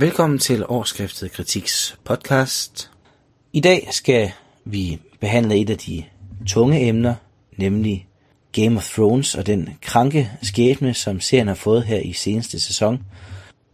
Velkommen 0.00 0.38
til 0.38 0.64
Årskriftet 0.68 1.32
Kritiks 1.32 1.98
podcast. 2.04 2.90
I 3.52 3.60
dag 3.60 3.88
skal 3.90 4.30
vi 4.64 5.00
behandle 5.20 5.56
et 5.56 5.70
af 5.70 5.78
de 5.78 6.04
tunge 6.46 6.80
emner, 6.80 7.14
nemlig 7.56 8.08
Game 8.52 8.76
of 8.76 8.90
Thrones 8.90 9.34
og 9.34 9.46
den 9.46 9.78
kranke 9.82 10.30
skæbne, 10.42 10.94
som 10.94 11.20
serien 11.20 11.48
har 11.48 11.54
fået 11.54 11.84
her 11.84 11.98
i 11.98 12.12
seneste 12.12 12.60
sæson. 12.60 13.04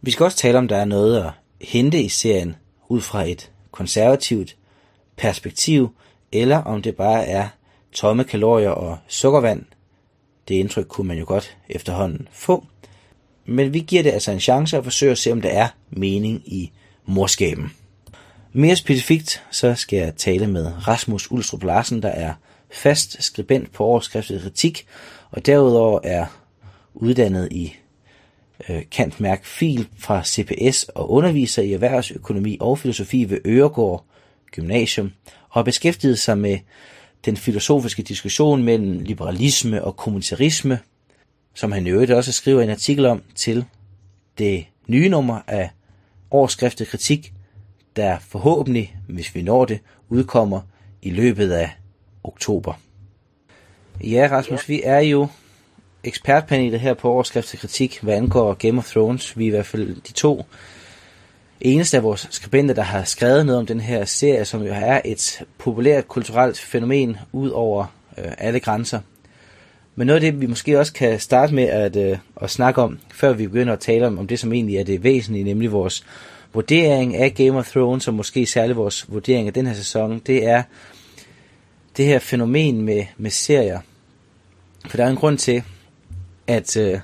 Vi 0.01 0.11
skal 0.11 0.23
også 0.23 0.37
tale 0.37 0.57
om, 0.57 0.67
der 0.67 0.77
er 0.77 0.85
noget 0.85 1.23
at 1.23 1.31
hente 1.61 2.01
i 2.01 2.09
serien 2.09 2.55
ud 2.89 3.01
fra 3.01 3.23
et 3.23 3.51
konservativt 3.71 4.55
perspektiv, 5.17 5.89
eller 6.31 6.57
om 6.57 6.81
det 6.81 6.95
bare 6.95 7.25
er 7.25 7.47
tomme 7.91 8.23
kalorier 8.23 8.69
og 8.69 8.97
sukkervand. 9.07 9.65
Det 10.47 10.55
indtryk 10.55 10.85
kunne 10.87 11.07
man 11.07 11.17
jo 11.17 11.25
godt 11.27 11.57
efterhånden 11.69 12.27
få. 12.31 12.65
Men 13.45 13.73
vi 13.73 13.79
giver 13.79 14.03
det 14.03 14.11
altså 14.11 14.31
en 14.31 14.39
chance 14.39 14.77
og 14.77 14.83
forsøger 14.83 15.11
at 15.11 15.17
se, 15.17 15.31
om 15.31 15.41
der 15.41 15.49
er 15.49 15.67
mening 15.89 16.41
i 16.45 16.71
morskaben. 17.05 17.71
Mere 18.53 18.75
specifikt 18.75 19.43
så 19.51 19.75
skal 19.75 19.97
jeg 19.99 20.15
tale 20.15 20.47
med 20.47 20.87
Rasmus 20.87 21.31
Ulstrup 21.31 21.63
Larsen, 21.63 22.01
der 22.01 22.09
er 22.09 22.33
fast 22.71 23.23
skribent 23.23 23.71
på 23.73 23.83
overskriftet 23.83 24.41
kritik, 24.41 24.85
og 25.31 25.45
derudover 25.45 25.99
er 26.03 26.25
uddannet 26.93 27.47
i 27.51 27.75
øh, 28.69 28.81
kantmærk 28.91 29.45
fil 29.45 29.87
fra 29.99 30.23
CPS 30.23 30.83
og 30.83 31.11
underviser 31.11 31.61
i 31.61 31.73
erhvervsøkonomi 31.73 32.57
og 32.59 32.79
filosofi 32.79 33.29
ved 33.29 33.39
Øregård 33.45 34.05
Gymnasium, 34.51 35.11
og 35.25 35.59
har 35.59 35.63
beskæftiget 35.63 36.19
sig 36.19 36.37
med 36.37 36.57
den 37.25 37.37
filosofiske 37.37 38.03
diskussion 38.03 38.63
mellem 38.63 38.99
liberalisme 38.99 39.83
og 39.83 39.97
kommunitarisme, 39.97 40.79
som 41.55 41.71
han 41.71 41.87
i 41.87 41.89
øvrigt 41.89 42.11
også 42.11 42.31
skriver 42.31 42.61
en 42.61 42.69
artikel 42.69 43.05
om 43.05 43.23
til 43.35 43.65
det 44.37 44.65
nye 44.87 45.09
nummer 45.09 45.39
af 45.47 45.69
overskriftet 46.31 46.87
kritik, 46.87 47.33
der 47.95 48.17
forhåbentlig, 48.19 48.95
hvis 49.07 49.35
vi 49.35 49.41
når 49.41 49.65
det, 49.65 49.79
udkommer 50.09 50.61
i 51.01 51.09
løbet 51.09 51.51
af 51.51 51.69
oktober. 52.23 52.73
Ja, 54.03 54.27
Rasmus, 54.31 54.69
vi 54.69 54.81
er 54.83 54.99
jo 54.99 55.27
ekspertpanelet 56.03 56.79
her 56.79 56.93
på 56.93 57.09
overskriftet 57.09 57.59
kritik, 57.59 57.99
hvad 58.01 58.15
angår 58.15 58.53
Game 58.53 58.77
of 58.77 58.91
Thrones. 58.91 59.37
Vi 59.37 59.43
er 59.43 59.47
i 59.47 59.49
hvert 59.49 59.65
fald 59.65 59.95
de 60.01 60.13
to 60.13 60.45
eneste 61.61 61.97
af 61.97 62.03
vores 62.03 62.27
skribenter, 62.31 62.75
der 62.75 62.81
har 62.81 63.03
skrevet 63.03 63.45
noget 63.45 63.59
om 63.59 63.65
den 63.65 63.79
her 63.79 64.05
serie, 64.05 64.45
som 64.45 64.61
jo 64.61 64.73
er 64.73 65.01
et 65.05 65.43
populært 65.57 66.07
kulturelt 66.07 66.59
fænomen 66.59 67.17
ud 67.31 67.49
over 67.49 67.85
øh, 68.17 68.31
alle 68.37 68.59
grænser. 68.59 68.99
Men 69.95 70.07
noget 70.07 70.23
af 70.23 70.31
det, 70.31 70.41
vi 70.41 70.45
måske 70.45 70.79
også 70.79 70.93
kan 70.93 71.19
starte 71.19 71.53
med 71.53 71.63
at, 71.63 71.95
øh, 71.95 72.17
at 72.41 72.49
snakke 72.49 72.81
om, 72.81 72.99
før 73.13 73.33
vi 73.33 73.47
begynder 73.47 73.73
at 73.73 73.79
tale 73.79 74.07
om, 74.07 74.19
om 74.19 74.27
det, 74.27 74.39
som 74.39 74.53
egentlig 74.53 74.77
er 74.77 74.83
det 74.83 75.03
væsentlige, 75.03 75.43
nemlig 75.43 75.71
vores 75.71 76.05
vurdering 76.53 77.15
af 77.15 77.33
Game 77.33 77.57
of 77.57 77.69
Thrones, 77.69 78.07
og 78.07 78.13
måske 78.13 78.45
særligt 78.45 78.77
vores 78.77 79.05
vurdering 79.09 79.47
af 79.47 79.53
den 79.53 79.67
her 79.67 79.73
sæson, 79.73 80.21
det 80.27 80.45
er 80.45 80.63
det 81.97 82.05
her 82.05 82.19
fænomen 82.19 82.81
med, 82.81 83.03
med 83.17 83.31
serier. 83.31 83.79
For 84.89 84.97
der 84.97 85.05
er 85.05 85.09
en 85.09 85.15
grund 85.15 85.37
til, 85.37 85.63
at, 86.47 86.77
øh, 86.77 86.99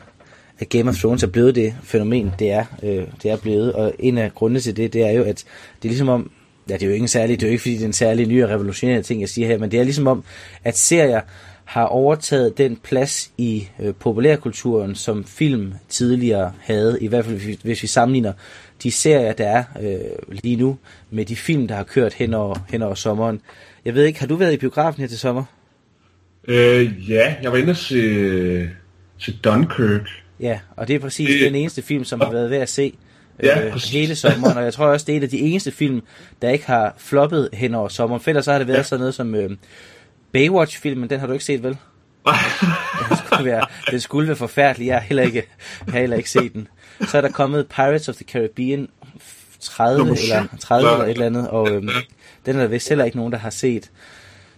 at 0.59 0.69
Game 0.69 0.89
of 0.89 0.95
Thrones 0.95 1.23
er 1.23 1.27
blevet 1.27 1.55
det 1.55 1.75
fænomen, 1.83 2.31
det 2.39 2.51
er, 2.51 2.65
øh, 2.83 3.03
det 3.23 3.31
er 3.31 3.37
blevet. 3.37 3.73
Og 3.73 3.93
en 3.99 4.17
af 4.17 4.33
grundene 4.33 4.59
til 4.59 4.77
det, 4.77 4.93
det 4.93 5.01
er 5.01 5.11
jo, 5.11 5.23
at 5.23 5.45
det 5.81 5.87
er 5.87 5.89
ligesom 5.89 6.09
om, 6.09 6.31
ja, 6.69 6.73
det 6.73 6.83
er 6.83 6.87
jo 6.87 6.93
ikke 6.93 7.07
særlig, 7.07 7.39
det 7.39 7.45
er 7.45 7.49
jo 7.49 7.51
ikke 7.51 7.61
fordi, 7.61 7.75
det 7.75 7.81
er 7.81 7.85
en 7.85 7.93
særlig 7.93 8.27
ny 8.27 8.43
og 8.43 8.49
revolutionerende 8.49 9.03
ting, 9.03 9.21
jeg 9.21 9.29
siger 9.29 9.47
her, 9.47 9.57
men 9.57 9.71
det 9.71 9.79
er 9.79 9.83
ligesom 9.83 10.07
om, 10.07 10.23
at 10.63 10.77
serier 10.77 11.21
har 11.71 11.85
overtaget 11.85 12.57
den 12.57 12.75
plads 12.83 13.31
i 13.37 13.67
øh, 13.79 13.93
populærkulturen, 13.99 14.95
som 14.95 15.25
film 15.25 15.73
tidligere 15.89 16.53
havde, 16.59 16.97
i 17.01 17.07
hvert 17.07 17.25
fald 17.25 17.35
hvis 17.35 17.47
vi, 17.47 17.59
hvis 17.63 17.83
vi 17.83 17.87
sammenligner 17.87 18.33
de 18.83 18.91
serier, 18.91 19.33
der 19.33 19.47
er 19.47 19.63
øh, 19.81 20.37
lige 20.43 20.55
nu, 20.55 20.77
med 21.09 21.25
de 21.25 21.35
film, 21.35 21.67
der 21.67 21.75
har 21.75 21.83
kørt 21.83 22.13
hen 22.13 22.33
over, 22.33 22.55
hen 22.69 22.81
over 22.81 22.95
sommeren. 22.95 23.41
Jeg 23.85 23.95
ved 23.95 24.05
ikke, 24.05 24.19
har 24.19 24.27
du 24.27 24.35
været 24.35 24.53
i 24.53 24.57
biografen 24.57 25.01
her 25.01 25.07
til 25.07 25.19
sommer? 25.19 25.43
Øh, 26.47 27.09
ja, 27.09 27.35
jeg 27.43 27.51
var 27.51 27.57
inde 27.57 27.73
til, 27.73 28.69
til 29.19 29.39
Dunkirk. 29.43 30.09
Ja, 30.39 30.59
og 30.75 30.87
det 30.87 30.95
er 30.95 30.99
præcis 30.99 31.29
det, 31.29 31.41
den 31.41 31.55
eneste 31.55 31.81
film, 31.81 32.03
som 32.03 32.21
har 32.21 32.31
været 32.31 32.49
værd 32.49 32.61
at 32.61 32.69
se 32.69 32.93
øh, 33.39 33.45
ja, 33.47 33.71
hele 33.91 34.15
sommeren, 34.15 34.57
og 34.57 34.63
jeg 34.63 34.73
tror 34.73 34.85
også, 34.85 35.05
det 35.05 35.13
er 35.13 35.17
et 35.17 35.23
af 35.23 35.29
de 35.29 35.39
eneste 35.39 35.71
film, 35.71 36.01
der 36.41 36.49
ikke 36.49 36.65
har 36.65 36.95
floppet 36.97 37.49
hen 37.53 37.75
over 37.75 37.87
sommeren. 37.87 38.21
For 38.21 38.29
ellers 38.29 38.45
så 38.45 38.51
har 38.51 38.57
det 38.57 38.67
været 38.67 38.77
ja. 38.77 38.83
sådan 38.83 38.99
noget 38.99 39.13
som 39.13 39.35
øh, 39.35 39.49
Baywatch-filmen, 40.33 41.09
den 41.09 41.19
har 41.19 41.27
du 41.27 41.33
ikke 41.33 41.45
set, 41.45 41.63
vel? 41.63 41.77
den, 43.09 43.17
skulle 43.25 43.45
være, 43.45 43.65
den 43.91 43.99
skulle 43.99 44.27
være 44.27 44.37
forfærdelig, 44.37 44.87
jeg 44.87 44.95
har 44.95 45.01
heller 45.01 45.23
ikke, 45.23 45.43
jeg 45.85 45.93
har 45.93 45.99
heller 45.99 46.17
ikke 46.17 46.29
set 46.29 46.53
den. 46.53 46.67
Så 47.07 47.17
er 47.17 47.21
der 47.21 47.31
kommet 47.31 47.67
Pirates 47.67 48.09
of 48.09 48.15
the 48.15 48.25
Caribbean 48.25 48.87
30 49.59 50.01
eller 50.01 50.47
30 50.59 50.91
eller 50.91 51.05
et 51.05 51.11
eller 51.11 51.25
andet, 51.25 51.47
og 51.47 51.71
øhm, 51.71 51.89
den 52.45 52.55
er 52.55 52.59
der 52.59 52.67
vist 52.67 52.89
heller 52.89 53.05
ikke 53.05 53.17
nogen, 53.17 53.33
der 53.33 53.39
har 53.39 53.49
set. 53.49 53.83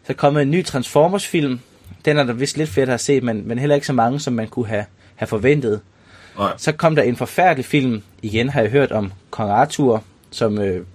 Så 0.03 0.13
er 0.13 0.13
kommet 0.13 0.41
en 0.41 0.51
ny 0.51 0.65
Transformers-film, 0.65 1.59
den 2.05 2.17
er 2.17 2.23
der 2.23 2.33
vist 2.33 2.57
lidt 2.57 2.69
flere, 2.69 2.85
der 2.85 2.91
har 2.91 2.97
set, 2.97 3.23
men, 3.23 3.47
men 3.47 3.59
heller 3.59 3.75
ikke 3.75 3.87
så 3.87 3.93
mange, 3.93 4.19
som 4.19 4.33
man 4.33 4.47
kunne 4.47 4.67
have, 4.67 4.85
have 5.15 5.27
forventet. 5.27 5.81
Nej. 6.37 6.53
Så 6.57 6.71
kom 6.71 6.95
der 6.95 7.03
en 7.03 7.15
forfærdelig 7.15 7.65
film, 7.65 8.01
igen 8.21 8.49
har 8.49 8.61
jeg 8.61 8.69
hørt 8.69 8.91
om 8.91 9.13
Kong 9.29 9.51
Arthur, 9.51 10.03
som 10.31 10.59
øh, 10.59 10.85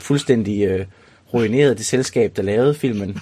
fuldstændig 0.00 0.64
øh, 0.66 0.86
ruinerede 1.34 1.74
det 1.74 1.86
selskab, 1.86 2.36
der 2.36 2.42
lavede 2.42 2.74
filmen. 2.74 3.20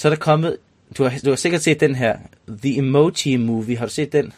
Så 0.00 0.08
er 0.08 0.10
der 0.10 0.16
kommet, 0.16 0.56
du 0.98 1.02
har, 1.02 1.18
du 1.24 1.28
har 1.28 1.36
sikkert 1.36 1.62
set 1.62 1.80
den 1.80 1.94
her, 1.94 2.16
The 2.62 2.78
Emoji 2.78 3.36
Movie, 3.36 3.76
har 3.76 3.86
du 3.86 3.92
set 3.92 4.12
den? 4.12 4.24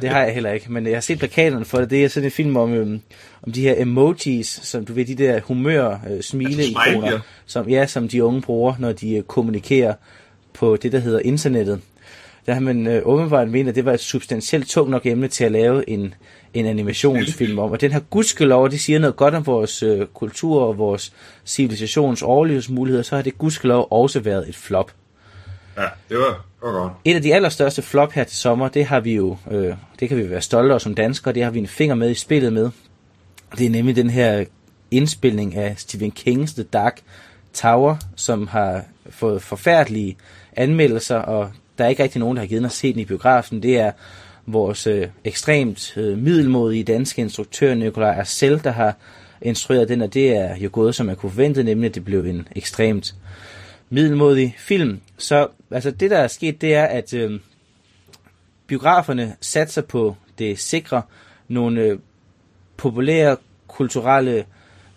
det 0.00 0.08
har 0.08 0.22
jeg 0.22 0.34
heller 0.34 0.50
ikke, 0.50 0.72
men 0.72 0.86
jeg 0.86 0.96
har 0.96 1.00
set 1.00 1.18
plakaterne 1.18 1.64
for 1.64 1.78
det. 1.78 1.90
Det 1.90 2.04
er 2.04 2.08
sådan 2.08 2.24
en 2.24 2.30
film 2.30 2.56
om, 2.56 2.72
øhm, 2.74 3.00
om 3.42 3.52
de 3.52 3.60
her 3.60 3.74
emojis, 3.78 4.60
som 4.62 4.84
du 4.84 4.92
ved, 4.92 5.04
de 5.04 5.14
der 5.14 5.40
humør 5.40 5.98
øh, 6.10 6.22
smile 6.22 6.64
ikoner, 6.64 7.20
som, 7.46 7.68
ja, 7.68 7.86
som 7.86 8.08
de 8.08 8.24
unge 8.24 8.42
bruger, 8.42 8.74
når 8.78 8.92
de 8.92 9.16
øh, 9.16 9.22
kommunikerer 9.22 9.94
på 10.52 10.76
det, 10.76 10.92
der 10.92 10.98
hedder 10.98 11.20
internettet. 11.20 11.80
Der 12.46 12.54
har 12.54 12.60
man 12.60 12.86
øh, 12.86 13.02
åbenbart 13.04 13.48
ment, 13.48 13.68
at 13.68 13.74
det 13.74 13.84
var 13.84 13.92
et 13.92 14.00
substantielt 14.00 14.68
tungt 14.68 14.90
nok 14.90 15.06
emne 15.06 15.28
til 15.28 15.44
at 15.44 15.52
lave 15.52 15.90
en, 15.90 16.14
en 16.54 16.66
animationsfilm 16.66 17.58
om. 17.58 17.70
Og 17.70 17.80
den 17.80 17.92
her 17.92 18.00
gudskelov, 18.00 18.70
det 18.70 18.80
siger 18.80 18.98
noget 18.98 19.16
godt 19.16 19.34
om 19.34 19.46
vores 19.46 19.82
øh, 19.82 20.06
kultur 20.06 20.62
og 20.62 20.78
vores 20.78 21.12
civilisations 21.44 22.22
overlevelsesmuligheder, 22.22 23.02
så 23.02 23.16
har 23.16 23.22
det 23.22 23.38
gudskelov 23.38 23.88
også 23.90 24.20
været 24.20 24.48
et 24.48 24.56
flop. 24.56 24.92
Ja, 25.76 25.82
det 26.08 26.18
var, 26.18 26.26
det 26.26 26.62
var 26.62 26.72
godt. 26.72 26.92
Et 27.04 27.14
af 27.14 27.22
de 27.22 27.34
allerstørste 27.34 27.82
flop 27.82 28.12
her 28.12 28.24
til 28.24 28.36
sommer, 28.36 28.68
det 28.68 28.84
har 28.84 29.00
vi 29.00 29.14
jo, 29.14 29.36
øh, 29.50 29.74
det 30.00 30.08
kan 30.08 30.18
vi 30.18 30.30
være 30.30 30.40
stolte 30.40 30.74
af 30.74 30.80
som 30.80 30.94
danskere, 30.94 31.34
det 31.34 31.44
har 31.44 31.50
vi 31.50 31.58
en 31.58 31.66
finger 31.66 31.94
med 31.94 32.10
i 32.10 32.14
spillet 32.14 32.52
med. 32.52 32.70
Det 33.58 33.66
er 33.66 33.70
nemlig 33.70 33.96
den 33.96 34.10
her 34.10 34.44
indspilning 34.90 35.54
af 35.54 35.74
Stephen 35.78 36.10
Kings 36.10 36.54
The 36.54 36.62
Dark 36.62 37.00
Tower, 37.52 37.96
som 38.16 38.46
har 38.46 38.84
fået 39.10 39.42
forfærdelige 39.42 40.16
anmeldelser, 40.56 41.16
og 41.16 41.50
der 41.78 41.84
er 41.84 41.88
ikke 41.88 42.02
rigtig 42.02 42.20
nogen, 42.20 42.36
der 42.36 42.42
har 42.42 42.48
givet 42.48 42.64
os 42.64 42.72
se 42.72 42.92
den 42.92 43.00
i 43.00 43.04
biografen. 43.04 43.62
Det 43.62 43.78
er 43.78 43.92
vores 44.46 44.86
øh, 44.86 45.08
ekstremt 45.24 45.96
øh, 45.96 46.18
middelmodige 46.18 46.84
danske 46.84 47.22
instruktør 47.22 47.74
Nikolaj 47.74 48.18
Arcel, 48.18 48.64
der 48.64 48.70
har 48.70 48.96
instrueret 49.42 49.88
den, 49.88 50.02
og 50.02 50.14
det 50.14 50.36
er 50.36 50.56
jo 50.56 50.68
gået, 50.72 50.94
som 50.94 51.06
man 51.06 51.16
kunne 51.16 51.30
forvente, 51.30 51.62
nemlig 51.62 51.88
at 51.88 51.94
det 51.94 52.04
blev 52.04 52.24
en 52.24 52.48
ekstremt 52.56 53.14
middelmodig 53.90 54.54
film. 54.58 55.00
Så 55.18 55.48
altså, 55.70 55.90
det, 55.90 56.10
der 56.10 56.18
er 56.18 56.28
sket, 56.28 56.60
det 56.60 56.74
er, 56.74 56.84
at 56.84 57.14
øh, 57.14 57.40
biograferne 58.66 59.36
satser 59.40 59.82
på 59.82 60.16
det 60.38 60.58
sikre, 60.58 61.02
nogle 61.48 61.80
øh, 61.80 61.98
populære 62.76 63.36
kulturelle 63.66 64.44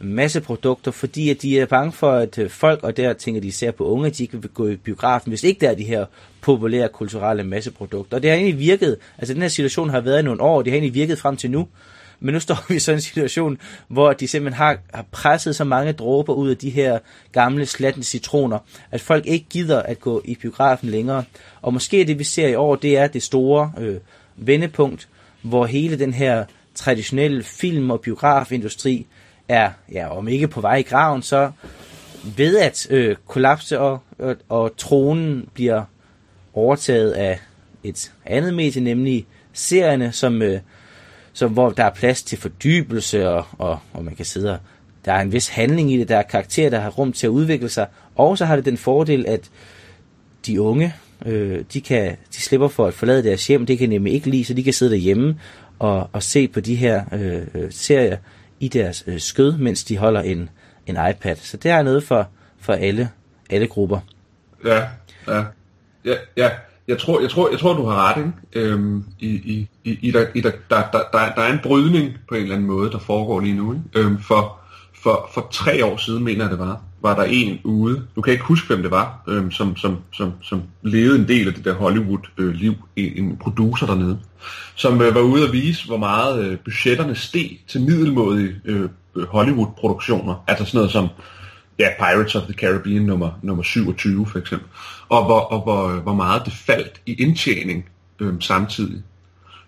masseprodukter, 0.02 0.92
fordi 0.92 1.30
at 1.30 1.42
de 1.42 1.60
er 1.60 1.66
bange 1.66 1.92
for, 1.92 2.12
at 2.12 2.38
øh, 2.38 2.50
folk, 2.50 2.84
og 2.84 2.98
der 2.98 3.13
tænker 3.13 3.42
de 3.42 3.48
især 3.48 3.72
på 3.72 3.86
unge, 3.86 4.10
de 4.10 4.24
ikke 4.24 4.42
vil 4.42 4.50
gå 4.50 4.68
i 4.68 4.75
biografen, 4.75 5.30
hvis 5.30 5.44
ikke 5.44 5.62
der 5.62 5.69
er 5.69 5.75
de 5.75 5.84
her 5.84 6.06
populære 6.42 6.90
kulturelle 6.90 7.44
masseprodukter. 7.44 8.18
Og 8.18 8.24
det 8.24 8.30
har 8.30 8.38
egentlig 8.38 8.60
virket, 8.60 8.98
altså 9.18 9.34
den 9.34 9.42
her 9.42 9.50
situation 9.50 9.90
har 9.90 10.01
været 10.01 10.19
i 10.19 10.24
nogle 10.24 10.42
år, 10.42 10.62
det 10.62 10.72
har 10.72 10.75
egentlig 10.75 10.94
virket 10.94 11.19
frem 11.19 11.38
til 11.38 11.51
nu, 11.51 11.68
men 12.19 12.34
nu 12.34 12.40
står 12.50 12.66
vi 12.69 12.75
i 12.75 12.80
sådan 12.80 12.98
en 12.98 13.01
situation, 13.01 13.57
hvor 13.88 14.13
de 14.13 14.28
simpelthen 14.28 14.57
har, 14.57 14.78
har 14.94 15.06
presset 15.12 15.56
så 15.56 15.63
mange 15.63 15.94
dråber 15.94 16.34
ud 16.34 16.50
af 16.50 16.57
de 16.57 16.69
her 16.69 17.00
gamle 17.31 17.66
slatne 17.66 18.04
citroner, 18.04 18.60
at 18.92 19.02
folk 19.02 19.25
ikke 19.25 19.45
gider 19.50 19.81
at 19.81 20.00
gå 20.00 20.22
i 20.25 20.36
biografen 20.36 20.90
længere. 20.90 21.24
Og 21.62 21.74
måske 21.74 22.04
det, 22.04 22.19
vi 22.19 22.24
ser 22.24 22.48
i 22.48 22.56
år, 22.56 22.75
det 22.75 22.98
er 22.98 23.07
det 23.07 23.24
store 23.24 23.72
øh, 23.78 23.98
vendepunkt, 24.38 25.07
hvor 25.42 25.66
hele 25.66 26.00
den 26.00 26.13
her 26.13 26.45
traditionelle 26.75 27.44
film- 27.44 27.92
og 27.92 28.02
biografindustri 28.02 29.06
er, 29.50 29.72
ja, 29.92 30.18
om 30.18 30.28
ikke 30.28 30.48
på 30.48 30.62
vej 30.62 30.75
i 30.75 30.81
graven, 30.81 31.22
så 31.22 31.51
ved 32.38 32.57
at 32.57 32.88
øh, 32.90 33.16
kollapse, 33.28 33.80
og, 33.80 34.00
og, 34.19 34.36
og 34.50 34.78
tronen 34.78 35.50
bliver 35.54 35.84
overtaget 36.54 37.12
af 37.12 37.40
et 37.84 38.12
andet 38.25 38.54
medie, 38.54 38.81
nemlig 38.81 39.25
serierne, 39.54 40.12
som, 40.12 40.42
øh, 40.42 40.60
som, 41.34 41.51
hvor 41.51 41.69
der 41.69 41.84
er 41.84 41.94
plads 41.94 42.24
til 42.24 42.38
fordybelse, 42.38 43.30
og, 43.30 43.46
og, 43.57 43.80
og 43.94 44.04
man 44.04 44.16
kan 44.16 44.25
sidde 44.25 44.54
og 44.54 44.60
der 45.06 45.13
er 45.13 45.22
en 45.22 45.31
vis 45.31 45.48
handling 45.48 45.94
i 45.94 45.98
det, 45.98 46.10
der 46.10 46.18
er 46.18 46.22
karakterer, 46.22 46.69
der 46.69 46.80
har 46.80 46.90
rum 46.90 47.13
til 47.13 47.28
at 47.28 47.31
udvikle 47.31 47.69
sig, 47.69 47.88
og 48.16 48.38
så 48.38 48.45
har 48.45 48.56
det 48.56 48.66
den 48.66 48.78
fordel, 48.78 49.25
at 49.25 49.50
de 50.45 50.62
unge, 50.62 50.94
øh, 51.25 51.63
de, 51.74 51.81
kan, 51.81 52.18
de 52.36 52.42
slipper 52.42 52.68
for 52.68 52.88
at 52.88 52.94
forlade 52.94 53.24
deres 53.24 53.48
hjem, 53.48 53.66
det 53.66 53.78
kan 53.78 53.90
nemlig 53.90 54.13
ikke 54.13 54.30
lide, 54.30 54.45
så 54.45 54.54
de 54.54 54.63
kan 54.63 54.74
sidde 54.74 54.92
derhjemme 54.92 55.40
og, 55.80 56.10
og 56.13 56.24
se 56.24 56.48
på 56.48 56.60
de 56.60 56.75
her 56.75 57.04
øh, 57.13 57.42
øh 57.54 57.72
serier 57.72 58.18
i 58.59 58.67
deres 58.67 59.03
øh, 59.07 59.19
skød, 59.19 59.57
mens 59.57 59.83
de 59.83 59.97
holder 59.97 60.21
en, 60.21 60.50
en 60.85 60.97
iPad. 61.09 61.35
Så 61.35 61.57
det 61.57 61.71
er 61.71 61.81
noget 61.81 62.03
for, 62.03 62.27
for 62.59 62.73
alle, 62.73 63.09
alle 63.50 63.67
grupper. 63.67 64.00
Ja, 64.65 64.88
ja. 65.27 65.44
Ja, 66.06 66.15
ja. 66.38 66.50
Jeg 66.88 66.97
tror, 66.97 67.21
jeg 67.21 67.29
tror, 67.29 67.50
jeg 67.50 67.59
tror 67.59 67.73
du 67.73 67.85
har 67.85 68.09
ret, 68.09 68.17
ikke? 68.17 68.67
Øhm, 68.69 69.03
i, 69.19 69.27
i, 69.29 69.69
i, 69.83 70.00
i, 70.01 70.11
der, 70.11 70.25
i 70.35 70.41
der, 70.41 70.51
der, 70.69 70.81
der, 70.91 71.01
der, 71.13 71.33
der 71.35 71.41
er 71.41 71.53
en 71.53 71.59
brydning 71.63 72.13
på 72.29 72.35
en 72.35 72.41
eller 72.41 72.56
anden 72.56 72.67
måde, 72.67 72.91
der 72.91 73.00
foregår 73.00 73.39
lige 73.39 73.56
nu. 73.56 73.73
Ikke? 73.73 73.85
Øhm, 73.95 74.21
for, 74.21 74.59
for, 75.03 75.29
for 75.33 75.47
tre 75.51 75.85
år 75.85 75.97
siden, 75.97 76.23
mener 76.23 76.44
jeg 76.44 76.51
det 76.51 76.59
var, 76.59 76.81
var 77.01 77.16
der 77.16 77.24
en 77.24 77.60
ude, 77.63 78.01
du 78.16 78.22
kan 78.22 78.34
ikke 78.34 78.46
huske, 78.46 78.68
hvem 78.68 78.81
det 78.81 78.92
var, 78.92 79.24
øh, 79.28 79.51
som, 79.51 79.78
som, 79.78 79.98
som, 80.13 80.34
som 80.42 80.62
levede 80.81 81.19
en 81.19 81.28
del 81.28 81.48
af 81.48 81.54
det 81.54 81.66
der 81.66 81.74
Hollywood-liv, 81.74 82.74
øh, 82.98 83.12
en 83.16 83.38
producer 83.38 83.86
dernede, 83.86 84.19
som 84.75 85.01
øh, 85.01 85.16
var 85.16 85.22
ude 85.22 85.46
at 85.46 85.54
vise, 85.54 85.88
hvor 85.88 85.98
meget 85.98 86.46
øh, 86.46 86.57
budgetterne 86.57 87.16
steg 87.16 87.60
til 87.68 87.81
middelmådige 87.81 88.56
øh, 88.66 88.90
Hollywood-produktioner. 89.28 90.44
Altså 90.48 90.66
sådan 90.66 90.78
noget 90.78 90.92
som 90.92 91.07
ja, 91.80 91.88
Pirates 92.00 92.36
of 92.36 92.44
the 92.44 92.54
Caribbean 92.54 93.02
nummer, 93.02 93.31
nummer 93.42 93.63
27 93.63 94.25
for 94.25 94.40
eksempel. 94.40 94.68
Og 95.10 95.25
hvor, 95.25 95.40
og 95.40 95.62
hvor, 95.62 95.88
øh, 95.88 95.98
hvor 95.98 96.13
meget 96.13 96.45
det 96.45 96.54
faldt 96.54 97.02
i 97.06 97.13
indtjening 97.13 97.86
øh, 98.19 98.34
samtidig. 98.40 99.04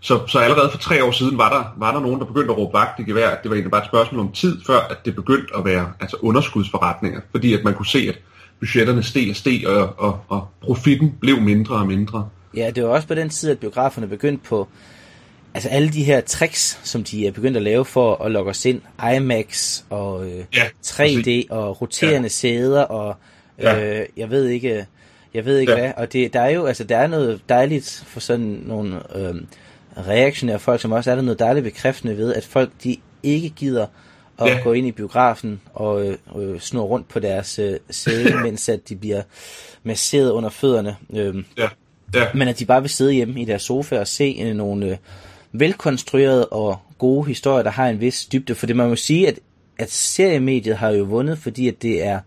Så, 0.03 0.27
så 0.27 0.39
allerede 0.39 0.71
for 0.71 0.77
tre 0.77 1.03
år 1.03 1.11
siden 1.11 1.37
var 1.37 1.49
der, 1.49 1.73
var 1.77 1.93
der 1.93 1.99
nogen, 1.99 2.19
der 2.19 2.25
begyndte 2.25 2.51
at 2.51 2.57
råbe 2.57 2.73
vagt 2.73 2.99
i 2.99 3.03
gevær. 3.03 3.29
Det 3.43 3.49
var 3.49 3.55
egentlig 3.55 3.71
bare 3.71 3.81
et 3.81 3.87
spørgsmål 3.87 4.21
om 4.21 4.31
tid, 4.31 4.61
før 4.67 4.79
at 4.79 4.97
det 5.05 5.15
begyndte 5.15 5.55
at 5.57 5.65
være 5.65 5.91
altså 5.99 6.17
underskudsforretninger. 6.21 7.21
Fordi 7.31 7.53
at 7.53 7.63
man 7.63 7.73
kunne 7.73 7.85
se, 7.85 7.99
at 8.09 8.19
budgetterne 8.59 9.03
steg 9.03 9.29
og 9.29 9.35
steg, 9.35 9.67
og, 9.67 9.93
og, 9.97 10.19
og 10.29 10.47
profitten 10.61 11.15
blev 11.21 11.41
mindre 11.41 11.75
og 11.75 11.87
mindre. 11.87 12.29
Ja, 12.55 12.71
det 12.75 12.83
var 12.83 12.89
også 12.89 13.07
på 13.07 13.15
den 13.15 13.29
tid, 13.29 13.51
at 13.51 13.59
biograferne 13.59 14.07
begyndte 14.07 14.43
på 14.47 14.67
altså 15.53 15.69
alle 15.69 15.89
de 15.89 16.03
her 16.03 16.21
tricks, 16.21 16.79
som 16.83 17.03
de 17.03 17.27
er 17.27 17.31
begyndt 17.31 17.57
at 17.57 17.63
lave 17.63 17.85
for 17.85 18.23
at 18.23 18.31
lokke 18.31 18.49
os 18.49 18.65
ind. 18.65 18.81
IMAX 19.15 19.81
og 19.89 20.25
øh, 20.25 20.43
ja, 20.55 20.63
3D 20.85 21.29
og 21.49 21.81
roterende 21.81 22.25
ja. 22.25 22.27
sæder 22.27 22.83
og 22.83 23.15
øh, 23.59 23.65
ja. 23.65 24.03
jeg 24.17 24.29
ved 24.29 24.47
ikke, 24.47 24.85
jeg 25.33 25.45
ved 25.45 25.57
ikke 25.57 25.71
ja. 25.71 25.79
hvad. 25.79 25.91
Og 25.97 26.13
det, 26.13 26.33
der 26.33 26.41
er 26.41 26.49
jo 26.49 26.65
altså 26.65 26.83
der 26.83 26.97
er 26.97 27.07
noget 27.07 27.41
dejligt 27.49 28.03
for 28.07 28.19
sådan 28.19 28.63
nogle 28.65 29.17
øh, 29.17 29.35
reaktionære 29.97 30.59
folk, 30.59 30.81
som 30.81 30.91
også 30.91 31.11
er 31.11 31.15
der 31.15 31.21
noget 31.21 31.39
dejligt 31.39 31.63
bekræftende 31.63 32.17
ved, 32.17 32.33
at 32.33 32.45
folk 32.45 32.71
de 32.83 32.97
ikke 33.23 33.49
gider 33.49 33.85
at 34.39 34.49
ja. 34.49 34.59
gå 34.63 34.73
ind 34.73 34.87
i 34.87 34.91
biografen 34.91 35.61
og 35.73 36.07
øh, 36.07 36.17
øh, 36.37 36.59
snurre 36.59 36.87
rundt 36.87 37.07
på 37.07 37.19
deres 37.19 37.59
øh, 37.59 37.77
sæde, 37.89 38.37
mens 38.43 38.69
at 38.69 38.89
de 38.89 38.95
bliver 38.95 39.21
masseret 39.83 40.31
under 40.31 40.49
fødderne. 40.49 40.95
Øh, 41.13 41.43
ja. 41.57 41.67
Ja. 42.13 42.27
Men 42.33 42.47
at 42.47 42.59
de 42.59 42.65
bare 42.65 42.81
vil 42.81 42.89
sidde 42.89 43.13
hjemme 43.13 43.41
i 43.41 43.45
deres 43.45 43.61
sofa 43.61 43.99
og 43.99 44.07
se 44.07 44.39
øh, 44.41 44.55
nogle 44.55 44.85
øh, 44.85 44.97
velkonstruerede 45.51 46.47
og 46.47 46.79
gode 46.97 47.27
historier, 47.27 47.63
der 47.63 47.71
har 47.71 47.89
en 47.89 47.99
vis 47.99 48.25
dybde. 48.25 48.55
For 48.55 48.67
det 48.67 48.75
man 48.75 48.89
må 48.89 48.95
sige, 48.95 49.27
at, 49.27 49.39
at 49.77 49.91
seriemediet 49.91 50.77
har 50.77 50.89
jo 50.89 51.03
vundet, 51.03 51.37
fordi 51.37 51.67
at 51.67 51.81
det 51.81 52.03
er 52.03 52.19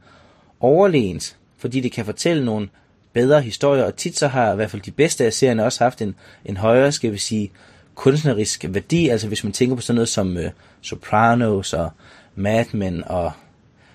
overlegent, 0.61 1.37
fordi 1.59 1.81
det 1.81 1.93
kan 1.93 2.05
fortælle 2.05 2.45
nogle 2.45 2.69
bedre 3.15 3.41
historier, 3.41 3.85
og 3.85 3.97
tit 3.97 4.19
så 4.19 4.29
har 4.29 4.53
i 4.53 4.57
hvert 4.57 4.71
fald 4.71 4.83
de 4.83 4.91
bedste 4.91 5.25
af 5.25 5.33
serierne 5.33 5.65
også 5.65 5.85
haft 5.85 6.03
en, 6.03 6.15
en 6.45 6.57
højere, 6.57 6.93
skal 6.93 7.13
vi 7.13 7.19
sige, 7.19 7.51
kunstnerisk 7.95 8.65
værdi, 8.69 9.09
altså 9.09 9.29
hvis 9.29 9.45
man 9.45 9.53
tænker 9.53 9.77
på 9.77 9.83
sådan 9.83 9.95
noget 9.95 10.09
som 10.09 10.37
uh, 10.37 10.43
Sopranos 10.83 11.73
og 11.73 11.91
Mad 12.35 12.65
Men 12.73 13.05
og 13.07 13.33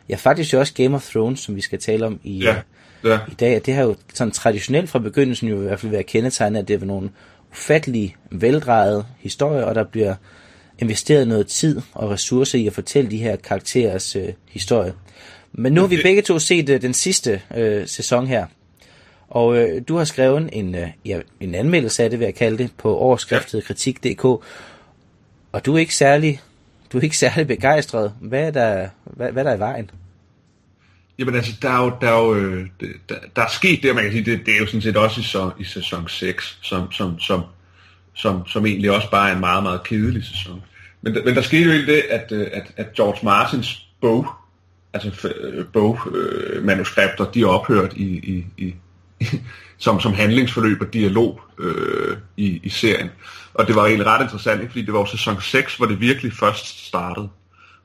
ja, 0.10 0.16
faktisk 0.16 0.54
jo 0.54 0.60
også 0.60 0.74
Game 0.74 0.96
of 0.96 1.10
Thrones, 1.10 1.40
som 1.40 1.56
vi 1.56 1.62
skal 1.62 1.80
tale 1.80 2.06
om 2.06 2.20
i, 2.24 2.44
ja, 2.44 2.56
ja. 3.04 3.20
i 3.32 3.34
dag. 3.34 3.62
Det 3.66 3.74
har 3.74 3.84
jo 3.84 3.96
sådan 4.14 4.32
traditionelt 4.32 4.90
fra 4.90 5.00
begyndelsen 5.00 5.48
jo 5.48 5.62
i 5.62 5.64
hvert 5.64 5.80
fald 5.80 5.92
været 5.92 6.06
kendetegnet, 6.06 6.60
at 6.60 6.68
det 6.68 6.82
var 6.82 6.88
nogle 6.88 7.10
ufattelig 7.52 8.16
veldrejet 8.32 9.06
historie, 9.20 9.66
og 9.66 9.76
der 9.76 9.84
bliver 9.84 10.16
investeret 10.80 11.28
noget 11.28 11.48
tid 11.48 11.82
og 11.94 12.10
ressourcer 12.10 12.60
i 12.60 12.68
at 12.68 12.74
fortælle 12.74 13.12
de 13.12 13.18
her 13.18 13.36
karakterers 13.36 14.16
øh, 14.16 14.30
historie. 14.50 14.94
Men 15.52 15.74
nu 15.74 15.82
har 15.82 15.88
vi 15.88 16.00
begge 16.04 16.22
to 16.22 16.40
set 16.40 16.70
øh, 16.70 16.82
den 16.82 16.94
sidste 16.94 17.42
øh, 17.56 17.88
sæson 17.88 18.28
her. 18.28 18.46
Og 19.30 19.58
øh, 19.58 19.82
du 19.88 19.98
har 19.98 20.04
skrevet 20.04 20.50
en, 20.54 20.76
øh, 20.76 20.88
ja, 21.06 21.20
en 21.40 21.56
anmeldelse 21.56 22.04
af 22.04 22.10
det, 22.10 22.20
vil 22.20 22.26
jeg 22.26 22.36
kalde 22.36 22.58
det, 22.58 22.72
på 22.78 22.98
overskriftet 22.98 23.64
kritik.dk. 23.64 24.26
Og 25.52 25.66
du 25.66 25.76
er 25.76 25.80
ikke 25.80 25.96
særlig, 25.96 26.42
du 26.94 26.98
er 26.98 27.02
ikke 27.02 27.18
særlig 27.18 27.48
begejstret. 27.48 28.14
Hvad 28.22 28.48
er 28.48 28.52
der, 28.52 28.90
hvad, 29.04 29.32
hvad 29.32 29.46
er 29.46 29.50
der 29.50 29.56
i 29.56 29.60
vejen? 29.60 29.92
Jamen 31.20 31.36
altså, 31.36 31.52
der 31.62 31.70
er 31.70 31.84
jo, 31.84 31.92
der 32.02 32.10
er, 32.10 32.20
jo, 32.20 32.36
øh, 32.36 32.68
der, 33.10 33.16
der 33.36 33.42
er 33.42 33.50
sket 33.50 33.84
det, 33.84 33.96
man 33.96 34.04
kan 34.04 34.14
sige, 34.14 34.26
det, 34.26 34.46
det 34.46 34.54
er 34.54 34.60
jo 34.60 34.66
sådan 34.66 34.82
set 34.82 34.98
også 34.98 35.22
i, 35.22 35.24
så, 35.24 35.52
i 35.60 35.64
sæson 35.64 36.08
6, 36.08 36.60
som, 36.62 36.92
som, 36.92 37.20
som, 37.20 37.44
som, 38.14 38.48
som 38.48 38.66
egentlig 38.66 38.92
også 38.92 39.12
bare 39.12 39.30
er 39.30 39.34
en 39.34 39.40
meget, 39.40 39.64
meget 39.64 39.84
kedelig 39.84 40.24
sæson. 40.24 40.64
Men, 41.02 41.18
men 41.26 41.36
der 41.36 41.42
skete 41.42 41.64
jo 41.64 41.72
egentlig 41.72 41.96
det, 41.96 42.04
at, 42.10 42.32
øh, 42.32 42.48
at, 42.54 42.72
at 42.78 42.94
George 42.94 43.20
Martins 43.24 43.88
bog, 44.02 44.28
altså 44.94 45.28
øh, 45.28 45.66
de 47.34 47.42
er 47.42 47.48
ophørt 47.48 47.94
i, 47.94 48.04
i, 48.04 48.46
i, 48.58 48.76
som, 49.78 50.00
som 50.00 50.14
handlingsforløb 50.14 50.82
og 50.82 50.94
dialog 50.94 51.42
øh, 51.60 52.18
i, 52.38 52.60
i 52.64 52.70
serien. 52.70 53.10
Og 53.54 53.68
det 53.68 53.76
var 53.76 53.86
egentlig 53.86 54.08
ret 54.08 54.22
interessant, 54.22 54.62
ikke? 54.62 54.72
fordi 54.72 54.86
det 54.86 54.94
var 54.94 55.00
jo 55.00 55.06
sæson 55.06 55.42
6, 55.42 55.76
hvor 55.76 55.86
det 55.86 56.00
virkelig 56.00 56.34
først 56.34 56.88
startede. 56.88 57.30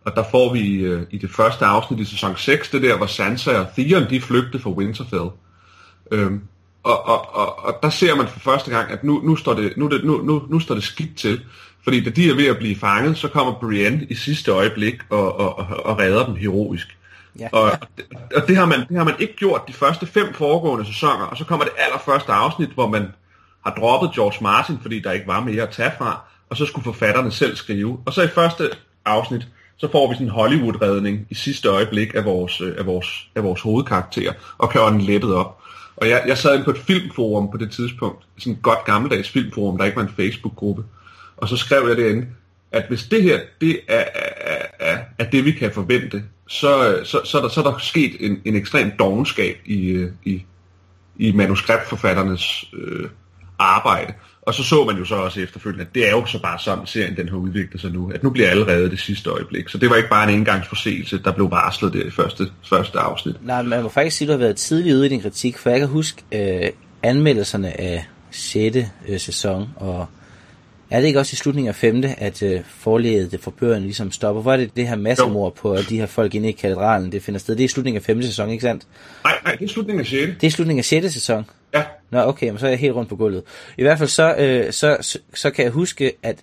Og 0.04 0.12
der 0.16 0.25
får 0.31 0.52
vi 0.52 0.75
øh, 0.75 1.02
i 1.10 1.19
det 1.19 1.31
første 1.31 1.64
afsnit 1.64 2.00
i 2.00 2.04
sæson 2.04 2.36
6, 2.36 2.70
det 2.70 2.82
der, 2.82 2.96
hvor 2.96 3.06
Sansa 3.06 3.58
og 3.58 3.66
Theon, 3.78 4.10
de 4.10 4.20
flygtede 4.20 4.62
fra 4.62 4.70
Winterfell. 4.70 5.31
Øhm, 6.10 6.40
og, 6.82 7.06
og, 7.06 7.34
og, 7.34 7.64
og 7.64 7.78
der 7.82 7.90
ser 7.90 8.14
man 8.14 8.28
for 8.28 8.40
første 8.40 8.70
gang, 8.70 8.90
at 8.90 9.04
nu, 9.04 9.20
nu, 9.25 9.36
står, 9.36 9.54
det, 9.54 9.76
nu, 9.76 9.88
det, 9.88 10.04
nu, 10.04 10.22
nu, 10.22 10.42
nu 10.48 10.60
står 10.60 10.75
det 10.75 10.84
skidt 10.84 11.16
til. 11.16 11.40
Fordi 11.84 12.04
da 12.04 12.10
de 12.10 12.31
er 12.31 12.34
ved 12.34 12.46
at 12.46 12.58
blive 12.58 12.76
fanget, 12.76 13.19
så 13.19 13.28
kommer 13.28 13.52
Brienne 13.60 14.06
i 14.10 14.14
sidste 14.14 14.50
øjeblik 14.50 14.94
og, 15.10 15.38
og, 15.38 15.58
og, 15.58 15.66
og 15.86 15.98
redder 15.98 16.26
dem 16.26 16.36
heroisk. 16.36 16.96
Ja. 17.40 17.48
Og, 17.52 17.70
og 18.36 18.48
det, 18.48 18.56
har 18.56 18.66
man, 18.66 18.81
det 18.88 18.96
har 18.96 19.04
man 19.04 19.14
ikke 19.19 19.36
gjort 19.36 19.62
de 19.69 19.72
første 19.72 20.06
fem 20.06 20.34
foregående 20.34 20.86
sæsoner, 20.86 21.25
og 21.25 21.36
så 21.36 21.44
kommer 21.44 21.64
det 21.64 21.75
allerførste 21.78 22.32
afsnit, 22.32 22.69
hvor 22.69 22.88
man 22.88 23.12
har 23.64 23.75
droppet 23.75 24.14
George 24.14 24.38
Martin, 24.42 24.78
fordi 24.82 25.00
der 25.00 25.12
ikke 25.12 25.26
var 25.26 25.40
mere 25.40 25.62
at 25.62 25.70
tage 25.70 25.92
fra, 25.98 26.20
og 26.50 26.56
så 26.56 26.66
skulle 26.66 26.84
forfatterne 26.84 27.31
selv 27.31 27.56
skrive. 27.56 27.98
Og 28.06 28.12
så 28.12 28.22
i 28.22 28.28
første 28.28 28.70
afsnit, 29.04 29.46
så 29.76 29.88
får 29.92 30.08
vi 30.08 30.14
sådan 30.14 30.26
en 30.26 30.32
Hollywood-redning 30.32 31.26
i 31.31 31.34
sidste 31.34 31.69
øjeblik 31.69 32.14
af 32.14 32.25
vores, 32.25 32.60
øh, 32.60 32.74
af 32.79 32.86
vores, 32.86 33.29
af 33.34 33.43
vores 33.43 33.60
hovedkarakter, 33.60 34.32
og 34.58 34.70
kan 34.70 34.81
ånde 34.81 35.05
lettet 35.05 35.34
op. 35.34 35.58
Og 35.96 36.08
jeg, 36.08 36.24
jeg 36.26 36.38
sad 36.38 36.55
inde 36.55 36.64
på 36.64 36.70
et 36.70 36.79
filmforum 36.79 37.50
på 37.50 37.56
det 37.56 37.70
tidspunkt, 37.70 38.24
sådan 38.38 38.53
et 38.53 38.62
godt 38.62 38.84
gammeldags 38.84 39.31
filmforum, 39.31 39.79
der 39.79 39.84
ikke 39.84 39.96
var 39.96 40.03
en 40.03 40.14
Facebook-gruppe, 40.17 40.84
og 41.36 41.48
så 41.48 41.56
skrev 41.56 41.88
jeg 41.88 41.96
derinde, 41.96 42.26
at 42.72 42.84
hvis 42.88 43.03
det 43.03 43.22
her 43.22 43.41
det 43.60 43.81
er, 43.88 44.05
af 45.24 45.31
det, 45.32 45.44
vi 45.44 45.52
kan 45.52 45.72
forvente, 45.72 46.22
så, 46.48 47.00
så, 47.04 47.20
så, 47.24 47.38
er, 47.38 47.43
der, 47.43 47.48
så 47.48 47.60
er 47.60 47.64
der 47.64 47.78
sket 47.78 48.16
en, 48.20 48.40
en 48.44 48.56
ekstrem 48.56 48.90
dogenskab 48.98 49.56
i, 49.64 49.88
øh, 49.88 50.10
i, 50.24 50.44
i 51.16 51.32
manuskriptforfatternes 51.32 52.64
øh, 52.74 53.08
arbejde. 53.58 54.12
Og 54.43 54.54
så 54.54 54.62
så 54.62 54.84
man 54.84 54.96
jo 54.96 55.04
så 55.04 55.14
også 55.14 55.40
efterfølgende, 55.40 55.84
at 55.84 55.94
det 55.94 56.08
er 56.08 56.10
jo 56.10 56.26
så 56.26 56.43
bare 56.43 56.58
sådan, 56.58 56.86
serien 56.86 57.16
den 57.16 57.28
har 57.28 57.36
udviklet 57.36 57.81
sig 57.81 57.90
nu, 57.90 58.10
at 58.14 58.22
nu 58.22 58.31
bliver 58.31 58.50
allerede 58.50 58.90
det 58.90 59.00
sidste 59.00 59.31
øjeblik. 59.31 59.69
Så 59.69 59.78
det 59.78 59.90
var 59.90 59.96
ikke 59.96 60.08
bare 60.08 60.32
en 60.32 60.38
engangsforseelse, 60.38 61.19
der 61.19 61.32
blev 61.32 61.50
varslet 61.50 61.93
der 61.93 62.04
i 62.04 62.10
første, 62.10 62.46
første 62.69 62.98
afsnit. 62.98 63.46
Nej, 63.46 63.62
man 63.62 63.82
må 63.82 63.88
faktisk 63.88 64.16
sige, 64.16 64.26
at 64.26 64.28
du 64.28 64.32
har 64.32 64.38
været 64.38 64.56
tidlig 64.56 64.94
ude 64.94 65.06
i 65.06 65.08
din 65.08 65.20
kritik, 65.20 65.58
for 65.58 65.70
jeg 65.70 65.78
kan 65.78 65.88
huske 65.88 66.22
øh, 66.34 66.70
anmeldelserne 67.02 67.81
af 67.81 68.06
6. 68.31 68.76
Øh, 69.08 69.20
sæson, 69.20 69.69
og 69.76 70.06
er 70.94 71.01
det 71.01 71.06
ikke 71.06 71.19
også 71.19 71.34
i 71.34 71.36
slutningen 71.36 71.69
af 71.69 71.74
5. 71.74 72.05
at 72.19 72.43
øh, 72.43 72.60
forledet 72.65 73.41
for 73.41 73.51
bøgerne 73.51 73.84
ligesom 73.84 74.13
stopper? 74.13 74.43
Hvor 74.43 74.53
er 74.53 74.56
det 74.56 74.77
det 74.77 74.89
her 74.89 74.96
massemord 74.96 75.55
på 75.55 75.77
de 75.77 75.98
her 75.98 76.06
folk 76.06 76.34
inde 76.34 76.48
i 76.48 76.53
katedralen, 76.53 77.13
det 77.13 77.22
finder 77.22 77.41
sted? 77.41 77.56
Det 77.56 77.63
er 77.63 77.65
i 77.65 77.69
slutningen 77.69 77.96
af 78.01 78.05
5. 78.05 78.22
sæson, 78.22 78.51
ikke 78.51 78.63
sandt? 78.63 78.86
Nej, 79.24 79.32
nej, 79.44 79.55
det 79.55 79.65
er 79.65 79.69
slutningen 79.69 80.01
af 80.01 80.06
6. 80.06 80.32
Det 80.41 80.46
er 80.46 80.51
slutningen 80.51 80.79
af 80.79 80.84
6. 80.84 81.13
sæson? 81.13 81.44
Ja. 81.74 81.82
Nå, 82.10 82.20
okay, 82.20 82.48
men 82.48 82.58
så 82.58 82.67
er 82.67 82.70
jeg 82.70 82.79
helt 82.79 82.94
rundt 82.94 83.08
på 83.08 83.17
gulvet. 83.17 83.43
I 83.79 83.82
hvert 83.82 83.98
fald 83.98 84.08
så, 84.08 84.34
øh, 84.34 84.72
så, 84.72 84.96
så, 85.01 85.19
så 85.34 85.51
kan 85.51 85.65
jeg 85.65 85.72
huske, 85.72 86.13
at 86.22 86.39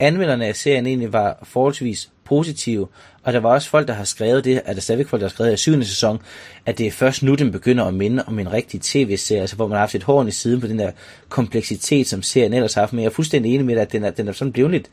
anmelderne 0.00 0.46
af 0.46 0.56
serien 0.56 0.86
egentlig 0.86 1.12
var 1.12 1.38
forholdsvis 1.42 2.10
positive, 2.24 2.88
og 3.24 3.32
der 3.32 3.40
var 3.40 3.50
også 3.50 3.68
folk, 3.68 3.88
der 3.88 3.94
har 3.94 4.04
skrevet 4.04 4.44
det, 4.44 4.62
at 4.64 4.76
der 4.76 4.82
stadigvæk 4.82 5.08
folk, 5.08 5.20
der 5.20 5.26
har 5.26 5.32
skrevet 5.32 5.52
i 5.52 5.56
syvende 5.56 5.86
sæson, 5.86 6.22
at 6.66 6.78
det 6.78 6.86
er 6.86 6.90
først 6.90 7.22
nu, 7.22 7.34
den 7.34 7.52
begynder 7.52 7.84
at 7.84 7.94
minde 7.94 8.24
om 8.26 8.38
en 8.38 8.52
rigtig 8.52 8.80
tv-serie, 8.80 9.40
altså 9.40 9.56
hvor 9.56 9.66
man 9.66 9.74
har 9.74 9.80
haft 9.80 9.94
et 9.94 10.02
horn 10.02 10.28
i 10.28 10.30
siden 10.30 10.60
på 10.60 10.66
den 10.66 10.78
der 10.78 10.90
kompleksitet, 11.28 12.06
som 12.06 12.22
serien 12.22 12.52
ellers 12.52 12.74
har 12.74 12.82
haft, 12.82 12.92
men 12.92 13.02
jeg 13.02 13.08
er 13.08 13.12
fuldstændig 13.12 13.54
enig 13.54 13.66
med 13.66 13.74
dig, 13.74 13.82
at 13.82 13.92
den 13.92 14.04
er, 14.04 14.10
den 14.10 14.28
er 14.28 14.32
sådan 14.32 14.52
blevet 14.52 14.70
lidt, 14.70 14.90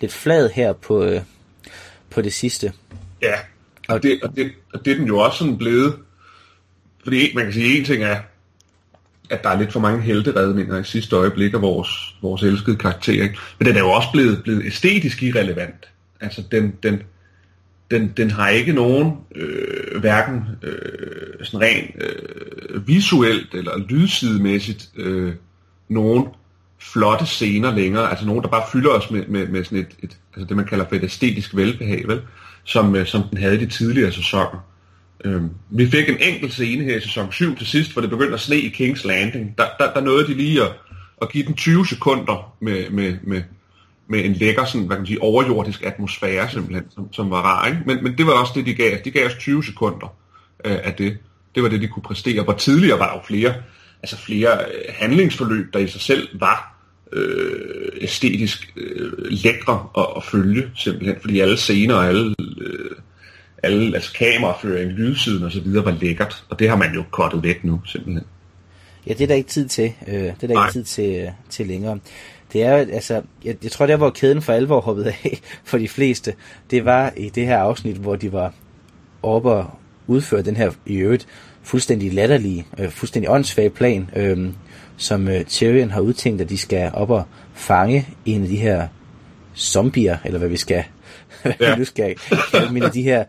lidt 0.00 0.12
flad 0.12 0.50
her 0.50 0.72
på, 0.72 1.04
øh, 1.04 1.20
på 2.10 2.22
det 2.22 2.32
sidste. 2.32 2.72
Ja, 3.22 3.34
og 3.88 4.02
det, 4.02 4.20
og, 4.22 4.36
det, 4.36 4.52
og 4.74 4.84
det 4.84 4.90
er 4.90 4.96
den 4.96 5.06
jo 5.06 5.18
også 5.18 5.38
sådan 5.38 5.58
blevet, 5.58 5.96
fordi 7.04 7.32
man 7.34 7.44
kan 7.44 7.52
sige, 7.52 7.78
en 7.78 7.84
ting 7.84 8.02
er, 8.02 8.16
at 9.30 9.42
der 9.42 9.48
er 9.50 9.58
lidt 9.58 9.72
for 9.72 9.80
mange 9.80 10.02
helteredninger 10.02 10.80
i 10.80 10.84
sidste 10.84 11.16
øjeblik 11.16 11.54
af 11.54 11.62
vores, 11.62 11.88
vores 12.22 12.42
elskede 12.42 12.76
karakter. 12.76 13.22
Ikke? 13.22 13.36
Men 13.58 13.66
den 13.66 13.76
er 13.76 13.80
jo 13.80 13.90
også 13.90 14.08
blevet, 14.12 14.42
blevet 14.42 14.66
æstetisk 14.66 15.22
irrelevant. 15.22 15.88
Altså 16.20 16.42
den, 16.50 16.74
den, 16.82 17.02
den, 17.90 18.12
den 18.16 18.30
har 18.30 18.48
ikke 18.48 18.72
nogen, 18.72 19.12
øh, 19.36 20.00
hverken 20.00 20.42
øh, 20.62 21.44
sådan 21.44 21.60
rent 21.60 21.90
øh, 22.02 22.88
visuelt 22.88 23.54
eller 23.54 23.78
lydsidemæssigt, 23.78 24.88
øh, 24.96 25.32
nogen 25.88 26.26
flotte 26.80 27.26
scener 27.26 27.74
længere, 27.74 28.10
altså 28.10 28.26
nogen, 28.26 28.42
der 28.42 28.48
bare 28.48 28.64
fylder 28.72 28.90
os 28.90 29.10
med, 29.10 29.26
med, 29.26 29.48
med 29.48 29.64
sådan 29.64 29.78
et, 29.78 29.96
et 30.02 30.16
altså 30.34 30.46
det, 30.48 30.56
man 30.56 30.66
kalder 30.66 30.84
for 30.88 30.96
et 30.96 31.04
æstetisk 31.04 31.56
velbehag, 31.56 32.08
vel? 32.08 32.20
Som, 32.64 32.96
øh, 32.96 33.06
som 33.06 33.22
den 33.30 33.38
havde 33.38 33.54
i 33.54 33.64
de 33.64 33.66
tidligere 33.66 34.12
sæsoner. 34.12 34.64
Øh, 35.24 35.42
vi 35.70 35.90
fik 35.90 36.08
en 36.08 36.16
enkelt 36.20 36.52
scene 36.52 36.84
her 36.84 36.96
i 36.96 37.00
sæson 37.00 37.32
7 37.32 37.56
til 37.56 37.66
sidst, 37.66 37.92
hvor 37.92 38.00
det 38.00 38.10
begyndte 38.10 38.34
at 38.34 38.40
sne 38.40 38.56
i 38.56 38.68
Kings 38.68 39.04
Landing. 39.04 39.54
Der, 39.58 39.64
der, 39.78 39.92
der 39.92 40.00
nåede 40.00 40.26
de 40.26 40.34
lige 40.34 40.62
at, 40.62 40.72
at 41.22 41.32
give 41.32 41.46
den 41.46 41.54
20 41.54 41.86
sekunder 41.86 42.56
med, 42.60 42.90
med, 42.90 43.16
med, 43.22 43.42
med 44.10 44.24
en 44.24 44.32
lækker, 44.32 44.64
sådan, 44.64 44.86
hvad 44.86 44.96
kan 44.96 45.00
man 45.00 45.06
sige, 45.06 45.22
overjordisk 45.22 45.82
atmosfære 45.82 46.50
simpelthen, 46.50 46.84
som, 46.90 47.12
som 47.12 47.30
var 47.30 47.42
rar. 47.42 47.66
Ikke? 47.66 47.80
Men, 47.86 48.04
men 48.04 48.18
det 48.18 48.26
var 48.26 48.32
også 48.32 48.52
det, 48.54 48.66
de 48.66 48.74
gav 48.74 48.98
De 49.04 49.10
gav 49.10 49.26
os 49.26 49.34
20 49.34 49.64
sekunder 49.64 50.14
øh, 50.64 50.78
af 50.84 50.94
det. 50.94 51.18
Det 51.54 51.62
var 51.62 51.68
det, 51.68 51.80
de 51.80 51.88
kunne 51.88 52.02
præstere. 52.02 52.44
Hvor 52.44 52.52
tidligere 52.52 52.98
var 52.98 53.06
der 53.06 53.14
jo 53.14 53.22
flere, 53.26 53.54
altså 54.02 54.16
flere 54.16 54.58
øh, 54.58 54.94
handlingsforløb, 54.98 55.72
der 55.72 55.78
i 55.78 55.86
sig 55.86 56.00
selv 56.00 56.28
var 56.40 56.76
øh, 57.12 57.88
æstetisk 58.00 58.72
øh, 58.76 59.12
lækre 59.30 59.86
at, 59.98 60.06
at 60.16 60.24
følge, 60.24 60.70
simpelthen, 60.76 61.16
fordi 61.20 61.40
alle 61.40 61.56
scener 61.56 61.94
og 61.94 62.06
alle, 62.06 62.34
øh, 62.60 62.90
alle 63.62 63.94
altså 63.94 64.12
kameraføring, 64.12 64.92
lydsiden 64.92 65.44
og 65.44 65.52
så 65.52 65.60
videre 65.60 65.84
var 65.84 65.96
lækkert, 66.00 66.44
og 66.48 66.58
det 66.58 66.68
har 66.68 66.76
man 66.76 66.94
jo 66.94 67.04
kottet 67.10 67.42
væk 67.42 67.64
nu, 67.64 67.80
simpelthen. 67.84 68.24
Ja, 69.06 69.12
det 69.12 69.20
er 69.20 69.26
der 69.26 69.34
ikke 69.34 69.50
tid 69.50 69.68
til. 69.68 69.92
Øh, 70.06 70.14
det 70.14 70.42
er 70.42 70.46
der 70.46 70.54
Nej. 70.54 70.66
ikke 70.66 70.72
tid 70.72 70.84
til, 70.84 71.16
øh, 71.16 71.28
til 71.50 71.66
længere. 71.66 71.98
Det 72.52 72.62
er 72.62 72.72
altså, 72.76 73.22
jeg, 73.44 73.56
jeg 73.62 73.70
tror, 73.70 73.86
der 73.86 73.96
hvor 73.96 74.10
kæden 74.10 74.42
for 74.42 74.52
alvor 74.52 74.80
hoppede 74.80 75.08
af 75.08 75.40
for 75.64 75.78
de 75.78 75.88
fleste, 75.88 76.34
det 76.70 76.84
var 76.84 77.12
i 77.16 77.28
det 77.28 77.46
her 77.46 77.58
afsnit, 77.58 77.96
hvor 77.96 78.16
de 78.16 78.32
var 78.32 78.54
oppe 79.22 79.50
og 79.50 79.70
udføre 80.06 80.42
den 80.42 80.56
her 80.56 80.70
i 80.86 80.96
øvrigt 80.96 81.26
fuldstændig 81.62 82.12
latterlige, 82.12 82.66
øh, 82.78 82.90
fuldstændig 82.90 83.30
åndssvage 83.30 83.70
plan, 83.70 84.10
øh, 84.16 84.48
som 84.96 85.28
øh, 85.28 85.44
Tyrion 85.44 85.90
har 85.90 86.00
udtænkt, 86.00 86.40
at 86.40 86.48
de 86.48 86.58
skal 86.58 86.90
op 86.94 87.10
og 87.10 87.24
fange 87.54 88.08
en 88.26 88.42
af 88.42 88.48
de 88.48 88.56
her 88.56 88.88
zombier, 89.56 90.18
eller 90.24 90.38
hvad 90.38 90.48
vi 90.48 90.56
skal, 90.56 90.84
ja. 91.60 91.76
vi 91.76 91.84
skal 91.84 92.16
kalde 92.52 92.84
af 92.84 92.92
de 92.92 93.02
her 93.02 93.24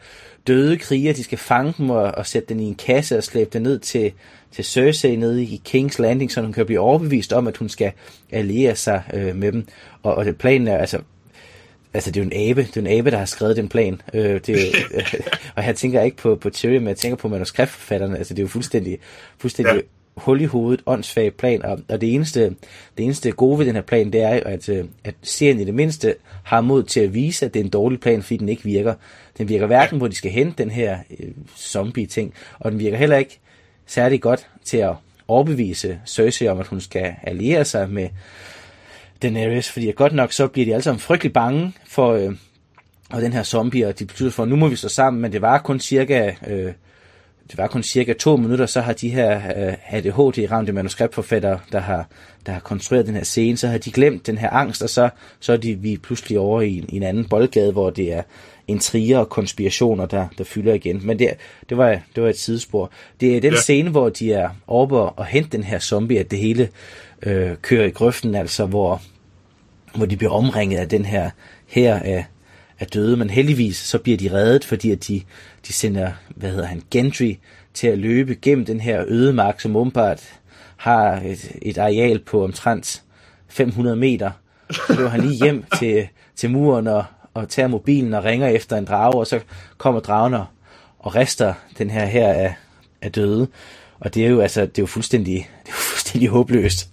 døde 0.47 0.77
kriger, 0.77 1.13
de 1.13 1.23
skal 1.23 1.37
fange 1.37 1.73
dem 1.77 1.89
og, 1.89 2.03
og 2.03 2.25
sætte 2.25 2.49
den 2.49 2.59
i 2.59 2.63
en 2.63 2.75
kasse 2.75 3.17
og 3.17 3.23
slæbe 3.23 3.49
den 3.53 3.61
ned 3.61 3.79
til, 3.79 4.11
til 4.51 4.65
Cersei 4.65 5.15
nede 5.15 5.43
i 5.43 5.61
King's 5.69 6.01
Landing, 6.01 6.31
så 6.31 6.41
hun 6.41 6.53
kan 6.53 6.65
blive 6.65 6.79
overbevist 6.79 7.33
om, 7.33 7.47
at 7.47 7.57
hun 7.57 7.69
skal 7.69 7.91
alliere 8.31 8.75
sig 8.75 9.03
øh, 9.13 9.35
med 9.35 9.51
dem. 9.51 9.67
Og, 10.03 10.15
og 10.15 10.25
det 10.25 10.37
planen 10.37 10.67
er, 10.67 10.77
altså, 10.77 10.99
altså 11.93 12.11
det 12.11 12.19
er 12.19 12.23
jo 12.23 12.29
en 12.31 12.49
abe, 12.49 12.61
det 12.61 12.77
er 12.77 12.81
en 12.81 12.99
abe, 12.99 13.11
der 13.11 13.17
har 13.17 13.25
skrevet 13.25 13.57
den 13.57 13.69
plan. 13.69 14.01
Øh, 14.13 14.41
det, 14.45 14.57
øh, 14.93 15.13
og 15.55 15.65
jeg 15.65 15.75
tænker 15.75 16.01
ikke 16.01 16.17
på, 16.17 16.35
på 16.35 16.49
Tyrion, 16.49 16.81
men 16.83 16.87
jeg 16.87 16.97
tænker 16.97 17.15
på 17.15 17.27
manuskriptforfatterne. 17.27 18.17
Altså 18.17 18.33
det 18.33 18.39
er 18.39 18.43
jo 18.43 18.47
fuldstændig, 18.47 18.99
fuldstændig 19.37 19.75
ja 19.75 19.81
hul 20.17 20.41
i 20.41 20.45
hovedet, 20.45 20.83
åndssvag 20.85 21.33
plan, 21.33 21.65
og, 21.65 21.79
og 21.89 22.01
det, 22.01 22.13
eneste, 22.13 22.55
det 22.97 23.03
eneste 23.03 23.31
gode 23.31 23.59
ved 23.59 23.65
den 23.65 23.75
her 23.75 23.81
plan, 23.81 24.13
det 24.13 24.21
er 24.21 24.35
jo, 24.35 24.41
at, 24.45 24.69
øh, 24.69 24.85
at 25.03 25.15
serien 25.21 25.59
i 25.59 25.65
det 25.65 25.73
mindste 25.73 26.15
har 26.43 26.61
mod 26.61 26.83
til 26.83 26.99
at 26.99 27.13
vise, 27.13 27.45
at 27.45 27.53
det 27.53 27.59
er 27.59 27.63
en 27.63 27.69
dårlig 27.69 27.99
plan, 27.99 28.23
fordi 28.23 28.37
den 28.37 28.49
ikke 28.49 28.63
virker. 28.63 28.93
Den 29.37 29.49
virker 29.49 29.65
hverken, 29.65 29.97
hvor 29.97 30.07
de 30.07 30.15
skal 30.15 30.31
hente 30.31 30.63
den 30.63 30.71
her 30.71 30.97
øh, 31.19 31.29
zombie-ting, 31.57 32.33
og 32.59 32.71
den 32.71 32.79
virker 32.79 32.97
heller 32.97 33.17
ikke 33.17 33.39
særlig 33.91 34.21
godt 34.21 34.47
til 34.65 34.77
at 34.77 34.93
overbevise 35.27 35.99
Cersei 36.05 36.47
om, 36.47 36.59
at 36.59 36.67
hun 36.67 36.81
skal 36.81 37.15
alliere 37.23 37.65
sig 37.65 37.89
med 37.89 38.09
Daenerys, 39.21 39.71
fordi 39.71 39.91
godt 39.91 40.13
nok 40.13 40.31
så 40.31 40.47
bliver 40.47 40.65
de 40.65 40.73
alle 40.73 40.83
sammen 40.83 40.99
frygtelig 40.99 41.33
bange 41.33 41.73
for 41.87 42.13
øh, 42.13 42.35
og 43.11 43.21
den 43.21 43.33
her 43.33 43.43
zombie, 43.43 43.87
og 43.87 43.99
de 43.99 44.05
betyder 44.05 44.31
for, 44.31 44.43
at 44.43 44.49
nu 44.49 44.55
må 44.55 44.67
vi 44.67 44.75
stå 44.75 44.87
sammen, 44.87 45.21
men 45.21 45.31
det 45.31 45.41
var 45.41 45.57
kun 45.57 45.79
cirka 45.79 46.35
øh, 46.47 46.73
det 47.51 47.57
var 47.57 47.67
kun 47.67 47.83
cirka 47.83 48.13
to 48.13 48.37
minutter, 48.37 48.65
så 48.65 48.81
har 48.81 48.93
de 48.93 49.09
her 49.09 49.35
øh, 49.35 49.73
ADHD-ramte 49.89 50.71
manuskriptforfattere, 50.71 51.59
der 51.71 51.79
har, 51.79 52.07
der 52.45 52.51
har 52.51 52.59
konstrueret 52.59 53.07
den 53.07 53.15
her 53.15 53.23
scene, 53.23 53.57
så 53.57 53.67
har 53.67 53.77
de 53.77 53.91
glemt 53.91 54.27
den 54.27 54.37
her 54.37 54.49
angst, 54.49 54.81
og 54.81 54.89
så, 54.89 55.09
så 55.39 55.53
er 55.53 55.57
de, 55.57 55.75
vi 55.75 55.97
pludselig 55.97 56.39
over 56.39 56.61
i, 56.61 56.85
i 56.89 56.97
en 56.97 57.03
anden 57.03 57.25
boldgade, 57.25 57.71
hvor 57.71 57.89
det 57.89 58.13
er 58.13 58.23
intriger 58.71 59.17
og 59.17 59.29
konspirationer, 59.29 60.05
der, 60.05 60.27
der 60.37 60.43
fylder 60.43 60.73
igen. 60.73 61.01
Men 61.03 61.19
det, 61.19 61.29
det, 61.69 61.77
var, 61.77 61.99
det 62.15 62.23
var 62.23 62.29
et 62.29 62.37
sidespor. 62.37 62.91
Det 63.21 63.37
er 63.37 63.41
den 63.41 63.53
ja. 63.53 63.59
scene, 63.59 63.89
hvor 63.89 64.09
de 64.09 64.33
er 64.33 64.49
oppe 64.67 64.97
og 64.97 65.25
hente 65.25 65.49
den 65.49 65.63
her 65.63 65.79
zombie, 65.79 66.19
at 66.19 66.31
det 66.31 66.39
hele 66.39 66.69
øh, 67.21 67.51
kører 67.61 67.85
i 67.85 67.89
grøften, 67.89 68.35
altså 68.35 68.65
hvor, 68.65 69.01
hvor 69.95 70.05
de 70.05 70.17
bliver 70.17 70.31
omringet 70.31 70.77
af 70.77 70.89
den 70.89 71.05
her 71.05 71.29
her 71.67 71.99
af, 71.99 72.25
er 72.79 72.85
døde, 72.85 73.17
men 73.17 73.29
heldigvis 73.29 73.77
så 73.77 73.97
bliver 73.97 74.17
de 74.17 74.31
reddet, 74.31 74.65
fordi 74.65 74.91
at 74.91 75.07
de, 75.07 75.21
de 75.67 75.73
sender, 75.73 76.11
hvad 76.35 76.49
hedder 76.49 76.65
han, 76.65 76.81
Gendry 76.91 77.33
til 77.73 77.87
at 77.87 77.97
løbe 77.97 78.35
gennem 78.35 78.65
den 78.65 78.79
her 78.79 79.03
ødemark, 79.07 79.59
som 79.59 79.75
åbenbart 79.75 80.23
har 80.77 81.21
et, 81.25 81.51
et 81.61 81.77
areal 81.77 82.19
på 82.19 82.43
omtrent 82.43 83.03
500 83.47 83.95
meter. 83.95 84.31
Så 84.71 84.95
løber 84.97 85.09
han 85.09 85.21
lige 85.21 85.43
hjem 85.43 85.63
til, 85.79 86.07
til 86.35 86.49
muren 86.49 86.87
og, 86.87 87.03
og 87.33 87.49
tager 87.49 87.67
mobilen 87.67 88.13
og 88.13 88.23
ringer 88.23 88.47
efter 88.47 88.77
en 88.77 88.85
drage, 88.85 89.15
og 89.15 89.27
så 89.27 89.39
kommer 89.77 90.01
dragen 90.01 90.33
og, 90.33 90.45
og 90.99 91.15
rester 91.15 91.53
den 91.77 91.89
her 91.89 92.05
her 92.05 92.33
af, 92.33 92.55
af 93.01 93.11
døde. 93.11 93.47
Og 93.99 94.13
det 94.13 94.25
er 94.25 94.29
jo 94.29 94.41
altså, 94.41 94.61
det 94.61 94.77
er 94.77 94.81
jo 94.81 94.85
fuldstændig, 94.85 95.35
det 95.65 95.69
er 95.69 95.73
jo 95.73 95.81
fuldstændig 95.81 96.29
håbløst. 96.29 96.89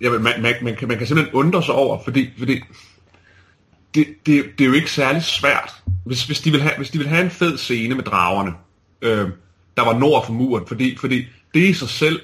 Ja, 0.00 0.10
man, 0.10 0.42
man, 0.42 0.54
man, 0.62 0.76
kan, 0.76 0.88
man 0.88 0.98
kan 0.98 1.06
simpelthen 1.06 1.34
undre 1.34 1.62
sig 1.62 1.74
over, 1.74 2.04
fordi, 2.04 2.30
fordi 2.38 2.60
det, 3.94 4.06
det, 4.26 4.44
det 4.58 4.64
er 4.64 4.68
jo 4.68 4.72
ikke 4.72 4.90
særlig 4.90 5.22
svært. 5.22 5.74
Hvis, 6.04 6.24
hvis, 6.24 6.40
de 6.40 6.50
vil 6.50 6.62
have, 6.62 6.74
hvis 6.76 6.90
de 6.90 6.98
vil 6.98 7.08
have 7.08 7.24
en 7.24 7.30
fed 7.30 7.58
scene 7.58 7.94
med 7.94 8.04
dragerne, 8.04 8.52
øh, 9.02 9.28
der 9.76 9.84
var 9.84 9.98
nord 9.98 10.26
for 10.26 10.32
muren, 10.32 10.66
fordi, 10.66 10.96
fordi 10.96 11.26
det 11.54 11.60
i 11.60 11.72
sig 11.72 11.88
selv 11.88 12.20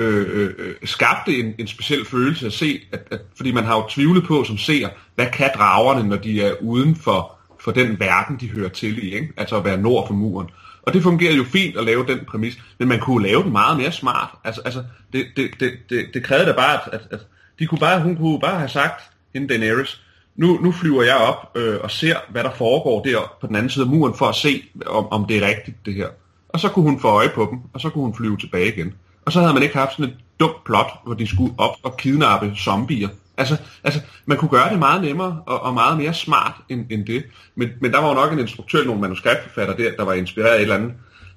Øh, 0.00 0.26
øh, 0.30 0.50
øh, 0.58 0.74
skabte 0.84 1.38
en, 1.38 1.54
en 1.58 1.66
speciel 1.66 2.04
følelse 2.04 2.46
at 2.46 2.52
se, 2.52 2.80
at, 2.92 3.00
at, 3.10 3.20
fordi 3.36 3.52
man 3.52 3.64
har 3.64 3.76
jo 3.76 3.86
tvivlet 3.88 4.24
på 4.24 4.44
som 4.44 4.58
ser, 4.58 4.88
hvad 5.14 5.26
kan 5.32 5.50
dragerne, 5.54 6.08
når 6.08 6.16
de 6.16 6.42
er 6.42 6.54
uden 6.60 6.96
for, 6.96 7.36
for 7.60 7.70
den 7.70 8.00
verden, 8.00 8.36
de 8.40 8.50
hører 8.50 8.68
til 8.68 9.04
i, 9.04 9.14
ikke? 9.14 9.32
altså 9.36 9.56
at 9.56 9.64
være 9.64 9.76
nord 9.76 10.06
for 10.06 10.14
muren. 10.14 10.48
Og 10.82 10.92
det 10.92 11.02
fungerer 11.02 11.34
jo 11.34 11.44
fint 11.44 11.76
at 11.76 11.84
lave 11.84 12.06
den 12.06 12.18
præmis, 12.28 12.58
men 12.78 12.88
man 12.88 13.00
kunne 13.00 13.26
lave 13.26 13.42
den 13.42 13.52
meget 13.52 13.76
mere 13.76 13.92
smart. 13.92 14.28
Altså, 14.44 14.60
altså 14.64 14.84
det, 15.12 15.26
det, 15.36 15.50
det, 15.60 15.72
det, 15.90 16.06
det 16.14 16.24
krævede 16.24 16.46
da 16.46 16.52
bare, 16.52 16.74
at, 16.74 16.92
at, 16.92 17.00
at 17.10 17.20
de 17.58 17.66
kunne 17.66 17.78
bare, 17.78 18.02
hun 18.02 18.16
kunne 18.16 18.40
bare 18.40 18.58
have 18.58 18.68
sagt, 18.68 19.02
hende 19.34 19.48
Daenerys, 19.48 20.02
nu, 20.36 20.58
nu 20.62 20.72
flyver 20.72 21.02
jeg 21.02 21.16
op 21.16 21.56
øh, 21.56 21.78
og 21.82 21.90
ser, 21.90 22.16
hvad 22.28 22.44
der 22.44 22.50
foregår 22.50 23.02
der 23.02 23.36
på 23.40 23.46
den 23.46 23.56
anden 23.56 23.70
side 23.70 23.84
af 23.84 23.90
muren, 23.90 24.14
for 24.14 24.26
at 24.26 24.34
se, 24.34 24.62
om, 24.86 25.08
om 25.12 25.24
det 25.24 25.36
er 25.36 25.48
rigtigt, 25.48 25.76
det 25.86 25.94
her. 25.94 26.08
Og 26.48 26.60
så 26.60 26.68
kunne 26.68 26.84
hun 26.84 27.00
få 27.00 27.08
øje 27.08 27.30
på 27.34 27.48
dem, 27.50 27.58
og 27.72 27.80
så 27.80 27.90
kunne 27.90 28.04
hun 28.04 28.14
flyve 28.14 28.36
tilbage 28.36 28.68
igen. 28.68 28.94
Og 29.24 29.32
så 29.32 29.40
havde 29.40 29.54
man 29.54 29.62
ikke 29.62 29.76
haft 29.76 29.92
sådan 29.92 30.04
et 30.04 30.16
dumt 30.40 30.64
plot, 30.64 30.90
hvor 31.04 31.14
de 31.14 31.26
skulle 31.26 31.54
op 31.58 31.74
og 31.82 31.96
kidnappe 31.96 32.52
zombier. 32.56 33.08
Altså, 33.36 33.56
altså 33.84 34.00
man 34.26 34.36
kunne 34.38 34.48
gøre 34.48 34.70
det 34.70 34.78
meget 34.78 35.02
nemmere 35.02 35.42
og, 35.46 35.62
og 35.62 35.74
meget 35.74 35.98
mere 35.98 36.14
smart 36.14 36.54
end, 36.68 36.86
end 36.90 37.06
det. 37.06 37.24
Men, 37.54 37.68
men 37.80 37.92
der 37.92 38.00
var 38.00 38.08
jo 38.08 38.14
nok 38.14 38.32
en 38.32 38.38
instruktør, 38.38 38.84
nogle 38.84 39.00
manuskriptforfatter 39.00 39.76
der, 39.76 39.90
der 39.96 40.04
var 40.04 40.12
inspireret 40.12 40.50
af 40.50 40.56
et 40.56 40.62
eller 40.62 40.74
andet 40.74 40.92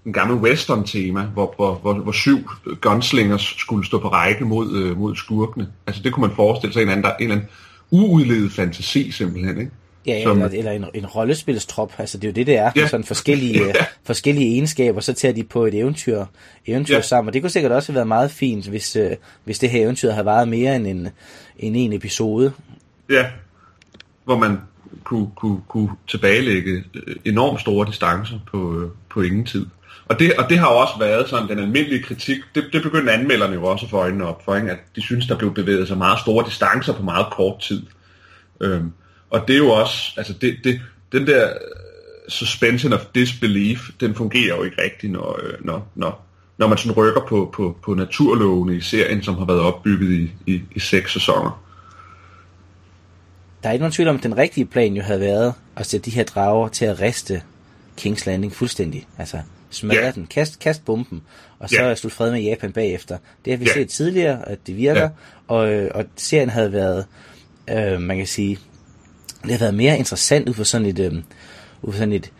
en 0.06 0.14
gammel 0.14 0.38
western-tema, 0.38 1.22
hvor, 1.22 1.54
hvor, 1.56 1.76
hvor, 1.76 1.94
hvor 1.94 2.12
syv 2.12 2.50
gunslingers 2.82 3.56
skulle 3.58 3.86
stå 3.86 4.00
på 4.00 4.08
række 4.08 4.46
mod, 4.46 4.76
øh, 4.76 4.98
mod 4.98 5.16
skurkene. 5.16 5.68
Altså 5.88 6.04
det 6.04 6.14
kunne 6.14 6.28
man 6.28 6.36
forestille 6.36 6.74
sig 6.74 6.84
en, 6.84 6.90
anden, 6.90 7.06
en 7.06 7.12
eller 7.20 7.36
anden 7.36 7.50
uudledet 7.92 8.52
fantasi 8.52 9.12
simpelthen, 9.12 9.60
ikke? 9.60 9.72
Ja, 10.08 10.24
Som, 10.24 10.42
eller, 10.42 10.58
eller 10.58 10.72
en, 10.72 10.86
en 10.94 11.06
rollespilstrop, 11.06 11.94
altså 11.98 12.18
det 12.18 12.24
er 12.24 12.32
jo 12.32 12.34
det, 12.34 12.48
det 12.48 12.58
er, 12.58 12.72
ja. 12.76 12.88
sådan 12.88 13.04
forskellige, 13.04 13.66
ja. 13.76 13.86
forskellige 14.04 14.54
egenskaber, 14.54 15.02
så 15.02 15.14
tager 15.14 15.34
de 15.34 15.44
på 15.44 15.66
et 15.66 15.74
eventyr, 15.74 16.26
eventyr 16.68 16.96
ja. 16.96 17.02
sammen, 17.02 17.28
og 17.28 17.34
det 17.34 17.42
kunne 17.42 17.50
sikkert 17.50 17.72
også 17.72 17.92
have 17.92 17.96
været 17.96 18.08
meget 18.08 18.32
fint, 18.32 18.68
hvis, 18.68 18.96
øh, 18.96 19.12
hvis 19.44 19.60
det 19.60 19.70
her 19.70 19.84
eventyr 19.84 20.12
havde 20.12 20.26
varet 20.26 20.48
mere 20.48 20.76
end 20.76 20.88
en, 20.88 21.10
end 21.60 21.76
en 21.78 21.94
episode. 21.94 22.54
Ja, 23.10 23.26
hvor 24.26 24.38
man 24.38 24.58
kunne, 25.04 25.28
kunne, 25.36 25.62
kunne 25.68 25.90
tilbagelægge 26.08 26.84
øh, 26.94 27.16
enormt 27.26 27.62
store 27.62 27.88
distancer 27.88 28.40
på, 28.52 28.80
øh, 28.80 28.90
på 29.10 29.22
ingen 29.22 29.46
tid. 29.46 29.66
Og 30.06 30.20
det, 30.20 30.34
og 30.34 30.50
det 30.50 30.60
har 30.60 30.68
også 30.68 30.94
været 31.00 31.30
sådan 31.30 31.48
den 31.48 31.60
almindelige 31.60 32.04
kritik, 32.04 32.38
det, 32.56 32.64
det 32.74 32.84
begyndte 32.84 33.12
anmelderne 33.12 33.54
jo 33.54 33.64
også 33.64 33.86
at 33.86 33.90
få 33.90 33.98
øjnene 33.98 34.26
op 34.26 34.46
for, 34.46 34.56
ikke? 34.56 34.72
at 34.72 34.78
de 34.96 35.02
synes, 35.02 35.28
der 35.28 35.38
blev 35.38 35.54
bevæget 35.54 35.88
sig 35.88 35.98
meget 35.98 36.20
store 36.20 36.46
distancer 36.46 36.94
på 36.94 37.04
meget 37.04 37.26
kort 37.32 37.60
tid. 37.60 37.84
Øhm, 38.62 38.92
og 39.34 39.48
det 39.48 39.54
er 39.54 39.58
jo 39.58 39.70
også, 39.70 40.14
altså 40.18 40.34
det, 40.34 40.58
det, 40.64 40.82
den 41.12 41.28
der 41.28 41.50
øh, 41.50 41.58
suspension 42.30 42.94
of 42.94 43.06
disbelief, 43.16 43.80
den 44.00 44.16
fungerer 44.16 44.56
jo 44.56 44.64
ikke 44.64 44.82
rigtigt, 44.82 45.12
når, 45.12 45.40
øh, 45.44 45.66
når, 45.66 45.88
når, 45.96 46.26
når 46.58 46.68
man 46.68 46.78
sådan 46.78 46.98
rykker 46.98 47.22
på, 47.28 47.50
på, 47.54 47.78
på 47.84 47.94
naturlovene 47.94 48.76
i 48.76 48.82
serien, 48.82 49.24
som 49.24 49.38
har 49.38 49.46
været 49.46 49.60
opbygget 49.60 50.12
i, 50.12 50.32
i, 50.54 50.62
i 50.76 50.80
seks 50.80 51.14
sæsoner. 51.14 51.64
Der 53.64 53.70
er 53.70 53.74
ikke 53.74 53.84
nogen 53.84 53.92
tvivl 53.92 54.10
om, 54.10 54.16
at 54.16 54.24
den 54.24 54.38
rigtige 54.38 54.66
plan 54.66 54.94
jo 54.94 55.02
havde 55.02 55.20
været 55.20 55.54
at 55.76 55.86
sætte 55.86 56.06
de 56.06 56.16
her 56.16 56.24
drager 56.24 56.68
til 56.68 56.86
at 56.86 57.02
riste 57.02 57.42
Kings 57.98 58.26
Landing 58.26 58.54
fuldstændig. 58.56 59.08
Altså, 59.18 59.38
smadre 59.70 60.04
yeah. 60.04 60.16
den, 60.16 60.28
kast, 60.28 60.60
kast 60.60 60.86
bomben, 60.86 61.22
og 61.60 61.70
så 61.70 61.76
yeah. 61.82 61.98
slutte 61.98 62.18
fred 62.18 62.32
med 62.32 62.42
Japan 62.42 62.72
bagefter. 62.72 63.18
Det 63.46 63.54
har 63.54 63.58
vi 63.58 63.66
yeah. 63.66 63.74
set 63.74 63.90
tidligere, 63.90 64.50
at 64.50 64.68
det 64.68 64.78
virker, 64.78 65.02
yeah. 65.02 65.12
og, 65.48 65.74
øh, 65.74 65.92
og 65.94 66.06
serien 66.16 66.50
havde 66.50 66.72
været, 66.72 67.06
øh, 67.70 68.02
man 68.02 68.18
kan 68.18 68.28
sige, 68.28 68.60
det 69.44 69.52
har 69.52 69.60
været 69.60 69.74
mere 69.74 69.98
interessant 69.98 70.50
ud 70.50 70.54
fra 70.54 70.64
sådan 70.64 70.88
et, 70.88 71.00
øh, 71.00 71.14
ud 71.82 71.92
fra 71.92 71.98
sådan 71.98 72.14
et, 72.14 72.32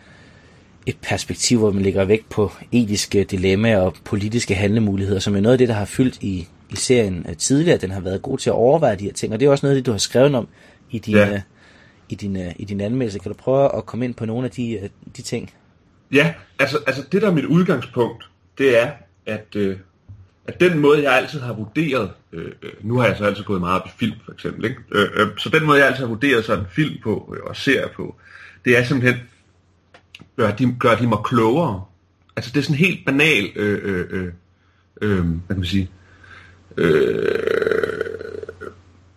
et 0.86 0.96
perspektiv, 1.02 1.58
hvor 1.58 1.70
man 1.70 1.82
lægger 1.82 2.04
vægt 2.04 2.28
på 2.28 2.52
etiske 2.72 3.24
dilemmaer 3.24 3.78
og 3.78 3.94
politiske 4.04 4.54
handlemuligheder, 4.54 5.20
som 5.20 5.36
er 5.36 5.40
noget 5.40 5.54
af 5.54 5.58
det, 5.58 5.68
der 5.68 5.74
har 5.74 5.84
fyldt 5.84 6.22
i, 6.22 6.48
i 6.70 6.76
serien 6.76 7.26
uh, 7.28 7.36
tidligere. 7.36 7.78
Den 7.78 7.90
har 7.90 8.00
været 8.00 8.22
god 8.22 8.38
til 8.38 8.50
at 8.50 8.54
overveje 8.54 8.96
de 8.96 9.04
her 9.04 9.12
ting, 9.12 9.32
og 9.32 9.40
det 9.40 9.46
er 9.46 9.50
også 9.50 9.66
noget 9.66 9.76
af 9.76 9.78
det, 9.78 9.86
du 9.86 9.90
har 9.90 9.98
skrevet 9.98 10.34
om 10.34 10.48
i 10.90 10.98
din, 10.98 11.14
ja. 11.14 11.34
uh, 11.34 11.40
i 12.08 12.14
din, 12.14 12.36
uh, 12.36 12.52
i 12.56 12.64
din 12.64 12.80
anmeldelse. 12.80 13.18
Kan 13.18 13.32
du 13.32 13.38
prøve 13.38 13.76
at 13.76 13.86
komme 13.86 14.04
ind 14.04 14.14
på 14.14 14.26
nogle 14.26 14.44
af 14.44 14.50
de, 14.50 14.90
de 15.16 15.22
ting? 15.22 15.50
Ja, 16.12 16.34
altså, 16.58 16.78
altså 16.86 17.02
det 17.12 17.22
der 17.22 17.28
er 17.28 17.32
mit 17.32 17.44
udgangspunkt, 17.44 18.24
det 18.58 18.82
er, 18.82 18.90
at, 19.26 19.56
øh, 19.56 19.76
at 20.46 20.60
den 20.60 20.78
måde, 20.78 21.02
jeg 21.02 21.16
altid 21.16 21.40
har 21.40 21.52
vurderet, 21.52 22.10
øh, 22.32 22.52
øh, 22.62 22.72
nu 22.82 22.98
har 22.98 23.06
jeg 23.06 23.16
så 23.16 23.24
altid 23.24 23.44
gået 23.44 23.60
meget 23.60 23.80
op 23.80 23.86
i 23.86 23.90
film, 23.98 24.16
for 24.24 24.32
eksempel, 24.32 24.64
ikke? 24.64 24.76
Øh, 24.92 25.08
øh, 25.14 25.26
så 25.38 25.48
den 25.48 25.64
måde, 25.64 25.78
jeg 25.78 25.86
altid 25.86 26.00
har 26.00 26.08
vurderet 26.08 26.44
sådan 26.44 26.64
film 26.70 26.94
på 27.02 27.34
øh, 27.36 27.42
og 27.44 27.56
serier 27.56 27.88
på, 27.96 28.16
det 28.64 28.78
er 28.78 28.84
simpelthen, 28.84 29.20
gør 30.36 30.50
de, 30.50 30.76
gør 30.78 30.94
de 30.94 31.06
mig 31.06 31.18
klogere. 31.24 31.84
Altså 32.36 32.50
det 32.54 32.60
er 32.60 32.62
sådan 32.62 32.76
helt 32.76 33.06
banal, 33.06 33.52
øh, 33.56 33.80
øh, 33.82 34.06
øh, 34.10 34.32
øh, 35.02 35.24
hvad 35.24 35.48
kan 35.48 35.56
man 35.56 35.64
sige, 35.64 35.90
øh, 36.76 37.63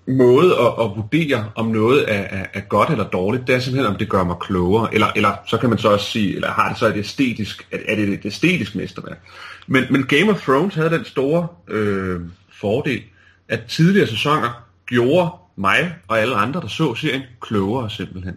måde 0.08 0.52
at, 0.60 0.68
at 0.68 0.92
vurdere, 0.96 1.52
om 1.56 1.66
noget 1.66 2.12
er, 2.14 2.22
er, 2.22 2.46
er 2.54 2.60
godt 2.60 2.90
eller 2.90 3.08
dårligt, 3.10 3.48
det 3.48 3.56
er 3.56 3.60
simpelthen, 3.60 3.94
om 3.94 3.98
det 3.98 4.10
gør 4.10 4.24
mig 4.24 4.36
klogere. 4.42 4.94
Eller, 4.94 5.08
eller 5.16 5.32
så 5.48 5.58
kan 5.58 5.70
man 5.70 5.78
så 5.78 5.90
også 5.90 6.12
sige, 6.12 6.36
eller 6.36 6.52
har 6.52 6.70
det 6.70 6.78
så 6.78 6.88
et 6.88 6.98
æstetisk, 6.98 7.68
er 7.72 7.96
det 7.96 8.10
et 8.10 8.26
æstetisk 8.26 8.76
mesterværk? 8.76 9.20
Men, 9.68 9.84
men 9.90 10.04
Game 10.04 10.32
of 10.32 10.42
Thrones 10.42 10.76
havde 10.76 10.90
den 10.90 11.06
store 11.06 11.48
øh, 11.68 12.22
fordel, 12.62 13.02
at 13.48 13.64
tidligere 13.68 14.08
sæsoner 14.08 14.64
gjorde 14.86 15.30
mig 15.56 15.96
og 16.08 16.20
alle 16.20 16.36
andre, 16.36 16.62
der 16.62 16.68
så 16.68 16.96
serien, 16.96 17.22
klogere 17.42 17.90
simpelthen. 17.90 18.36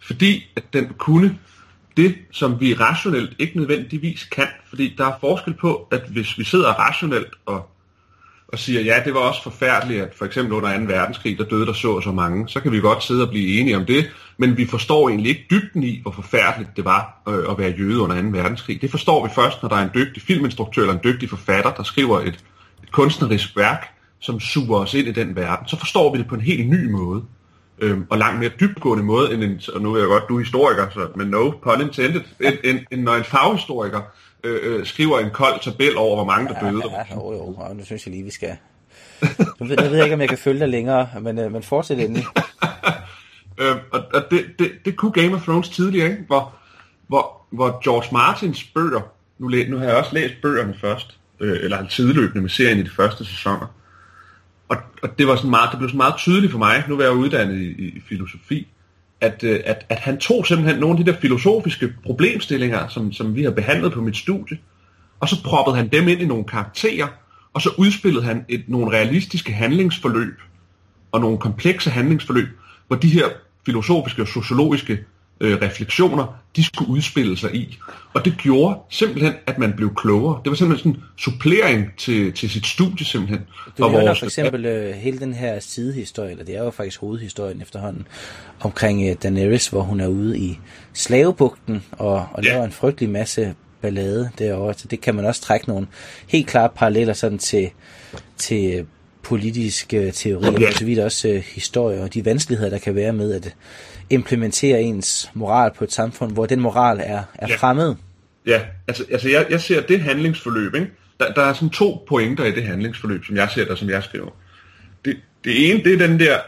Fordi 0.00 0.50
at 0.56 0.62
den 0.72 0.88
kunne 0.98 1.38
det, 1.96 2.14
som 2.30 2.60
vi 2.60 2.74
rationelt 2.74 3.32
ikke 3.38 3.56
nødvendigvis 3.56 4.24
kan. 4.24 4.46
Fordi 4.68 4.94
der 4.98 5.06
er 5.06 5.18
forskel 5.20 5.54
på, 5.54 5.88
at 5.90 6.02
hvis 6.08 6.38
vi 6.38 6.44
sidder 6.44 6.68
rationelt 6.68 7.34
og 7.46 7.70
og 8.52 8.58
siger, 8.58 8.80
ja, 8.80 9.02
det 9.04 9.14
var 9.14 9.20
også 9.20 9.42
forfærdeligt, 9.42 10.02
at 10.02 10.14
for 10.14 10.24
eksempel 10.24 10.52
under 10.52 10.78
2. 10.78 10.84
verdenskrig, 10.84 11.38
der 11.38 11.44
døde 11.44 11.66
der 11.66 11.72
så 11.72 11.92
og 11.92 12.02
så 12.02 12.12
mange, 12.12 12.48
så 12.48 12.60
kan 12.60 12.72
vi 12.72 12.80
godt 12.80 13.04
sidde 13.04 13.22
og 13.22 13.28
blive 13.28 13.60
enige 13.60 13.76
om 13.76 13.86
det, 13.86 14.10
men 14.36 14.56
vi 14.56 14.66
forstår 14.66 15.08
egentlig 15.08 15.28
ikke 15.30 15.46
dybden 15.50 15.82
i, 15.82 16.00
hvor 16.02 16.10
forfærdeligt 16.10 16.70
det 16.76 16.84
var 16.84 17.22
øh, 17.28 17.50
at 17.50 17.58
være 17.58 17.74
jøde 17.78 18.00
under 18.00 18.22
2. 18.22 18.28
verdenskrig. 18.28 18.82
Det 18.82 18.90
forstår 18.90 19.26
vi 19.26 19.32
først, 19.34 19.62
når 19.62 19.68
der 19.68 19.76
er 19.76 19.82
en 19.82 19.90
dygtig 19.94 20.22
filminstruktør 20.22 20.82
eller 20.82 20.94
en 20.94 21.00
dygtig 21.04 21.30
forfatter, 21.30 21.72
der 21.72 21.82
skriver 21.82 22.20
et, 22.20 22.44
et 22.82 22.92
kunstnerisk 22.92 23.56
værk, 23.56 23.86
som 24.20 24.40
suger 24.40 24.78
os 24.78 24.94
ind 24.94 25.08
i 25.08 25.12
den 25.12 25.36
verden. 25.36 25.68
Så 25.68 25.78
forstår 25.78 26.12
vi 26.12 26.18
det 26.18 26.28
på 26.28 26.34
en 26.34 26.40
helt 26.40 26.68
ny 26.70 26.90
måde. 26.90 27.22
øh, 27.78 27.98
og 28.10 28.18
langt 28.18 28.40
mere 28.40 28.50
dybgående 28.60 29.04
måde, 29.04 29.34
end 29.34 29.44
en, 29.44 29.60
og 29.74 29.80
nu 29.80 29.94
er 29.94 29.98
jeg 29.98 30.08
godt, 30.08 30.24
du 30.28 30.34
er 30.34 30.38
historiker, 30.38 30.86
så, 30.90 31.08
men 31.16 31.26
no 31.26 31.50
pun 31.50 31.80
intended, 31.80 32.20
end, 32.40 32.54
end, 32.64 32.78
end 32.92 33.02
når 33.02 33.14
en 33.14 33.24
faghistoriker 33.24 34.00
øh, 34.44 34.60
øh, 34.62 34.86
skriver 34.86 35.18
en 35.18 35.30
kold 35.30 35.60
tabel 35.60 35.96
over, 35.96 36.14
hvor 36.14 36.24
mange 36.24 36.48
der 36.48 36.60
døde. 36.60 36.82
Ja, 36.90 37.14
jo, 37.14 37.32
jo, 37.32 37.54
og 37.56 37.76
nu 37.76 37.84
synes 37.84 38.06
jeg 38.06 38.12
lige, 38.12 38.24
vi 38.24 38.30
skal... 38.30 38.56
Nu 39.60 39.66
ved, 39.66 39.76
jeg 39.82 39.90
ved 39.90 40.02
ikke, 40.02 40.14
om 40.14 40.20
jeg 40.20 40.28
kan 40.28 40.38
følge 40.38 40.60
dig 40.60 40.68
længere, 40.68 41.08
men, 41.20 41.38
øh, 41.38 41.52
men 41.52 41.62
fortsæt 41.62 41.98
endelig. 41.98 42.24
øh, 43.60 43.76
og 43.92 44.02
og 44.14 44.22
det, 44.30 44.46
det, 44.58 44.72
det 44.84 44.96
kunne 44.96 45.12
Game 45.12 45.34
of 45.34 45.42
Thrones 45.42 45.68
tidligere, 45.68 46.10
ikke? 46.10 46.24
Hvor, 46.26 46.54
hvor, 47.06 47.46
hvor 47.50 47.80
George 47.84 48.08
Martins 48.12 48.64
bøger, 48.64 49.00
nu, 49.38 49.48
læ, 49.48 49.68
nu 49.68 49.78
har 49.78 49.84
jeg 49.84 49.96
også 49.96 50.14
læst 50.14 50.34
bøgerne 50.42 50.74
først, 50.80 51.18
øh, 51.40 51.58
eller 51.62 51.86
tidløbende 51.86 52.40
med 52.40 52.50
serien 52.50 52.78
i 52.78 52.82
de 52.82 52.90
første 52.90 53.24
sæsoner, 53.24 53.66
og, 54.68 54.76
og 55.02 55.18
det, 55.18 55.26
var 55.26 55.36
sådan 55.36 55.50
meget, 55.50 55.70
det 55.70 55.78
blev 55.78 55.88
sådan 55.88 55.96
meget 55.96 56.16
tydeligt 56.16 56.52
for 56.52 56.58
mig, 56.58 56.84
nu 56.88 56.96
var 56.96 57.04
jeg 57.04 57.12
uddannet 57.12 57.56
i, 57.56 57.88
i 57.88 58.02
filosofi, 58.08 58.68
at, 59.20 59.44
øh, 59.44 59.60
at, 59.64 59.86
at 59.88 59.98
han 59.98 60.18
tog 60.18 60.46
simpelthen 60.46 60.80
nogle 60.80 60.98
af 60.98 61.04
de 61.04 61.12
der 61.12 61.18
filosofiske 61.18 61.92
problemstillinger, 62.04 62.88
som, 62.88 63.12
som 63.12 63.34
vi 63.34 63.42
har 63.42 63.50
behandlet 63.50 63.92
på 63.92 64.00
mit 64.00 64.16
studie, 64.16 64.58
og 65.20 65.28
så 65.28 65.42
proppede 65.44 65.76
han 65.76 65.88
dem 65.88 66.08
ind 66.08 66.20
i 66.20 66.26
nogle 66.26 66.44
karakterer, 66.44 67.06
og 67.52 67.62
så 67.62 67.70
udspillede 67.78 68.24
han 68.24 68.44
et, 68.48 68.64
nogle 68.68 68.90
realistiske 68.96 69.52
handlingsforløb, 69.52 70.40
og 71.12 71.20
nogle 71.20 71.38
komplekse 71.38 71.90
handlingsforløb, 71.90 72.48
hvor 72.86 72.96
de 72.96 73.08
her 73.08 73.28
filosofiske 73.66 74.22
og 74.22 74.28
sociologiske 74.28 74.98
øh, 75.40 75.62
refleksioner, 75.62 76.40
de 76.56 76.64
skulle 76.64 76.90
udspille 76.90 77.36
sig 77.36 77.54
i. 77.54 77.78
Og 78.14 78.24
det 78.24 78.34
gjorde 78.38 78.78
simpelthen, 78.90 79.32
at 79.46 79.58
man 79.58 79.72
blev 79.72 79.94
klogere. 79.94 80.40
Det 80.44 80.50
var 80.50 80.56
simpelthen 80.56 80.92
sådan 80.92 81.02
en 81.02 81.08
supplering 81.18 81.86
til, 81.96 82.32
til 82.32 82.50
sit 82.50 82.66
studie 82.66 83.06
simpelthen. 83.06 83.40
Du 83.78 83.84
og 83.84 83.90
nævner 83.90 84.14
for 84.14 84.26
eksempel 84.26 84.66
øh, 84.66 84.94
hele 84.94 85.18
den 85.18 85.34
her 85.34 85.60
sidehistorie, 85.60 86.30
eller 86.30 86.44
det 86.44 86.56
er 86.56 86.64
jo 86.64 86.70
faktisk 86.70 87.00
hovedhistorien 87.00 87.62
efterhånden, 87.62 88.06
omkring 88.60 89.08
øh, 89.10 89.16
Daenerys, 89.22 89.68
hvor 89.68 89.82
hun 89.82 90.00
er 90.00 90.06
ude 90.08 90.38
i 90.38 90.58
slavebugten 90.92 91.84
og, 91.92 92.26
og 92.32 92.44
ja. 92.44 92.52
laver 92.52 92.64
en 92.64 92.72
frygtelig 92.72 93.10
masse 93.10 93.54
ballade 93.82 94.30
derovre. 94.38 94.74
Så 94.74 94.88
det 94.88 95.00
kan 95.00 95.14
man 95.14 95.24
også 95.24 95.42
trække 95.42 95.68
nogle 95.68 95.86
helt 96.28 96.46
klare 96.46 96.68
paralleller 96.68 97.14
sådan 97.14 97.38
til, 97.38 97.70
til 98.36 98.86
politiske 99.28 100.10
teorier, 100.10 100.60
ja. 100.60 100.66
og 100.66 100.72
så 100.72 100.84
vidt 100.84 100.98
også 100.98 101.28
øh, 101.28 101.34
historie 101.34 102.02
og 102.02 102.14
de 102.14 102.24
vanskeligheder, 102.24 102.70
der 102.70 102.78
kan 102.78 102.94
være 102.94 103.12
med 103.12 103.32
at 103.32 103.54
implementere 104.10 104.82
ens 104.82 105.30
moral 105.34 105.70
på 105.78 105.84
et 105.84 105.92
samfund, 105.92 106.32
hvor 106.32 106.46
den 106.46 106.60
moral 106.60 106.98
er, 107.02 107.22
er 107.34 107.46
ja. 107.48 107.56
fremmed. 107.56 107.94
Ja, 108.46 108.60
altså, 108.88 109.04
altså 109.10 109.28
jeg, 109.28 109.46
jeg 109.50 109.60
ser 109.60 109.80
det 109.80 110.00
handlingsforløb, 110.00 110.74
ikke? 110.74 110.90
Der, 111.20 111.32
der 111.32 111.42
er 111.42 111.52
sådan 111.52 111.70
to 111.70 112.04
pointer 112.08 112.44
i 112.44 112.50
det 112.50 112.64
handlingsforløb, 112.64 113.24
som 113.24 113.36
jeg 113.36 113.50
ser 113.54 113.64
der, 113.64 113.74
som 113.74 113.90
jeg 113.90 114.02
skriver. 114.02 114.30
Det, 115.04 115.16
det 115.44 115.70
ene, 115.70 115.84
det 115.84 115.94
er 115.94 116.06
den 116.06 116.20
der, 116.20 116.38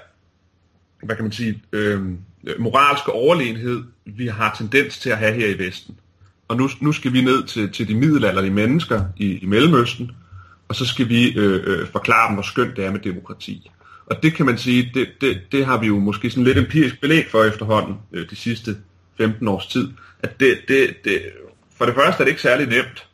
hvad 1.03 1.17
kan 1.17 1.25
man 1.25 1.33
sige, 1.33 1.63
øh, 1.73 2.01
moralske 2.59 3.13
overlegenhed, 3.13 3.83
vi 4.05 4.27
har 4.27 4.55
tendens 4.59 4.99
til 4.99 5.11
at 5.11 5.19
have 5.19 5.35
her 5.35 5.49
i 5.49 5.59
Vesten. 5.59 5.97
Og 6.49 6.57
nu, 6.57 6.69
nu 6.81 6.93
skal 6.93 7.13
vi 7.13 7.21
ned 7.21 7.43
til, 7.45 7.73
til 7.73 7.89
de 7.89 7.95
middelalderlige 7.95 8.55
mennesker 8.55 9.05
i, 9.17 9.39
i 9.39 9.47
Mellemøsten, 9.47 10.11
og 10.71 10.77
så 10.77 10.87
skal 10.87 11.09
vi 11.09 11.39
øh, 11.39 11.63
øh, 11.67 11.89
forklare 11.93 12.29
dem, 12.29 12.35
hvor 12.35 12.43
skønt 12.43 12.77
det 12.77 12.85
er 12.85 12.91
med 12.91 13.01
demokrati. 13.01 13.71
Og 14.07 14.23
det 14.23 14.35
kan 14.35 14.47
man 14.47 14.59
sige, 14.59 14.91
det, 14.95 15.09
det, 15.21 15.41
det 15.53 15.67
har 15.67 15.79
vi 15.79 15.87
jo 15.87 15.99
måske 15.99 16.31
sådan 16.31 16.45
lidt 16.45 16.59
empirisk 16.59 17.01
belæg 17.01 17.27
for 17.31 17.45
efterhånden 17.45 17.97
øh, 18.13 18.31
de 18.31 18.37
sidste 18.37 18.77
15 19.19 19.49
års 19.49 19.67
tid. 19.67 19.89
At 20.23 20.41
det, 20.41 20.59
det, 20.69 21.05
det, 21.05 21.23
for 21.79 21.85
det 21.85 21.95
første 21.95 22.21
er 22.21 22.25
det 22.25 22.31
ikke 22.31 22.43
særlig 22.43 22.67
nemt, 22.67 23.07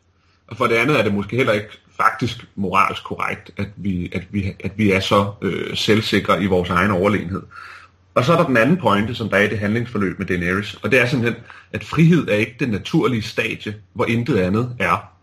og 0.46 0.56
for 0.56 0.66
det 0.66 0.74
andet 0.74 0.98
er 0.98 1.02
det 1.02 1.14
måske 1.14 1.36
heller 1.36 1.52
ikke 1.52 1.68
faktisk 1.96 2.46
moralsk 2.56 3.04
korrekt, 3.04 3.50
at 3.56 3.68
vi, 3.76 4.10
at 4.12 4.22
vi, 4.30 4.52
at 4.64 4.72
vi 4.76 4.90
er 4.90 5.00
så 5.00 5.32
øh, 5.42 5.76
selvsikre 5.76 6.42
i 6.42 6.46
vores 6.46 6.70
egen 6.70 6.90
overlegenhed. 6.90 7.42
Og 8.14 8.24
så 8.24 8.32
er 8.32 8.36
der 8.36 8.46
den 8.46 8.56
anden 8.56 8.76
pointe, 8.76 9.14
som 9.14 9.28
der 9.28 9.36
er 9.36 9.42
i 9.42 9.48
det 9.48 9.58
handlingsforløb 9.58 10.18
med 10.18 10.26
Daenerys, 10.26 10.74
og 10.74 10.90
det 10.90 11.00
er 11.00 11.06
simpelthen, 11.06 11.42
at 11.72 11.84
frihed 11.84 12.28
er 12.28 12.34
ikke 12.34 12.56
det 12.60 12.68
naturlige 12.68 13.22
stadie, 13.22 13.74
hvor 13.92 14.04
intet 14.04 14.38
andet 14.38 14.76
er. 14.78 15.15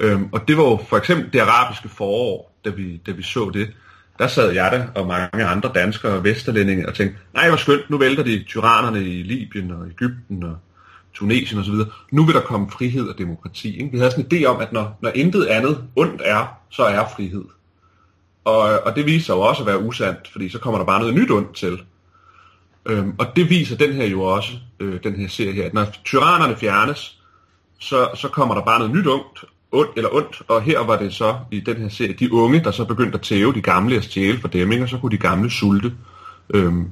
Øhm, 0.00 0.28
og 0.32 0.48
det 0.48 0.56
var 0.56 0.62
jo 0.62 0.80
for 0.88 0.96
eksempel 0.96 1.32
det 1.32 1.40
arabiske 1.40 1.88
forår, 1.88 2.58
da 2.64 2.70
vi, 2.70 2.96
da 2.96 3.12
vi 3.12 3.22
så 3.22 3.50
det 3.54 3.72
der 4.18 4.26
sad 4.26 4.52
jeg 4.52 4.72
der 4.72 4.86
og 5.00 5.06
mange 5.06 5.44
andre 5.44 5.70
danskere 5.74 6.12
og 6.12 6.24
vesterlændinge 6.24 6.88
og 6.88 6.94
tænkte, 6.94 7.18
nej 7.34 7.48
hvor 7.48 7.56
skønt, 7.56 7.90
nu 7.90 7.98
vælter 7.98 8.22
de 8.22 8.44
tyrannerne 8.44 9.02
i 9.02 9.22
Libyen 9.22 9.70
og 9.70 9.86
Ægypten 9.86 10.42
og 10.42 10.56
Tunesien 11.14 11.60
osv. 11.60 11.74
Nu 12.12 12.24
vil 12.24 12.34
der 12.34 12.40
komme 12.40 12.70
frihed 12.70 13.08
og 13.08 13.18
demokrati. 13.18 13.78
Ikke? 13.78 13.92
Vi 13.92 13.98
havde 13.98 14.10
sådan 14.10 14.26
en 14.30 14.38
idé 14.38 14.44
om, 14.44 14.60
at 14.60 14.72
når, 14.72 14.98
når 15.00 15.10
intet 15.10 15.46
andet 15.46 15.84
ondt 15.96 16.22
er, 16.24 16.58
så 16.70 16.82
er 16.82 17.04
frihed. 17.16 17.44
Og, 18.44 18.60
og 18.60 18.96
det 18.96 19.06
viser 19.06 19.26
sig 19.26 19.34
jo 19.34 19.40
også 19.40 19.62
at 19.62 19.66
være 19.66 19.82
usandt, 19.82 20.28
fordi 20.32 20.48
så 20.48 20.58
kommer 20.58 20.78
der 20.78 20.86
bare 20.86 21.00
noget 21.00 21.14
nyt 21.14 21.30
ondt 21.30 21.54
til. 21.54 21.82
Øhm, 22.86 23.14
og 23.18 23.26
det 23.36 23.50
viser 23.50 23.76
den 23.76 23.92
her 23.92 24.06
jo 24.06 24.22
også, 24.22 24.52
øh, 24.80 25.02
den 25.02 25.14
her 25.14 25.28
serie 25.28 25.52
her, 25.52 25.66
at 25.66 25.74
når 25.74 25.86
tyrannerne 26.04 26.56
fjernes, 26.56 27.20
så, 27.78 28.08
så 28.14 28.28
kommer 28.28 28.54
der 28.54 28.62
bare 28.62 28.78
noget 28.78 28.94
nyt 28.94 29.06
ondt, 29.06 29.44
ondt 29.74 29.90
eller 29.96 30.14
ondt, 30.14 30.42
og 30.48 30.62
her 30.62 30.80
var 30.80 30.98
det 30.98 31.14
så 31.14 31.36
i 31.50 31.60
den 31.60 31.76
her 31.76 31.88
serie, 31.88 32.12
de 32.12 32.32
unge, 32.32 32.64
der 32.64 32.70
så 32.70 32.84
begyndte 32.84 33.14
at 33.14 33.22
tæve 33.22 33.54
de 33.54 33.60
gamle 33.60 33.96
og 33.96 34.04
stjæle 34.04 34.40
for 34.40 34.48
dem, 34.48 34.82
og 34.82 34.88
så 34.88 34.98
kunne 34.98 35.12
de 35.12 35.16
gamle 35.16 35.50
sulte 35.50 35.92
øhm, 36.54 36.90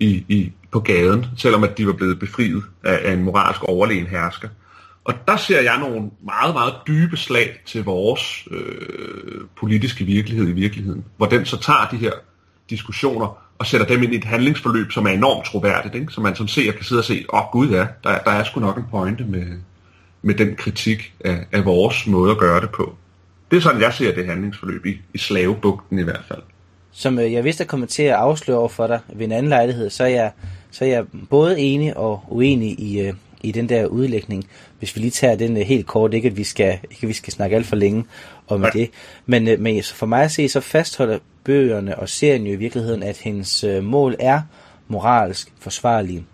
i, 0.00 0.24
i, 0.28 0.52
på 0.72 0.80
gaden, 0.80 1.26
selvom 1.36 1.64
at 1.64 1.78
de 1.78 1.86
var 1.86 1.92
blevet 1.92 2.18
befriet 2.18 2.62
af, 2.84 3.00
af 3.04 3.12
en 3.12 3.24
moralsk 3.24 3.64
overlegen 3.64 4.06
hersker. 4.06 4.48
Og 5.04 5.14
der 5.28 5.36
ser 5.36 5.60
jeg 5.60 5.78
nogle 5.78 6.10
meget, 6.24 6.54
meget 6.54 6.74
dybe 6.86 7.16
slag 7.16 7.60
til 7.66 7.84
vores 7.84 8.48
øh, 8.50 9.40
politiske 9.60 10.04
virkelighed 10.04 10.48
i 10.48 10.52
virkeligheden, 10.52 11.04
hvor 11.16 11.26
den 11.26 11.44
så 11.44 11.60
tager 11.60 11.88
de 11.90 11.96
her 11.96 12.12
diskussioner 12.70 13.38
og 13.58 13.66
sætter 13.66 13.86
dem 13.86 14.02
ind 14.02 14.12
i 14.12 14.16
et 14.16 14.24
handlingsforløb, 14.24 14.92
som 14.92 15.06
er 15.06 15.10
enormt 15.10 15.46
troværdigt, 15.46 15.94
ikke? 15.94 16.12
så 16.12 16.20
man 16.20 16.36
som 16.36 16.48
ser 16.48 16.72
kan 16.72 16.84
sidde 16.84 17.00
og 17.00 17.04
se, 17.04 17.24
åh 17.28 17.40
oh, 17.40 17.52
gud 17.52 17.68
ja, 17.68 17.86
der, 18.04 18.18
der 18.18 18.30
er 18.30 18.44
sgu 18.44 18.60
nok 18.60 18.76
en 18.76 18.84
pointe 18.90 19.24
med, 19.24 19.46
med 20.22 20.34
den 20.34 20.56
kritik 20.56 21.12
af, 21.20 21.46
af 21.52 21.64
vores 21.64 22.06
måde 22.06 22.30
at 22.30 22.38
gøre 22.38 22.60
det 22.60 22.70
på. 22.70 22.94
Det 23.50 23.56
er 23.56 23.60
sådan, 23.60 23.80
jeg 23.80 23.92
ser 23.92 24.14
det 24.14 24.26
handlingsforløb 24.26 24.86
i, 24.86 25.00
i 25.14 25.18
slavebugten 25.18 25.98
i 25.98 26.02
hvert 26.02 26.24
fald. 26.28 26.42
Som 26.92 27.18
øh, 27.18 27.32
jeg 27.32 27.44
vidste 27.44 27.64
at 27.64 27.68
komme 27.68 27.86
til 27.86 28.02
at 28.02 28.14
afsløre 28.14 28.58
over 28.58 28.68
for 28.68 28.86
dig 28.86 29.00
ved 29.14 29.26
en 29.26 29.32
anden 29.32 29.48
lejlighed, 29.48 29.90
så 29.90 30.04
er 30.04 30.08
jeg, 30.08 30.30
så 30.70 30.84
er 30.84 30.88
jeg 30.88 31.04
både 31.30 31.60
enig 31.60 31.96
og 31.96 32.22
uenig 32.28 32.80
i, 32.80 33.00
øh, 33.00 33.14
i 33.42 33.52
den 33.52 33.68
der 33.68 33.86
udlægning. 33.86 34.44
Hvis 34.78 34.96
vi 34.96 35.00
lige 35.00 35.10
tager 35.10 35.36
den 35.36 35.56
øh, 35.56 35.62
helt 35.62 35.86
kort, 35.86 36.14
ikke 36.14 36.28
at 36.28 36.36
vi 36.36 36.44
skal, 36.44 36.78
ikke 36.90 37.02
at 37.02 37.08
vi 37.08 37.12
skal 37.12 37.32
snakke 37.32 37.56
alt 37.56 37.66
for 37.66 37.76
længe 37.76 38.04
om 38.48 38.60
Nej. 38.60 38.70
det. 38.70 38.90
Men, 39.26 39.62
men 39.62 39.82
for 39.82 40.06
mig 40.06 40.22
at 40.22 40.30
se, 40.30 40.48
så 40.48 40.60
fastholder 40.60 41.18
bøgerne 41.44 41.98
og 41.98 42.08
serien 42.08 42.46
jo 42.46 42.52
i 42.52 42.56
virkeligheden, 42.56 43.02
at 43.02 43.16
hendes 43.16 43.64
mål 43.82 44.16
er 44.18 44.40
moralsk 44.88 45.52
forsvarlige 45.60 46.24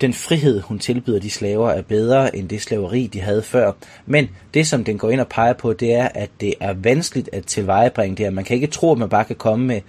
den 0.00 0.12
frihed, 0.12 0.60
hun 0.60 0.78
tilbyder 0.78 1.20
de 1.20 1.30
slaver, 1.30 1.70
er 1.70 1.82
bedre 1.82 2.36
end 2.36 2.48
det 2.48 2.62
slaveri, 2.62 3.06
de 3.06 3.20
havde 3.20 3.42
før. 3.42 3.72
Men 4.06 4.28
det, 4.54 4.66
som 4.66 4.84
den 4.84 4.98
går 4.98 5.10
ind 5.10 5.20
og 5.20 5.28
peger 5.28 5.52
på, 5.52 5.72
det 5.72 5.94
er, 5.94 6.08
at 6.14 6.30
det 6.40 6.54
er 6.60 6.72
vanskeligt 6.72 7.28
at 7.32 7.44
tilvejebringe 7.44 8.16
det 8.16 8.26
her. 8.26 8.30
Man 8.30 8.44
kan 8.44 8.54
ikke 8.54 8.66
tro, 8.66 8.92
at 8.92 8.98
man 8.98 9.08
bare 9.08 9.24
kan 9.24 9.36
komme 9.36 9.66
med 9.66 9.80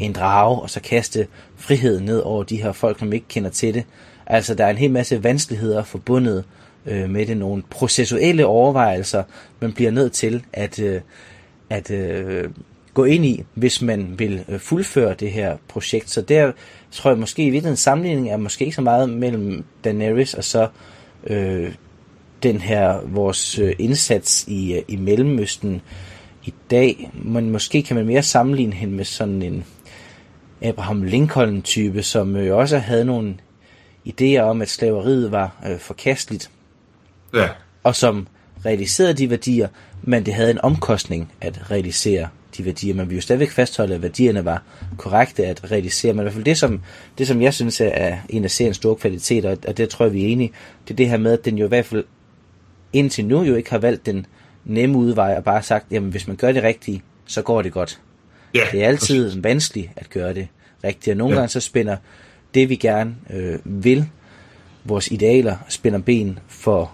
en 0.00 0.12
drage 0.12 0.60
og 0.60 0.70
så 0.70 0.80
kaste 0.80 1.26
friheden 1.56 2.04
ned 2.04 2.18
over 2.18 2.42
de 2.42 2.62
her 2.62 2.72
folk, 2.72 2.98
som 2.98 3.12
ikke 3.12 3.28
kender 3.28 3.50
til 3.50 3.74
det. 3.74 3.84
Altså, 4.26 4.54
der 4.54 4.64
er 4.64 4.70
en 4.70 4.78
hel 4.78 4.90
masse 4.90 5.24
vanskeligheder 5.24 5.82
forbundet 5.82 6.44
øh, 6.86 7.10
med 7.10 7.26
det. 7.26 7.36
Nogle 7.36 7.62
processuelle 7.70 8.46
overvejelser, 8.46 9.22
man 9.60 9.72
bliver 9.72 9.90
nødt 9.90 10.12
til 10.12 10.44
at, 10.52 10.78
øh, 10.78 11.00
at 11.70 11.90
øh, 11.90 12.50
gå 12.96 13.04
ind 13.04 13.24
i, 13.24 13.44
hvis 13.54 13.82
man 13.82 14.18
vil 14.18 14.44
øh, 14.48 14.60
fuldføre 14.60 15.14
det 15.14 15.32
her 15.32 15.56
projekt. 15.68 16.10
Så 16.10 16.20
der 16.20 16.52
tror 16.90 17.10
jeg 17.10 17.18
måske 17.18 17.42
i 17.42 17.50
virkeligheden 17.50 17.76
sammenligning 17.76 18.30
er 18.30 18.36
måske 18.36 18.64
ikke 18.64 18.74
så 18.74 18.82
meget 18.82 19.10
mellem 19.10 19.64
Daenerys 19.84 20.34
og 20.34 20.44
så 20.44 20.68
øh, 21.26 21.72
den 22.42 22.60
her 22.60 23.00
vores 23.06 23.58
øh, 23.58 23.72
indsats 23.78 24.44
i, 24.48 24.74
øh, 24.74 24.82
i 24.88 24.96
Mellemøsten 24.96 25.82
i 26.44 26.54
dag. 26.70 27.10
Men 27.14 27.50
måske 27.50 27.82
kan 27.82 27.96
man 27.96 28.06
mere 28.06 28.22
sammenligne 28.22 28.72
hende 28.72 28.94
med 28.94 29.04
sådan 29.04 29.42
en 29.42 29.64
Abraham 30.62 31.02
Lincoln-type, 31.02 32.02
som 32.02 32.36
øh, 32.36 32.56
også 32.56 32.78
havde 32.78 33.04
nogle 33.04 33.34
idéer 34.08 34.40
om, 34.40 34.62
at 34.62 34.68
slaveriet 34.68 35.32
var 35.32 35.56
øh, 35.70 35.78
forkasteligt. 35.78 36.50
Ja. 37.34 37.48
Og 37.82 37.96
som 37.96 38.26
realiserede 38.64 39.14
de 39.14 39.30
værdier, 39.30 39.68
men 40.02 40.26
det 40.26 40.34
havde 40.34 40.50
en 40.50 40.60
omkostning 40.60 41.32
at 41.40 41.70
realisere 41.70 42.28
de 42.56 42.64
værdier. 42.64 42.94
Man 42.94 43.08
vil 43.08 43.14
jo 43.14 43.20
stadigvæk 43.20 43.50
fastholde, 43.50 43.94
at 43.94 44.02
værdierne 44.02 44.44
var 44.44 44.62
korrekte 44.96 45.46
at 45.46 45.70
realisere. 45.70 46.12
Men 46.12 46.20
i 46.20 46.22
hvert 46.22 46.34
fald 46.34 46.44
det, 46.44 46.58
som, 46.58 46.80
det, 47.18 47.26
som 47.26 47.42
jeg 47.42 47.54
synes 47.54 47.80
er 47.80 48.16
en 48.28 48.44
af 48.44 48.50
seriens 48.50 48.76
store 48.76 48.96
kvaliteter, 48.96 49.56
og 49.68 49.76
det 49.76 49.88
tror 49.88 50.04
jeg, 50.04 50.12
vi 50.12 50.24
er 50.24 50.28
enige, 50.28 50.52
det 50.88 50.94
er 50.94 50.96
det 50.96 51.08
her 51.08 51.16
med, 51.16 51.32
at 51.32 51.44
den 51.44 51.58
jo 51.58 51.64
i 51.64 51.68
hvert 51.68 51.86
fald 51.86 52.04
indtil 52.92 53.24
nu 53.24 53.42
jo 53.42 53.54
ikke 53.54 53.70
har 53.70 53.78
valgt 53.78 54.06
den 54.06 54.26
nemme 54.64 54.98
udvej 54.98 55.34
og 55.36 55.44
bare 55.44 55.62
sagt, 55.62 55.86
jamen 55.90 56.10
hvis 56.10 56.26
man 56.26 56.36
gør 56.36 56.52
det 56.52 56.62
rigtige, 56.62 57.02
så 57.26 57.42
går 57.42 57.62
det 57.62 57.72
godt. 57.72 58.00
Ja, 58.54 58.60
det 58.72 58.84
er 58.84 58.88
altid 58.88 59.40
vanskeligt 59.40 59.90
at 59.96 60.10
gøre 60.10 60.34
det 60.34 60.48
rigtigt, 60.84 61.12
og 61.12 61.16
nogle 61.16 61.34
ja. 61.34 61.40
gange 61.40 61.48
så 61.48 61.60
spænder 61.60 61.96
det, 62.54 62.68
vi 62.68 62.76
gerne 62.76 63.14
øh, 63.30 63.58
vil, 63.64 64.08
vores 64.84 65.10
idealer, 65.10 65.56
spænder 65.68 65.98
ben 65.98 66.38
for 66.48 66.92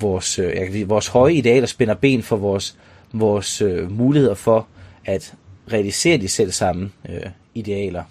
vores, 0.00 0.38
øh, 0.38 0.88
vores 0.88 1.06
høje 1.06 1.34
idealer, 1.34 1.66
spænder 1.66 1.94
ben 1.94 2.22
for 2.22 2.36
vores 2.36 2.76
vores 3.14 3.62
øh, 3.62 3.90
muligheder 3.90 4.34
for 4.34 4.66
at 5.04 5.34
realisere 5.72 6.18
de 6.18 6.28
selv 6.28 6.50
samme 6.52 6.90
øh, 7.08 7.30
idealer. 7.54 8.04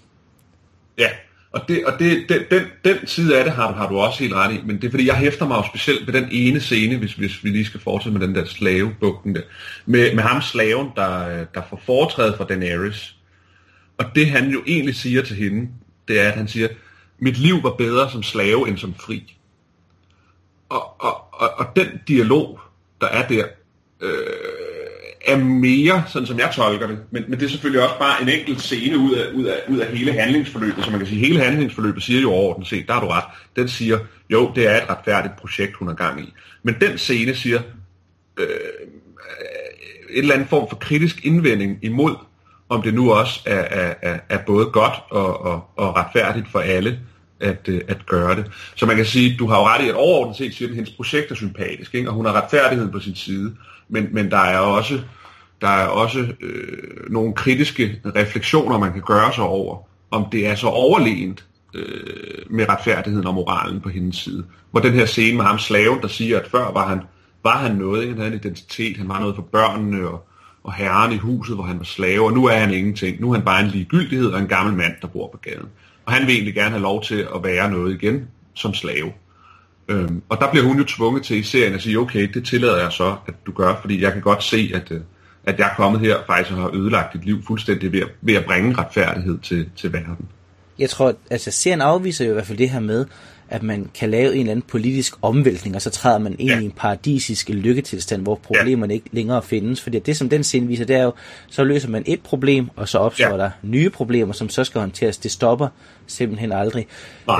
Ja, 0.97 1.09
og, 1.51 1.61
det, 1.67 1.85
og 1.85 1.99
det, 1.99 2.25
den, 2.29 2.41
den, 2.51 2.63
den 2.85 3.07
side 3.07 3.37
af 3.37 3.43
det 3.43 3.53
har, 3.53 3.71
du, 3.71 3.73
har 3.73 3.89
du 3.89 3.97
også 3.97 4.19
helt 4.19 4.33
ret 4.33 4.53
i, 4.53 4.61
men 4.65 4.75
det 4.75 4.87
er 4.87 4.91
fordi, 4.91 5.07
jeg 5.07 5.15
hæfter 5.15 5.47
mig 5.47 5.57
jo 5.57 5.63
specielt 5.67 6.07
ved 6.07 6.13
den 6.13 6.27
ene 6.31 6.59
scene, 6.59 6.97
hvis, 6.97 7.13
hvis 7.13 7.43
vi 7.43 7.49
lige 7.49 7.65
skal 7.65 7.79
fortsætte 7.79 8.17
med 8.19 8.27
den 8.27 8.35
der 8.35 8.45
slavebugten 8.45 9.35
der, 9.35 9.41
med, 9.85 10.15
med 10.15 10.23
ham 10.23 10.41
slaven, 10.41 10.89
der, 10.95 11.27
øh, 11.27 11.45
der 11.53 11.61
får 11.69 11.81
foretrædet 11.85 12.37
fra 12.37 12.43
Daenerys. 12.43 13.15
Og 13.97 14.05
det 14.15 14.29
han 14.29 14.49
jo 14.49 14.63
egentlig 14.67 14.95
siger 14.95 15.21
til 15.21 15.35
hende, 15.35 15.69
det 16.07 16.21
er, 16.21 16.27
at 16.27 16.33
han 16.33 16.47
siger, 16.47 16.67
mit 17.19 17.37
liv 17.37 17.63
var 17.63 17.73
bedre 17.73 18.11
som 18.11 18.23
slave 18.23 18.67
end 18.67 18.77
som 18.77 18.93
fri. 18.93 19.37
Og, 20.69 21.01
og, 21.01 21.33
og, 21.33 21.49
og 21.57 21.65
den 21.75 21.87
dialog, 22.07 22.59
der 23.01 23.07
er 23.07 23.27
der, 23.27 23.45
er 25.33 25.43
mere, 25.43 26.03
sådan 26.07 26.27
som 26.27 26.39
jeg 26.39 26.51
tolker 26.55 26.87
det, 26.87 26.97
men, 27.11 27.23
men 27.27 27.39
det 27.39 27.45
er 27.45 27.49
selvfølgelig 27.49 27.83
også 27.83 27.99
bare 27.99 28.21
en 28.21 28.29
enkelt 28.29 28.61
scene 28.61 28.97
ud 28.97 29.13
af, 29.13 29.33
ud 29.33 29.45
af, 29.45 29.55
ud 29.69 29.77
af 29.77 29.97
hele 29.97 30.13
handlingsforløbet, 30.13 30.85
så 30.85 30.91
man 30.91 30.99
kan 30.99 31.07
sige, 31.07 31.19
hele 31.19 31.39
handlingsforløbet 31.39 32.03
siger 32.03 32.21
jo 32.21 32.31
overordnet 32.31 32.67
set, 32.67 32.87
der 32.87 32.93
har 32.93 33.01
du 33.01 33.07
ret, 33.07 33.23
den 33.55 33.67
siger, 33.67 33.99
jo, 34.29 34.51
det 34.55 34.67
er 34.67 34.81
et 34.81 34.89
retfærdigt 34.89 35.35
projekt, 35.35 35.75
hun 35.75 35.89
er 35.89 35.93
gang 35.93 36.21
i. 36.21 36.33
Men 36.63 36.75
den 36.81 36.97
scene 36.97 37.35
siger, 37.35 37.61
øh, 38.39 38.47
øh, 38.47 38.47
et 40.09 40.19
eller 40.19 40.33
andet 40.33 40.49
form 40.49 40.69
for 40.69 40.75
kritisk 40.75 41.25
indvending 41.25 41.79
imod, 41.81 42.15
om 42.69 42.81
det 42.81 42.93
nu 42.93 43.13
også 43.13 43.39
er, 43.45 43.61
er, 43.61 43.93
er, 44.01 44.19
er 44.29 44.37
både 44.37 44.65
godt 44.65 44.93
og, 45.09 45.41
og, 45.41 45.63
og 45.75 45.95
retfærdigt 45.95 46.47
for 46.51 46.59
alle 46.59 46.99
at, 47.39 47.67
øh, 47.67 47.81
at 47.87 48.05
gøre 48.05 48.35
det. 48.35 48.51
Så 48.75 48.85
man 48.85 48.95
kan 48.95 49.05
sige, 49.05 49.35
du 49.39 49.47
har 49.47 49.57
jo 49.57 49.65
ret 49.65 49.85
i, 49.85 49.89
at 49.89 49.95
overordnet 49.95 50.37
set 50.37 50.55
siger 50.55 50.69
at 50.69 50.75
hendes 50.75 50.91
projekt 50.91 51.31
er 51.31 51.35
sympatisk, 51.35 51.95
ikke? 51.95 52.09
og 52.09 52.15
hun 52.15 52.25
har 52.25 52.33
retfærdigheden 52.33 52.91
på 52.91 52.99
sin 52.99 53.15
side 53.15 53.55
men, 53.93 54.09
men 54.11 54.31
der 54.31 54.37
er 54.37 54.57
også, 54.57 54.99
der 55.63 55.69
er 55.69 55.87
også 55.87 56.19
øh, 56.41 57.11
nogle 57.11 57.33
kritiske 57.33 58.01
refleksioner, 58.15 58.79
man 58.79 58.93
kan 58.93 59.01
gøre 59.01 59.33
sig 59.33 59.43
over, 59.43 59.77
om 60.11 60.25
det 60.31 60.47
er 60.47 60.55
så 60.55 60.67
overlegent 60.67 61.45
øh, 61.73 61.83
med 62.49 62.69
retfærdigheden 62.69 63.27
og 63.27 63.33
moralen 63.33 63.81
på 63.81 63.89
hendes 63.89 64.15
side. 64.15 64.45
Hvor 64.71 64.79
den 64.79 64.93
her 64.93 65.05
scene 65.05 65.37
med 65.37 65.45
ham 65.45 65.59
slaven, 65.59 66.01
der 66.01 66.07
siger, 66.07 66.39
at 66.39 66.47
før 66.47 66.71
var 66.71 66.87
han, 66.87 67.01
var 67.43 67.57
han 67.57 67.75
noget, 67.75 68.01
ikke? 68.01 68.13
han 68.13 68.21
havde 68.21 68.33
en 68.33 68.39
identitet, 68.39 68.97
han 68.97 69.09
var 69.09 69.19
noget 69.19 69.35
for 69.35 69.41
børnene 69.41 70.07
og, 70.07 70.27
og 70.63 70.73
herren 70.73 71.11
i 71.11 71.17
huset, 71.17 71.55
hvor 71.55 71.63
han 71.63 71.77
var 71.77 71.85
slave, 71.85 72.25
og 72.25 72.33
nu 72.33 72.45
er 72.45 72.55
han 72.55 72.73
ingenting. 72.73 73.21
Nu 73.21 73.29
er 73.29 73.33
han 73.33 73.45
bare 73.45 73.61
en 73.61 73.67
ligegyldighed 73.67 74.27
og 74.27 74.39
en 74.39 74.47
gammel 74.47 74.75
mand, 74.75 74.93
der 75.01 75.07
bor 75.07 75.29
på 75.31 75.37
gaden. 75.37 75.67
Og 76.05 76.13
han 76.13 76.27
vil 76.27 76.35
egentlig 76.35 76.53
gerne 76.53 76.69
have 76.69 76.81
lov 76.81 77.03
til 77.03 77.27
at 77.35 77.43
være 77.43 77.71
noget 77.71 78.03
igen 78.03 78.27
som 78.53 78.73
slave. 78.73 79.11
Øhm, 79.87 80.21
og 80.29 80.37
der 80.41 80.51
bliver 80.51 80.65
hun 80.65 80.77
jo 80.77 80.83
tvunget 80.83 81.23
til 81.23 81.37
i 81.37 81.43
serien 81.43 81.73
at 81.73 81.81
sige, 81.81 81.99
okay, 81.99 82.29
det 82.33 82.45
tillader 82.45 82.81
jeg 82.81 82.91
så, 82.91 83.15
at 83.27 83.33
du 83.45 83.51
gør, 83.51 83.75
fordi 83.81 84.01
jeg 84.01 84.13
kan 84.13 84.21
godt 84.21 84.43
se, 84.43 84.71
at, 84.73 84.91
øh, 84.91 85.01
at 85.43 85.59
jeg 85.59 85.69
er 85.69 85.75
kommet 85.75 86.01
her 86.01 86.17
faktisk 86.27 86.51
og 86.51 86.61
har 86.61 86.69
ødelagt 86.73 87.13
dit 87.13 87.25
liv 87.25 87.43
fuldstændig 87.47 87.91
ved 87.91 88.01
at, 88.01 88.07
ved 88.21 88.33
at 88.33 88.45
bringe 88.45 88.75
retfærdighed 88.77 89.39
til, 89.39 89.69
til 89.75 89.93
verden. 89.93 90.27
Jeg 90.79 90.89
tror, 90.89 91.15
altså 91.29 91.51
serien 91.51 91.81
afviser 91.81 92.25
jo 92.25 92.31
i 92.31 92.33
hvert 92.33 92.45
fald 92.45 92.57
det 92.57 92.69
her 92.69 92.79
med, 92.79 93.05
at 93.49 93.63
man 93.63 93.89
kan 93.93 94.09
lave 94.09 94.33
en 94.33 94.39
eller 94.39 94.51
anden 94.51 94.65
politisk 94.67 95.13
omvæltning, 95.21 95.75
og 95.75 95.81
så 95.81 95.89
træder 95.89 96.17
man 96.17 96.35
ind 96.39 96.49
ja. 96.49 96.59
i 96.59 96.65
en 96.65 96.71
paradisisk 96.71 97.49
lykketilstand, 97.49 98.21
hvor 98.21 98.35
problemerne 98.35 98.93
ja. 98.93 98.95
ikke 98.95 99.09
længere 99.11 99.41
findes. 99.41 99.81
Fordi 99.81 99.99
det, 99.99 100.17
som 100.17 100.29
den 100.29 100.43
scene 100.43 100.67
viser, 100.67 100.85
det 100.85 100.95
er 100.95 101.03
jo, 101.03 101.13
så 101.47 101.63
løser 101.63 101.89
man 101.89 102.03
et 102.05 102.21
problem, 102.21 102.69
og 102.75 102.89
så 102.89 102.97
opstår 102.97 103.29
ja. 103.29 103.37
der 103.37 103.49
nye 103.61 103.89
problemer, 103.89 104.33
som 104.33 104.49
så 104.49 104.63
skal 104.63 104.81
håndteres. 104.81 105.17
Det 105.17 105.31
stopper 105.31 105.67
simpelthen 106.07 106.51
aldrig. 106.51 106.87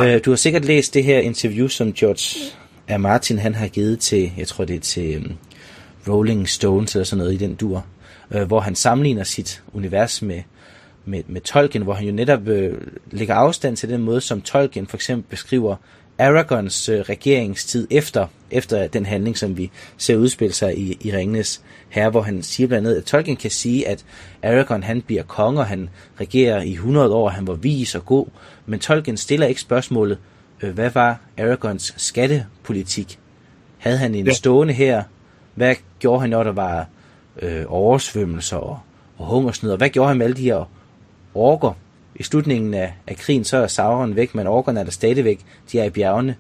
Øh, 0.01 0.19
du 0.25 0.31
har 0.31 0.35
sikkert 0.35 0.65
læst 0.65 0.93
det 0.93 1.03
her 1.03 1.19
interview, 1.19 1.67
som 1.67 1.93
George 1.93 2.53
R. 2.89 2.97
Martin 2.97 3.37
han 3.37 3.55
har 3.55 3.67
givet 3.67 3.99
til, 3.99 4.31
jeg 4.37 4.47
tror 4.47 4.65
det 4.65 4.75
er 4.75 4.79
til 4.79 5.17
um, 5.17 5.37
Rolling 6.07 6.49
Stones 6.49 6.95
eller 6.95 7.05
sådan 7.05 7.17
noget 7.17 7.33
i 7.33 7.37
den 7.37 7.55
dur, 7.55 7.85
øh, 8.33 8.41
hvor 8.41 8.59
han 8.59 8.75
sammenligner 8.75 9.23
sit 9.23 9.63
univers 9.73 10.21
med 10.21 10.41
med, 11.05 11.23
med 11.27 11.41
Tolkien, 11.41 11.83
hvor 11.83 11.93
han 11.93 12.05
jo 12.05 12.11
netop 12.11 12.47
øh, 12.47 12.81
lægger 13.11 13.35
afstand 13.35 13.77
til 13.77 13.89
den 13.89 14.01
måde, 14.01 14.21
som 14.21 14.41
Tolkien 14.41 14.87
for 14.87 14.97
eksempel 14.97 15.29
beskriver 15.29 15.75
Aragons 16.19 16.89
øh, 16.89 16.99
regeringstid 16.99 17.87
efter, 17.91 18.27
efter 18.51 18.87
den 18.87 19.05
handling, 19.05 19.37
som 19.37 19.57
vi 19.57 19.71
ser 19.97 20.15
udspille 20.15 20.53
sig 20.53 20.77
i, 20.77 20.97
i 21.01 21.15
Ringenes 21.15 21.61
Herre, 21.89 22.09
hvor 22.09 22.21
han 22.21 22.43
siger 22.43 22.67
blandt 22.67 22.87
andet, 22.87 22.99
at 22.99 23.05
Tolkien 23.05 23.37
kan 23.37 23.51
sige, 23.51 23.87
at 23.87 24.05
Aragorn 24.43 24.83
han 24.83 25.01
bliver 25.01 25.23
konge, 25.23 25.59
og 25.59 25.65
han 25.65 25.89
regerer 26.19 26.61
i 26.61 26.73
100 26.73 27.13
år, 27.13 27.29
han 27.29 27.47
var 27.47 27.53
vis 27.53 27.95
og 27.95 28.05
god, 28.05 28.27
men 28.65 28.79
Tolkien 28.79 29.17
stiller 29.17 29.47
ikke 29.47 29.61
spørgsmålet, 29.61 30.17
øh, 30.61 30.73
hvad 30.73 30.89
var 30.89 31.19
Aragons 31.39 31.93
skattepolitik? 31.97 33.19
Havde 33.77 33.97
han 33.97 34.15
en 34.15 34.25
ja. 34.25 34.33
stående 34.33 34.73
her? 34.73 35.03
Hvad 35.55 35.75
gjorde 35.99 36.21
han, 36.21 36.29
når 36.29 36.43
der 36.43 36.51
var 36.51 36.87
øh, 37.41 37.65
oversvømmelser 37.67 38.57
og, 38.57 38.79
og 39.17 39.25
hungersnød? 39.25 39.71
Og 39.71 39.77
hvad 39.77 39.89
gjorde 39.89 40.07
han 40.07 40.17
med 40.17 40.25
alle 40.25 40.37
de 40.37 40.43
her 40.43 40.65
orker. 41.33 41.73
I 42.15 42.23
slutningen 42.23 42.73
af, 42.73 42.93
af 43.07 43.15
krigen, 43.17 43.43
så 43.43 43.57
er 43.57 43.67
Sauron 43.67 44.15
væk, 44.15 44.35
men 44.35 44.47
orkerne 44.47 44.79
er 44.79 44.83
der 44.83 44.91
stadigvæk. 44.91 45.39
De 45.71 45.79
er 45.79 45.83
i 45.83 45.89
bjergene. 45.89 46.35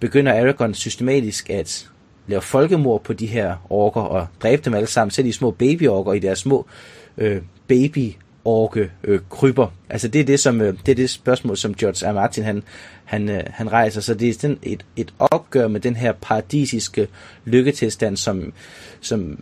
Begynder 0.00 0.40
Aragorn 0.40 0.74
systematisk 0.74 1.50
at 1.50 1.88
lave 2.26 2.42
folkemord 2.42 3.02
på 3.02 3.12
de 3.12 3.26
her 3.26 3.56
orker 3.70 4.00
og 4.00 4.26
dræbe 4.42 4.62
dem 4.62 4.74
alle 4.74 4.86
sammen, 4.86 5.10
selv 5.10 5.26
de 5.26 5.32
små 5.32 5.50
babyorker 5.50 6.12
i 6.12 6.18
deres 6.18 6.38
små 6.38 6.66
øh, 7.18 7.42
baby 7.68 8.12
orke 8.46 8.90
øh, 9.04 9.20
kryber. 9.30 9.68
Altså 9.90 10.08
det 10.08 10.20
er 10.20 10.24
det, 10.24 10.40
som, 10.40 10.60
øh, 10.60 10.74
det 10.86 10.92
er 10.92 10.96
det 10.96 11.10
spørgsmål, 11.10 11.56
som 11.56 11.74
George 11.74 12.10
R. 12.10 12.14
Martin 12.14 12.44
han, 12.44 12.62
han, 13.04 13.28
øh, 13.28 13.42
han 13.50 13.72
rejser. 13.72 14.00
Så 14.00 14.14
det 14.14 14.28
er 14.28 14.34
sådan 14.34 14.58
et, 14.62 14.84
et 14.96 15.14
opgør 15.18 15.68
med 15.68 15.80
den 15.80 15.96
her 15.96 16.12
paradisiske 16.12 17.08
lykketilstand, 17.44 18.16
som, 18.16 18.52
som 19.00 19.38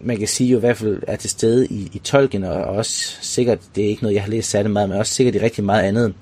man 0.00 0.18
kan 0.18 0.28
sige 0.28 0.50
jo 0.50 0.56
i 0.56 0.60
hvert 0.60 0.76
fald 0.76 1.02
er 1.06 1.16
til 1.16 1.30
stede 1.30 1.66
i, 1.66 1.90
i 1.92 1.98
Tolkien, 1.98 2.44
og 2.44 2.64
også 2.64 3.16
sikkert, 3.20 3.58
det 3.76 3.84
er 3.84 3.88
ikke 3.88 4.02
noget, 4.02 4.14
jeg 4.14 4.22
har 4.22 4.30
læst 4.30 4.50
særlig 4.50 4.70
meget, 4.70 4.88
men 4.88 4.98
også 4.98 5.14
sikkert 5.14 5.34
i 5.34 5.40
rigtig 5.40 5.64
meget 5.64 5.82
andet 5.82 6.14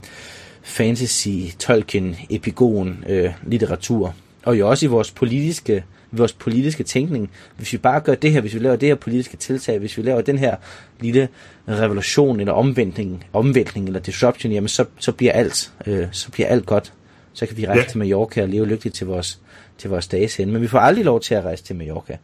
fantasy, 0.62 1.28
Tolkien, 1.58 2.16
epigon, 2.30 3.04
øh, 3.08 3.32
litteratur. 3.46 4.14
Og 4.44 4.58
jo 4.58 4.68
også 4.70 4.86
i 4.86 4.88
vores 4.88 5.10
politiske, 5.10 5.84
vores 6.12 6.32
politiske 6.32 6.84
tænkning. 6.84 7.30
Hvis 7.56 7.72
vi 7.72 7.78
bare 7.78 8.00
gør 8.00 8.14
det 8.14 8.32
her, 8.32 8.40
hvis 8.40 8.54
vi 8.54 8.58
laver 8.58 8.76
det 8.76 8.88
her 8.88 8.94
politiske 8.94 9.36
tiltag, 9.36 9.78
hvis 9.78 9.96
vi 9.96 10.02
laver 10.02 10.20
den 10.20 10.38
her 10.38 10.56
lille 11.00 11.28
revolution, 11.68 12.40
eller 12.40 12.52
omvæltning, 12.52 13.24
omvæltning 13.32 13.86
eller 13.86 14.00
disruption, 14.00 14.52
jamen 14.52 14.68
så, 14.68 14.84
så 14.98 15.12
bliver 15.12 15.32
alt, 15.32 15.72
øh, 15.86 16.06
så 16.12 16.30
bliver 16.30 16.48
alt 16.48 16.66
godt. 16.66 16.92
Så 17.32 17.46
kan 17.46 17.56
vi 17.56 17.66
rejse 17.66 17.82
ja. 17.82 17.88
til 17.88 17.98
Mallorca 17.98 18.42
og 18.42 18.48
leve 18.48 18.66
lykkeligt 18.66 18.96
til 18.96 19.06
vores, 19.06 19.40
til 19.78 19.90
vores 19.90 20.08
dages 20.08 20.40
ende. 20.40 20.52
Men 20.52 20.62
vi 20.62 20.68
får 20.68 20.78
aldrig 20.78 21.04
lov 21.04 21.20
til 21.20 21.34
at 21.34 21.44
rejse 21.44 21.64
til 21.64 21.76
Mallorca. 21.76 22.16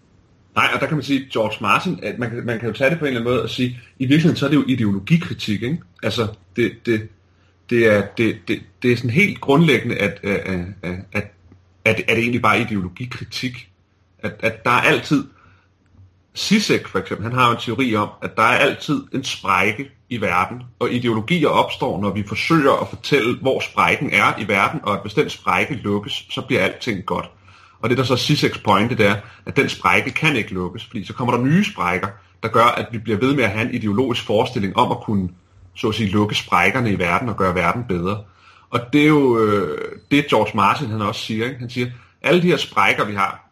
Nej, 0.55 0.69
og 0.75 0.81
der 0.81 0.87
kan 0.87 0.97
man 0.97 1.05
sige, 1.05 1.29
George 1.33 1.57
Martin, 1.61 1.99
at 2.03 2.19
man, 2.19 2.31
kan, 2.31 2.47
man 2.47 2.59
kan 2.59 2.69
jo 2.69 2.75
tage 2.75 2.91
det 2.91 2.99
på 2.99 3.05
en 3.05 3.09
eller 3.09 3.21
anden 3.21 3.33
måde 3.33 3.43
og 3.43 3.51
sige, 3.51 3.81
i 3.99 4.07
virkeligheden 4.07 4.37
så 4.37 4.47
er 4.47 4.51
det 4.51 4.57
jo 4.57 4.65
ideologikritik, 4.69 5.63
ikke? 5.63 5.79
Altså, 6.03 6.27
det, 6.57 6.73
det, 6.87 7.09
det 7.71 7.87
er, 7.87 8.03
det, 8.19 8.37
det, 8.49 8.63
det 8.83 8.93
er 8.93 8.97
sådan 8.97 9.11
helt 9.11 9.41
grundlæggende, 9.41 9.97
at, 9.97 10.21
at, 10.23 10.31
at, 10.31 10.61
at, 10.83 10.93
at, 11.13 11.25
at 11.85 11.97
det 12.09 12.19
egentlig 12.19 12.43
bare 12.43 12.61
ideologikritik. 12.61 13.69
At, 14.25 14.33
at 14.41 14.65
der 14.65 14.71
er 14.71 14.81
altid, 14.81 15.25
Sisek 16.35 16.89
for 16.89 16.99
eksempel, 16.99 17.27
han 17.27 17.39
har 17.39 17.51
en 17.51 17.57
teori 17.57 17.97
om, 17.97 18.09
at 18.23 18.37
der 18.37 18.43
er 18.43 18.59
altid 18.59 19.03
en 19.13 19.25
sprække 19.25 19.91
i 20.09 20.21
verden, 20.21 20.63
og 20.79 20.93
ideologier 20.93 21.49
opstår, 21.49 22.01
når 22.01 22.11
vi 22.11 22.25
forsøger 22.29 22.73
at 22.73 22.89
fortælle, 22.89 23.37
hvor 23.37 23.61
sprækken 23.61 24.13
er 24.13 24.39
i 24.39 24.49
verden, 24.49 24.81
og 24.83 24.95
at 24.95 25.01
hvis 25.03 25.15
den 25.15 25.31
sprække 25.31 25.75
lukkes, 25.75 26.27
så 26.31 26.41
bliver 26.41 26.63
alting 26.63 27.07
godt. 27.07 27.31
Og 27.81 27.91
det 27.91 27.99
der 27.99 28.05
så 28.05 28.17
Siseks 28.17 28.59
pointe, 28.59 28.97
det 28.97 29.07
er, 29.07 29.17
at 29.47 29.57
den 29.57 29.69
sprække 29.69 30.11
kan 30.11 30.37
ikke 30.37 30.55
lukkes, 30.55 30.85
fordi 30.85 31.05
så 31.05 31.13
kommer 31.13 31.37
der 31.37 31.45
nye 31.45 31.65
sprækker, 31.65 32.09
der 32.43 32.49
gør, 32.49 32.65
at 32.65 32.87
vi 32.93 32.99
bliver 32.99 33.19
ved 33.19 33.35
med 33.35 33.45
at 33.45 33.51
have 33.51 33.69
en 33.69 33.75
ideologisk 33.75 34.27
forestilling 34.27 34.77
om 34.77 34.91
at 34.91 35.01
kunne, 35.01 35.29
så 35.77 35.89
at 35.89 35.95
sige, 35.95 36.11
lukke 36.11 36.35
sprækkerne 36.35 36.93
i 36.93 36.99
verden 36.99 37.29
og 37.29 37.37
gøre 37.37 37.55
verden 37.55 37.85
bedre. 37.89 38.23
Og 38.71 38.81
det 38.93 39.03
er 39.03 39.07
jo 39.07 39.39
øh, 39.39 39.79
det, 40.11 40.27
George 40.27 40.51
Martin 40.55 40.91
han 40.91 41.03
også 41.03 41.21
siger. 41.21 41.47
Ikke? 41.47 41.59
Han 41.59 41.71
siger, 41.71 41.91
alle 42.23 42.43
de 42.43 42.47
her 42.47 42.57
sprækker, 42.57 43.05
vi 43.05 43.15
har, 43.15 43.44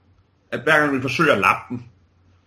at 0.52 0.60
hver 0.60 0.80
gang 0.80 0.96
vi 0.96 1.02
forsøger 1.02 1.32
at 1.32 1.40
lappe 1.40 1.62
den, 1.68 1.84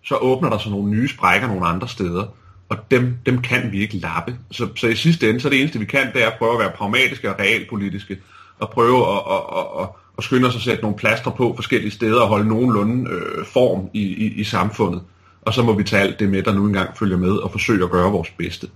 så 0.03 0.15
åbner 0.15 0.49
der 0.49 0.57
så 0.57 0.69
nogle 0.69 0.91
nye 0.91 1.07
sprækker 1.07 1.47
nogle 1.47 1.65
andre 1.65 1.87
steder, 1.87 2.25
og 2.69 2.77
dem, 2.91 3.17
dem 3.25 3.41
kan 3.41 3.71
vi 3.71 3.81
ikke 3.81 3.97
lappe. 3.97 4.35
Så, 4.51 4.67
så 4.75 4.87
i 4.87 4.95
sidste 4.95 5.29
ende, 5.29 5.39
så 5.39 5.49
det 5.49 5.59
eneste 5.59 5.79
vi 5.79 5.85
kan, 5.85 6.13
det 6.13 6.23
er 6.23 6.27
at 6.27 6.35
prøve 6.39 6.53
at 6.53 6.59
være 6.59 6.71
pragmatiske 6.75 7.29
og 7.29 7.39
realpolitiske, 7.39 8.17
og 8.59 8.69
prøve 8.69 9.07
at, 9.07 9.21
at, 9.31 9.41
at, 9.57 9.81
at, 9.81 9.87
at 10.17 10.23
skynde 10.23 10.47
os 10.47 10.55
at 10.55 10.61
sætte 10.61 10.81
nogle 10.81 10.97
plaster 10.97 11.31
på 11.31 11.53
forskellige 11.55 11.91
steder 11.91 12.21
og 12.21 12.27
holde 12.27 12.47
nogenlunde 12.47 13.09
øh, 13.11 13.45
form 13.45 13.89
i, 13.93 14.01
i, 14.01 14.33
i 14.33 14.43
samfundet. 14.43 15.01
Og 15.41 15.53
så 15.53 15.63
må 15.63 15.73
vi 15.73 15.83
tage 15.83 16.01
alt 16.01 16.19
det 16.19 16.29
med, 16.29 16.43
der 16.43 16.53
nu 16.53 16.65
engang 16.65 16.97
følger 16.97 17.17
med, 17.17 17.31
og 17.31 17.51
forsøge 17.51 17.83
at 17.83 17.91
gøre 17.91 18.11
vores 18.11 18.29
bedste. 18.37 18.67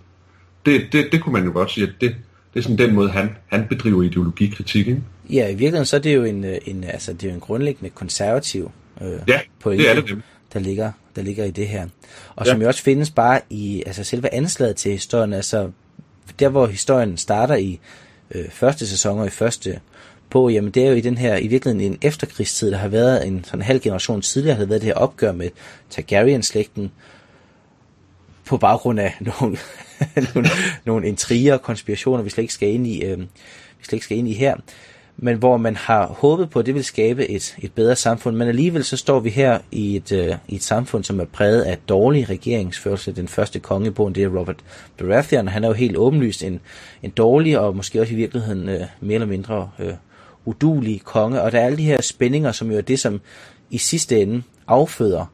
Det, 0.65 0.87
det, 0.91 1.07
det 1.11 1.23
kunne 1.23 1.33
man 1.33 1.45
jo 1.45 1.51
godt 1.53 1.71
sige, 1.71 1.87
at 1.87 1.93
det, 2.01 2.15
det 2.53 2.59
er 2.59 2.63
sådan 2.63 2.77
den 2.77 2.95
måde, 2.95 3.09
han, 3.09 3.29
han 3.47 3.65
bedriver 3.69 4.03
ideologikritik. 4.03 4.87
Ikke? 4.87 5.01
Ja, 5.29 5.45
i 5.45 5.49
virkeligheden 5.49 5.85
så 5.85 5.95
er 5.95 6.01
det 6.01 6.15
jo 6.15 6.23
en, 6.23 6.43
øh, 6.45 6.57
en, 6.65 6.83
altså, 6.83 7.13
det 7.13 7.23
er 7.23 7.27
jo 7.27 7.33
en 7.33 7.39
grundlæggende 7.39 7.89
konservativ 7.89 8.71
øh, 9.01 9.19
ja, 9.27 9.39
pointe, 9.59 9.83
det 9.83 9.97
er 9.97 10.01
det, 10.01 10.21
der 10.53 10.59
ligger, 10.59 10.91
der 11.15 11.21
ligger 11.21 11.45
i 11.45 11.51
det 11.51 11.67
her. 11.67 11.87
Og 12.35 12.45
ja. 12.45 12.51
som 12.51 12.61
jo 12.61 12.67
også 12.67 12.83
findes 12.83 13.09
bare 13.09 13.41
i 13.49 13.83
altså 13.85 14.03
selve 14.03 14.33
anslaget 14.33 14.75
til 14.75 14.91
historien, 14.91 15.33
altså 15.33 15.71
der 16.39 16.49
hvor 16.49 16.67
historien 16.67 17.17
starter 17.17 17.55
i 17.55 17.79
øh, 18.31 18.49
første 18.49 18.87
sæson 18.87 19.19
og 19.19 19.27
i 19.27 19.29
første 19.29 19.79
på, 20.29 20.49
jamen 20.49 20.71
det 20.71 20.83
er 20.83 20.89
jo 20.89 20.95
i 20.95 21.01
den 21.01 21.17
her, 21.17 21.37
i 21.37 21.47
virkeligheden 21.47 21.91
en 21.91 21.99
efterkrigstid, 22.01 22.71
der 22.71 22.77
har 22.77 22.87
været 22.87 23.27
en 23.27 23.43
sådan 23.43 23.59
en 23.59 23.63
halv 23.63 23.79
generation 23.79 24.21
tidligere, 24.21 24.57
har 24.57 24.65
været 24.65 24.81
det 24.81 24.87
her 24.87 24.93
opgør 24.93 25.31
med 25.31 25.49
Targaryen-slægten, 25.89 26.91
på 28.45 28.57
baggrund 28.57 28.99
af 28.99 29.17
nogle, 29.41 29.57
nogle, 30.33 30.49
nogle 30.85 31.07
intriger 31.07 31.53
og 31.53 31.61
konspirationer, 31.61 32.23
vi 32.23 32.29
slet 32.29 32.41
ikke 32.41 32.53
skal 32.53 32.69
ind 32.69 32.87
i, 32.87 33.03
øh, 33.03 33.19
vi 33.19 33.83
slet 33.83 33.93
ikke 33.93 34.05
skal 34.05 34.17
ind 34.17 34.27
i 34.27 34.33
her, 34.33 34.55
men 35.21 35.37
hvor 35.37 35.57
man 35.57 35.75
har 35.75 36.07
håbet 36.07 36.49
på, 36.49 36.59
at 36.59 36.65
det 36.65 36.75
vil 36.75 36.83
skabe 36.83 37.29
et, 37.29 37.55
et 37.59 37.73
bedre 37.73 37.95
samfund, 37.95 38.35
men 38.35 38.47
alligevel 38.47 38.83
så 38.83 38.97
står 38.97 39.19
vi 39.19 39.29
her 39.29 39.59
i 39.71 39.95
et, 39.95 40.11
øh, 40.11 40.35
i 40.47 40.55
et 40.55 40.63
samfund, 40.63 41.03
som 41.03 41.19
er 41.19 41.25
præget 41.25 41.61
af 41.61 41.77
dårlig 41.89 42.29
regeringsførelse. 42.29 43.11
Den 43.11 43.27
første 43.27 43.59
konge 43.59 43.91
på 43.91 44.11
det 44.15 44.23
er 44.23 44.39
Robert 44.39 44.63
Baratheon, 44.97 45.47
han 45.47 45.63
er 45.63 45.67
jo 45.67 45.73
helt 45.73 45.97
åbenlyst 45.97 46.43
en, 46.43 46.59
en 47.03 47.09
dårlig 47.09 47.59
og 47.59 47.75
måske 47.75 48.01
også 48.01 48.13
i 48.13 48.15
virkeligheden 48.15 48.69
øh, 48.69 48.81
mere 49.01 49.15
eller 49.15 49.27
mindre 49.27 49.69
øh, 49.79 49.93
udulig 50.45 51.01
konge, 51.03 51.41
og 51.41 51.51
der 51.51 51.59
er 51.59 51.65
alle 51.65 51.77
de 51.77 51.85
her 51.85 52.01
spændinger, 52.01 52.51
som 52.51 52.71
jo 52.71 52.77
er 52.77 52.81
det, 52.81 52.99
som 52.99 53.21
i 53.69 53.77
sidste 53.77 54.21
ende 54.21 54.41
afføder 54.67 55.25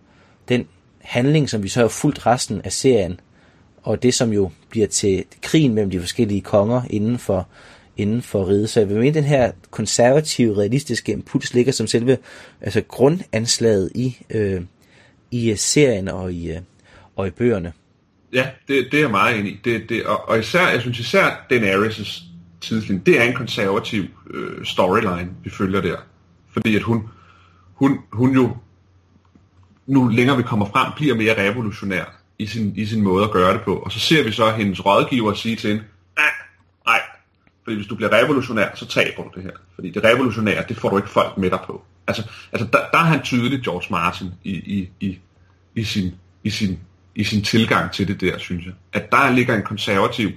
den 0.50 0.68
handling, 1.02 1.50
som 1.50 1.64
vi 1.64 1.68
så 1.68 1.80
har 1.80 1.88
fulgt 1.88 2.26
resten 2.26 2.62
af 2.64 2.72
serien, 2.72 3.20
og 3.84 4.04
det 4.04 4.14
som 4.14 4.34
jo 4.34 4.50
bliver 4.70 4.88
til 4.88 5.24
krigen 5.42 5.74
mellem 5.74 5.92
de 5.92 6.00
forskellige 6.00 6.42
konger 6.42 6.82
inden 6.90 7.18
for, 7.18 7.48
inden 7.98 8.22
for 8.22 8.48
riget. 8.48 8.70
Så 8.70 8.80
jeg 8.80 8.90
vil 8.90 8.98
mene, 8.98 9.14
den 9.14 9.24
her 9.24 9.52
konservative, 9.72 10.58
realistiske 10.58 11.12
impuls 11.12 11.54
ligger 11.54 11.72
som 11.72 11.88
selve 11.88 12.18
altså 12.62 12.82
grundanslaget 12.88 13.92
i, 13.96 14.18
øh, 14.30 14.62
i 15.32 15.52
øh, 15.52 15.58
serien 15.58 16.08
og 16.08 16.34
i, 16.34 16.52
øh, 16.52 16.58
og 17.16 17.28
i 17.28 17.30
bøgerne. 17.30 17.74
Ja, 18.34 18.48
det, 18.68 18.88
det 18.92 18.98
er 18.98 19.02
jeg 19.02 19.12
meget 19.12 19.40
enig 19.40 19.52
i. 19.52 19.60
Det, 19.66 19.90
det, 19.90 20.06
og, 20.06 20.30
og 20.30 20.40
især, 20.40 20.70
jeg 20.70 20.82
synes 20.82 21.00
især 21.00 21.46
Daenerys' 21.54 22.24
tidslinje, 22.62 23.02
det 23.06 23.20
er 23.20 23.24
en 23.24 23.34
konservativ 23.34 24.04
øh, 24.34 24.66
storyline, 24.66 25.30
vi 25.44 25.50
følger 25.50 25.82
der. 25.82 25.98
Fordi 26.54 26.76
at 26.76 26.82
hun, 26.82 27.04
hun, 27.74 28.00
hun 28.12 28.34
jo 28.34 28.58
nu 29.88 30.08
længere 30.08 30.38
vi 30.38 30.44
kommer 30.44 30.66
frem, 30.66 30.92
bliver 30.96 31.16
mere 31.16 31.50
revolutionær 31.50 32.22
i 32.40 32.46
sin, 32.46 32.74
i 32.76 32.86
sin 32.86 33.02
måde 33.02 33.24
at 33.24 33.32
gøre 33.32 33.54
det 33.54 33.62
på. 33.62 33.76
Og 33.76 33.92
så 33.92 34.00
ser 34.00 34.24
vi 34.24 34.32
så 34.32 34.52
hendes 34.52 34.86
rådgiver 34.86 35.34
sige 35.34 35.56
til 35.56 35.70
hende, 35.70 35.84
fordi 37.66 37.76
hvis 37.76 37.88
du 37.88 37.96
bliver 37.96 38.14
revolutionær, 38.14 38.68
så 38.76 38.88
taber 38.88 39.24
du 39.24 39.30
det 39.36 39.44
her. 39.44 39.52
Fordi 39.76 39.90
det 39.90 40.04
revolutionære, 40.04 40.64
det 40.70 40.78
får 40.78 40.90
du 40.90 40.98
ikke 40.98 41.10
folk 41.10 41.38
med 41.38 41.50
dig 41.50 41.60
på. 41.66 41.84
Altså, 42.08 42.24
altså 42.52 42.68
der, 42.74 42.80
der 42.92 42.98
er 42.98 43.04
han 43.04 43.22
tydelig, 43.22 43.62
George 43.64 43.88
Martin, 43.92 44.28
i, 44.44 44.52
i, 44.52 44.90
i, 45.00 45.20
i, 45.76 45.84
sin, 45.84 46.12
i, 46.44 46.50
sin, 46.50 46.80
i 47.16 47.24
sin 47.24 47.44
tilgang 47.44 47.92
til 47.92 48.08
det 48.08 48.22
der, 48.22 48.38
synes 48.38 48.66
jeg. 48.66 48.74
At 48.94 49.12
der 49.12 49.32
ligger 49.32 49.56
en 49.56 49.64
konservativ 49.64 50.30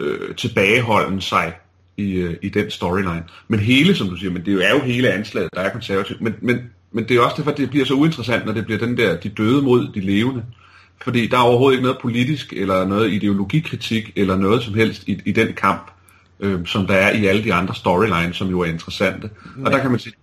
øh, 0.00 0.34
tilbageholden 0.34 1.20
sig 1.20 1.52
i, 1.96 2.12
øh, 2.12 2.36
i 2.42 2.48
den 2.48 2.70
storyline. 2.70 3.24
Men 3.48 3.60
hele, 3.60 3.94
som 3.94 4.08
du 4.08 4.16
siger, 4.16 4.30
men 4.30 4.44
det 4.44 4.66
er 4.66 4.70
jo 4.70 4.80
hele 4.80 5.12
anslaget, 5.12 5.50
der 5.54 5.60
er 5.60 5.70
konservativt. 5.72 6.20
Men, 6.20 6.34
men 6.40 6.70
men 6.92 7.08
det 7.08 7.16
er 7.16 7.20
også 7.20 7.36
derfor, 7.36 7.50
det 7.50 7.70
bliver 7.70 7.86
så 7.86 7.94
uinteressant, 7.94 8.46
når 8.46 8.52
det 8.52 8.64
bliver 8.64 8.78
den 8.78 8.96
der, 8.96 9.16
de 9.16 9.28
døde 9.28 9.62
mod 9.62 9.88
de 9.94 10.00
levende. 10.00 10.44
Fordi 11.02 11.26
der 11.26 11.36
er 11.36 11.42
overhovedet 11.42 11.76
ikke 11.76 11.82
noget 11.82 11.98
politisk, 12.02 12.52
eller 12.52 12.86
noget 12.86 13.12
ideologikritik, 13.12 14.12
eller 14.16 14.36
noget 14.36 14.62
som 14.62 14.74
helst 14.74 15.08
i, 15.08 15.20
i 15.24 15.32
den 15.32 15.52
kamp, 15.52 15.90
øh, 16.40 16.66
som 16.66 16.86
der 16.86 16.94
er 16.94 17.12
i 17.12 17.26
alle 17.26 17.44
de 17.44 17.54
andre 17.54 17.74
storylines, 17.74 18.36
som 18.36 18.48
jo 18.48 18.60
er 18.60 18.66
interessante. 18.66 19.30
Ja. 19.58 19.64
Og 19.64 19.72
der 19.72 19.78
kan 19.78 19.90
man 19.90 20.00
sige, 20.00 20.14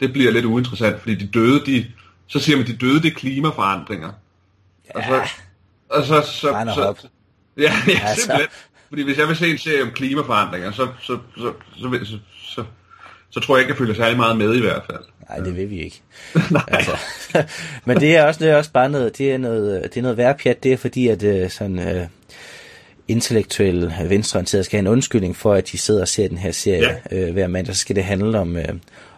det 0.00 0.12
bliver 0.12 0.32
lidt 0.32 0.44
uinteressant, 0.44 1.00
fordi 1.00 1.14
de 1.14 1.26
døde, 1.26 1.66
de, 1.66 1.86
så 2.26 2.38
siger 2.38 2.56
man, 2.56 2.66
de 2.66 2.76
døde, 2.76 3.02
det 3.02 3.10
er 3.10 3.14
klimaforandringer. 3.14 4.10
Ja. 4.94 4.98
Og 4.98 5.04
så, 5.04 5.32
og 5.88 6.04
så, 6.04 6.20
så, 6.20 6.30
så, 6.74 6.94
så 7.00 7.08
ja, 7.56 7.72
ja, 7.88 8.00
altså. 8.04 8.22
simpelthen. 8.22 8.48
Fordi 8.88 9.02
hvis 9.02 9.18
jeg 9.18 9.28
vil 9.28 9.36
se 9.36 9.50
en 9.50 9.58
serie 9.58 9.82
om 9.82 9.90
klimaforandringer, 9.90 10.72
så, 10.72 10.88
så, 11.00 11.18
så, 11.36 11.52
så, 11.76 12.04
så, 12.04 12.18
så, 12.54 12.64
så 13.30 13.40
tror 13.40 13.56
jeg 13.56 13.62
ikke, 13.62 13.70
jeg 13.70 13.78
følger 13.78 13.94
særlig 13.94 14.16
meget 14.16 14.36
med 14.36 14.54
i 14.54 14.60
hvert 14.60 14.82
fald. 14.90 15.02
Nej, 15.28 15.38
det 15.38 15.56
vil 15.56 15.70
vi 15.70 15.80
ikke. 15.80 16.02
altså, 16.68 16.96
men 17.86 18.00
det 18.00 18.16
er 18.16 18.24
også, 18.24 18.44
det 18.44 18.50
er 18.50 18.56
også 18.56 18.72
bare 18.72 18.88
noget, 18.88 19.18
det 19.18 19.32
er 19.32 19.38
noget, 19.38 19.82
det 19.82 19.96
er 19.96 20.02
noget 20.02 20.16
værre 20.16 20.34
pjat, 20.34 20.62
det 20.62 20.72
er 20.72 20.76
fordi, 20.76 21.08
at 21.08 21.22
uh, 21.22 21.50
sådan 21.50 21.78
uh, 21.78 22.06
intellektuelle 23.08 23.94
venstreorienterede 24.08 24.64
skal 24.64 24.76
have 24.76 24.86
en 24.86 24.92
undskyldning 24.92 25.36
for, 25.36 25.54
at 25.54 25.72
de 25.72 25.78
sidder 25.78 26.00
og 26.00 26.08
ser 26.08 26.28
den 26.28 26.38
her 26.38 26.52
serie 26.52 26.96
ja. 27.10 27.28
uh, 27.28 27.32
hver 27.32 27.46
mandag, 27.46 27.74
så 27.74 27.80
skal 27.80 27.96
det 27.96 28.04
handle 28.04 28.38
om, 28.38 28.56
uh, 28.56 28.62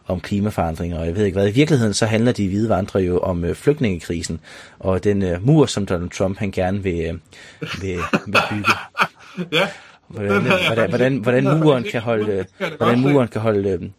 om 0.07 0.21
klimaforandringer, 0.21 0.99
og 0.99 1.07
jeg 1.07 1.17
ved 1.17 1.25
ikke 1.25 1.39
hvad. 1.39 1.49
I 1.49 1.53
virkeligheden 1.53 1.95
så 1.95 2.07
handler 2.07 2.33
de 2.33 2.49
hvide 2.49 2.69
vandre 2.69 3.01
jo 3.01 3.19
om 3.19 3.45
uh, 3.45 3.55
flygtningekrisen, 3.55 4.41
og 4.79 5.05
den 5.05 5.23
uh, 5.23 5.47
mur, 5.47 5.67
som 5.67 5.87
Donald 5.87 6.11
Trump 6.11 6.39
han 6.39 6.51
gerne 6.51 6.83
vil, 6.83 7.11
uh, 7.11 7.83
vil, 7.83 7.99
vil 8.27 8.41
bygge. 8.51 8.73
ja. 9.59 9.69
Hvordan, 10.09 10.43
hvordan, 10.43 10.89
hvordan, 10.89 11.17
hvordan 11.17 11.45
muren 11.45 11.85
kan 11.85 12.01
holde, 12.01 12.45
hvordan 12.77 13.01
muren 13.01 13.29
kan 13.29 13.41
holde 13.41 13.91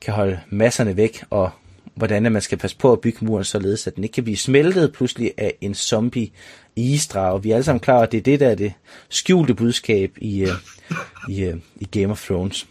kan 0.00 0.14
holde 0.14 0.40
masserne 0.50 0.96
væk, 0.96 1.24
og 1.30 1.50
hvordan 1.94 2.32
man 2.32 2.42
skal 2.42 2.58
passe 2.58 2.76
på 2.76 2.92
at 2.92 3.00
bygge 3.00 3.24
muren 3.24 3.44
således, 3.44 3.86
at 3.86 3.96
den 3.96 4.04
ikke 4.04 4.14
kan 4.14 4.24
blive 4.24 4.36
smeltet 4.36 4.92
pludselig 4.92 5.32
af 5.36 5.54
en 5.60 5.74
zombie 5.74 6.30
isdrag. 6.76 7.44
Vi 7.44 7.50
er 7.50 7.54
alle 7.54 7.64
sammen 7.64 7.80
klar 7.80 8.00
at 8.00 8.12
det 8.12 8.18
er 8.18 8.22
det, 8.22 8.40
der 8.40 8.48
er 8.48 8.54
det 8.54 8.72
skjulte 9.08 9.54
budskab 9.54 10.12
i, 10.16 10.42
øh, 10.42 10.48
i, 11.28 11.42
øh, 11.44 11.56
i 11.76 11.84
Game 11.84 12.10
of 12.10 12.24
Thrones. 12.24 12.66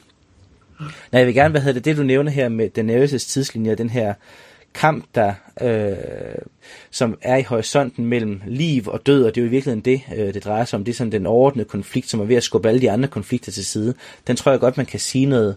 Nej, 0.79 1.19
jeg 1.19 1.25
vil 1.25 1.35
gerne, 1.35 1.51
hvad 1.51 1.61
hedder 1.61 1.73
det, 1.73 1.85
det 1.85 1.97
du 1.97 2.03
nævner 2.03 2.31
her 2.31 2.49
med 2.49 2.69
Daenerys' 2.77 3.29
tidslinje, 3.29 3.75
den 3.75 3.89
her 3.89 4.13
kamp, 4.73 5.05
der, 5.15 5.33
øh, 5.61 5.97
som 6.91 7.17
er 7.21 7.37
i 7.37 7.43
horisonten 7.43 8.05
mellem 8.05 8.41
liv 8.47 8.87
og 8.87 9.05
død, 9.05 9.23
og 9.23 9.35
det 9.35 9.41
er 9.41 9.45
jo 9.45 9.47
i 9.47 9.51
virkeligheden 9.51 9.85
det, 9.85 10.01
øh, 10.15 10.33
det 10.33 10.45
drejer 10.45 10.65
sig 10.65 10.77
om. 10.77 10.85
Det 10.85 10.91
er 10.91 10.95
sådan 10.95 11.11
den 11.11 11.25
overordnede 11.25 11.67
konflikt, 11.67 12.09
som 12.09 12.19
er 12.19 12.25
ved 12.25 12.35
at 12.35 12.43
skubbe 12.43 12.69
alle 12.69 12.81
de 12.81 12.91
andre 12.91 13.07
konflikter 13.07 13.51
til 13.51 13.65
side. 13.65 13.93
Den 14.27 14.35
tror 14.35 14.51
jeg 14.51 14.59
godt, 14.59 14.77
man 14.77 14.85
kan 14.85 14.99
sige 14.99 15.25
noget, 15.25 15.55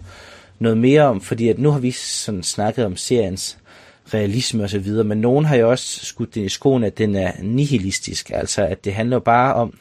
noget 0.58 0.78
mere 0.78 1.02
om, 1.02 1.20
fordi 1.20 1.48
at 1.48 1.58
nu 1.58 1.70
har 1.70 1.78
vi 1.78 1.90
sådan 1.90 2.42
snakket 2.42 2.84
om 2.84 2.96
seriens 2.96 3.58
realisme 4.14 4.62
og 4.62 4.70
så 4.70 4.78
videre, 4.78 5.04
men 5.04 5.18
nogen 5.18 5.44
har 5.44 5.56
jo 5.56 5.70
også 5.70 6.06
skudt 6.06 6.34
den 6.34 6.44
i 6.44 6.48
skoen, 6.48 6.84
at 6.84 6.98
den 6.98 7.14
er 7.14 7.32
nihilistisk, 7.42 8.30
altså 8.34 8.66
at 8.66 8.84
det 8.84 8.94
handler 8.94 9.18
bare 9.18 9.54
om, 9.54 9.78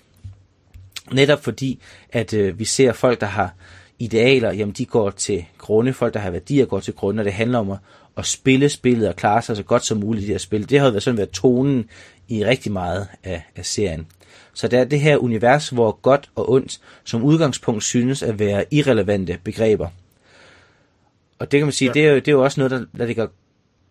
netop 1.12 1.44
fordi, 1.44 1.80
at 2.10 2.34
øh, 2.34 2.60
vi 2.60 2.66
ser 2.66 2.94
folk, 2.94 3.22
der 3.22 3.28
har 3.28 3.54
idealer, 4.00 4.54
jamen 4.54 4.74
de 4.74 4.86
går 4.86 5.10
til 5.10 5.46
grunde, 5.58 5.94
folk 5.94 6.14
der 6.14 6.20
har 6.20 6.32
værdier 6.32 6.66
går 6.66 6.80
til 6.80 6.94
grunde, 6.94 7.22
og 7.22 7.26
det 7.26 7.34
handler 7.34 7.60
om 7.60 7.72
at, 7.72 7.78
at 8.18 8.26
spille 8.26 8.70
spillet 8.70 9.08
og 9.08 9.16
klare 9.16 9.42
sig 9.42 9.56
så 9.56 9.64
godt 9.64 9.86
som 9.86 9.98
muligt 9.98 10.24
i 10.24 10.28
det 10.28 10.34
her 10.34 10.40
spil. 10.40 10.70
Det 10.70 10.80
har 10.80 10.86
jo 10.86 10.92
været 10.92 11.04
sådan 11.04 11.18
været 11.18 11.30
tonen 11.30 11.86
i 12.28 12.46
rigtig 12.46 12.72
meget 12.72 13.08
af, 13.24 13.44
af 13.56 13.66
serien. 13.66 14.08
Så 14.54 14.68
der 14.68 14.80
er 14.80 14.84
det 14.84 15.00
her 15.00 15.18
univers, 15.18 15.70
hvor 15.70 15.92
godt 16.02 16.30
og 16.36 16.52
ondt 16.52 16.80
som 17.04 17.24
udgangspunkt 17.24 17.84
synes 17.84 18.24
at 18.24 18.40
være 18.40 18.66
irrelevante 18.72 19.38
begreber. 19.44 19.88
Og 21.40 21.52
det 21.52 21.60
kan 21.60 21.66
man 21.66 21.74
sige, 21.74 21.88
ja. 21.88 21.94
det, 21.94 22.06
er 22.06 22.10
jo, 22.10 22.16
det 22.16 22.28
er 22.28 22.32
jo 22.32 22.44
også 22.44 22.60
noget, 22.60 22.72
der, 22.72 22.86
der 22.98 23.06
ligger 23.06 23.28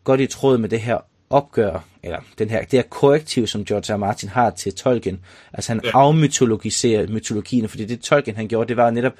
godt 0.04 0.20
i 0.20 0.26
tråd 0.26 0.58
med 0.58 0.68
det 0.68 0.80
her 0.80 0.98
opgør, 1.30 1.84
eller 2.02 2.18
den 2.38 2.50
her, 2.50 2.60
det 2.60 2.72
her 2.72 2.82
korrektiv, 2.82 3.46
som 3.46 3.64
George 3.64 3.94
R. 3.94 3.96
Martin 3.96 4.28
har 4.28 4.50
til 4.50 4.74
Tolkien. 4.74 5.20
Altså 5.52 5.72
han 5.72 5.80
ja. 5.84 5.90
afmytologiserer 5.94 7.06
mytologien, 7.08 7.68
fordi 7.68 7.84
det 7.84 8.00
Tolkien 8.00 8.36
han 8.36 8.48
gjorde, 8.48 8.68
det 8.68 8.76
var 8.76 8.90
netop 8.90 9.12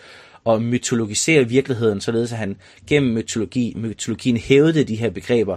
og 0.44 0.62
mytologisere 0.62 1.48
virkeligheden, 1.48 2.00
således 2.00 2.32
at 2.32 2.38
han 2.38 2.56
gennem 2.87 3.14
mytologi, 3.14 3.72
mytologien 3.76 4.37
hævede 4.37 4.84
de 4.84 4.96
her 4.96 5.10
begreber 5.10 5.56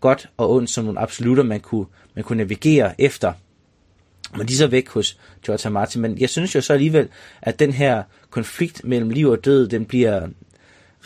godt 0.00 0.28
og 0.36 0.50
ondt 0.50 0.70
som 0.70 0.84
nogle 0.84 1.00
absolutter, 1.00 1.42
man 1.42 1.60
kunne, 1.60 1.86
man 2.14 2.24
kunne 2.24 2.36
navigere 2.36 3.00
efter. 3.00 3.32
Men 4.36 4.48
de 4.48 4.52
er 4.52 4.56
så 4.56 4.66
væk 4.66 4.88
hos 4.88 5.18
George 5.46 5.68
R. 5.68 5.72
Martin. 5.72 6.02
Men 6.02 6.18
jeg 6.18 6.28
synes 6.28 6.54
jo 6.54 6.60
så 6.60 6.72
alligevel, 6.72 7.08
at 7.42 7.58
den 7.58 7.72
her 7.72 8.02
konflikt 8.30 8.84
mellem 8.84 9.10
liv 9.10 9.28
og 9.28 9.44
død, 9.44 9.68
den 9.68 9.84
bliver 9.84 10.28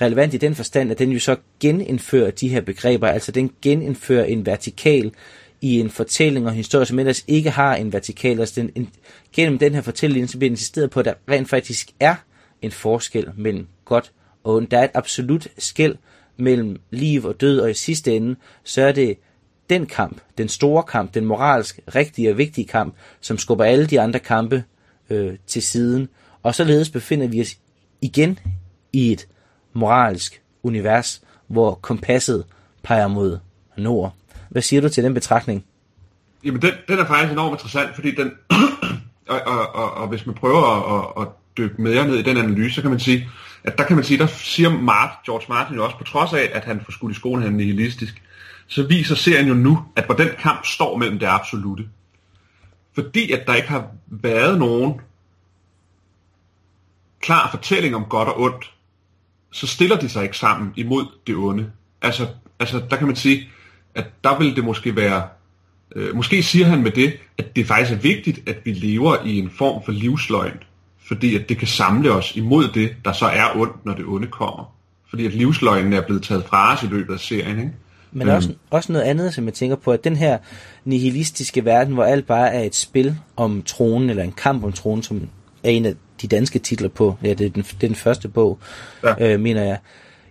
relevant 0.00 0.34
i 0.34 0.36
den 0.36 0.54
forstand, 0.54 0.90
at 0.90 0.98
den 0.98 1.12
jo 1.12 1.18
så 1.18 1.36
genindfører 1.60 2.30
de 2.30 2.48
her 2.48 2.60
begreber, 2.60 3.08
altså 3.08 3.32
den 3.32 3.50
genindfører 3.62 4.24
en 4.24 4.46
vertikal 4.46 5.12
i 5.60 5.80
en 5.80 5.90
fortælling 5.90 6.46
og 6.46 6.52
historie, 6.52 6.86
som 6.86 6.98
ellers 6.98 7.24
ikke 7.28 7.50
har 7.50 7.76
en 7.76 7.92
vertikal. 7.92 8.40
Altså 8.40 8.60
den, 8.60 8.70
en, 8.74 8.90
gennem 9.32 9.58
den 9.58 9.74
her 9.74 9.80
fortælling, 9.80 10.30
så 10.30 10.38
bliver 10.38 10.50
insisteret 10.50 10.90
på, 10.90 11.00
at 11.00 11.06
der 11.06 11.14
rent 11.30 11.48
faktisk 11.48 11.90
er 12.00 12.14
en 12.62 12.70
forskel 12.70 13.30
mellem 13.36 13.66
godt 13.84 14.12
og 14.44 14.54
ondt. 14.54 14.70
Der 14.70 14.78
er 14.78 14.84
et 14.84 14.90
absolut 14.94 15.48
skæld 15.58 15.96
mellem 16.36 16.80
liv 16.90 17.24
og 17.24 17.40
død, 17.40 17.60
og 17.60 17.70
i 17.70 17.74
sidste 17.74 18.16
ende, 18.16 18.36
så 18.64 18.82
er 18.82 18.92
det 18.92 19.18
den 19.70 19.86
kamp, 19.86 20.20
den 20.38 20.48
store 20.48 20.82
kamp, 20.82 21.14
den 21.14 21.24
moralsk 21.24 21.80
rigtige 21.94 22.30
og 22.30 22.38
vigtige 22.38 22.66
kamp, 22.66 22.94
som 23.20 23.38
skubber 23.38 23.64
alle 23.64 23.86
de 23.86 24.00
andre 24.00 24.18
kampe 24.18 24.64
øh, 25.10 25.36
til 25.46 25.62
siden. 25.62 26.08
Og 26.42 26.54
således 26.54 26.90
befinder 26.90 27.26
vi 27.26 27.40
os 27.40 27.56
igen 28.00 28.38
i 28.92 29.12
et 29.12 29.28
moralsk 29.72 30.42
univers, 30.62 31.22
hvor 31.46 31.74
kompasset 31.74 32.44
peger 32.82 33.08
mod 33.08 33.38
nord. 33.76 34.14
Hvad 34.50 34.62
siger 34.62 34.82
du 34.82 34.88
til 34.88 35.04
den 35.04 35.14
betragtning? 35.14 35.64
Jamen, 36.44 36.62
den, 36.62 36.72
den 36.88 36.98
er 36.98 37.04
faktisk 37.04 37.32
enormt 37.32 37.52
interessant, 37.52 37.94
fordi 37.94 38.14
den, 38.14 38.32
og, 39.28 39.40
og, 39.46 39.74
og, 39.74 39.94
og 39.94 40.08
hvis 40.08 40.26
man 40.26 40.34
prøver 40.34 40.62
at, 40.98 41.22
at 41.22 41.28
dykke 41.56 41.82
mere 41.82 42.06
ned 42.06 42.18
i 42.18 42.22
den 42.22 42.36
analyse, 42.36 42.74
så 42.74 42.80
kan 42.80 42.90
man 42.90 43.00
sige, 43.00 43.28
at 43.64 43.78
der 43.78 43.84
kan 43.84 43.96
man 43.96 44.04
sige, 44.04 44.18
der 44.18 44.26
siger 44.26 44.70
Mart, 44.70 45.10
George 45.26 45.44
Martin 45.48 45.76
jo 45.76 45.84
også, 45.84 45.98
på 45.98 46.04
trods 46.04 46.32
af, 46.32 46.50
at 46.52 46.64
han 46.64 46.80
får 46.84 46.92
skudt 46.92 47.12
i 47.12 47.14
skolen, 47.14 47.42
han 47.42 47.52
er 47.52 47.56
nihilistisk, 47.56 48.22
så 48.66 48.82
viser 48.82 49.14
serien 49.14 49.48
jo 49.48 49.54
nu, 49.54 49.84
at 49.96 50.04
hvor 50.06 50.14
den 50.14 50.28
kamp 50.38 50.66
står 50.66 50.96
mellem 50.96 51.18
det 51.18 51.26
absolute. 51.26 51.88
Fordi 52.94 53.32
at 53.32 53.46
der 53.46 53.54
ikke 53.54 53.68
har 53.68 53.86
været 54.06 54.58
nogen 54.58 55.00
klar 57.20 57.50
fortælling 57.50 57.96
om 57.96 58.04
godt 58.04 58.28
og 58.28 58.40
ondt, 58.40 58.72
så 59.52 59.66
stiller 59.66 59.96
de 59.96 60.08
sig 60.08 60.22
ikke 60.22 60.38
sammen 60.38 60.72
imod 60.76 61.04
det 61.26 61.36
onde. 61.36 61.66
Altså, 62.02 62.26
altså 62.60 62.82
der 62.90 62.96
kan 62.96 63.06
man 63.06 63.16
sige, 63.16 63.48
at 63.94 64.06
der 64.24 64.38
vil 64.38 64.56
det 64.56 64.64
måske 64.64 64.96
være, 64.96 65.22
øh, 65.96 66.16
måske 66.16 66.42
siger 66.42 66.66
han 66.66 66.82
med 66.82 66.90
det, 66.90 67.12
at 67.38 67.56
det 67.56 67.66
faktisk 67.66 67.92
er 67.92 68.02
vigtigt, 68.02 68.48
at 68.48 68.56
vi 68.64 68.72
lever 68.72 69.16
i 69.24 69.38
en 69.38 69.50
form 69.58 69.84
for 69.84 69.92
livsløgn, 69.92 70.56
fordi 71.08 71.36
at 71.36 71.48
det 71.48 71.58
kan 71.58 71.68
samle 71.68 72.12
os 72.12 72.36
imod 72.36 72.68
det, 72.68 72.96
der 73.04 73.12
så 73.12 73.26
er 73.26 73.56
ondt, 73.56 73.86
når 73.86 73.94
det 73.94 74.04
onde 74.06 74.26
kommer. 74.26 74.74
Fordi 75.10 75.26
at 75.26 75.34
livsløgnen 75.34 75.92
er 75.92 76.00
blevet 76.00 76.22
taget 76.22 76.44
fra 76.44 76.74
os 76.74 76.82
i 76.82 76.86
løbet 76.86 77.14
af 77.14 77.20
serien, 77.20 77.58
ikke? 77.58 77.72
Men 78.12 78.28
øhm. 78.28 78.36
også, 78.36 78.54
også 78.70 78.92
noget 78.92 79.06
andet, 79.06 79.34
som 79.34 79.44
jeg 79.44 79.54
tænker 79.54 79.76
på, 79.76 79.92
at 79.92 80.04
den 80.04 80.16
her 80.16 80.38
nihilistiske 80.84 81.64
verden, 81.64 81.94
hvor 81.94 82.04
alt 82.04 82.26
bare 82.26 82.54
er 82.54 82.62
et 82.62 82.74
spil 82.74 83.16
om 83.36 83.62
tronen, 83.62 84.10
eller 84.10 84.22
en 84.22 84.32
kamp 84.32 84.64
om 84.64 84.72
tronen, 84.72 85.02
som 85.02 85.28
er 85.62 85.70
en 85.70 85.86
af 85.86 85.94
de 86.22 86.28
danske 86.28 86.58
titler 86.58 86.88
på, 86.88 87.16
ja, 87.22 87.28
det 87.34 87.46
er 87.46 87.50
den, 87.50 87.62
det 87.62 87.82
er 87.82 87.88
den 87.88 87.94
første 87.94 88.28
bog, 88.28 88.58
ja. 89.04 89.32
øh, 89.32 89.40
mener 89.40 89.62
jeg, 89.62 89.78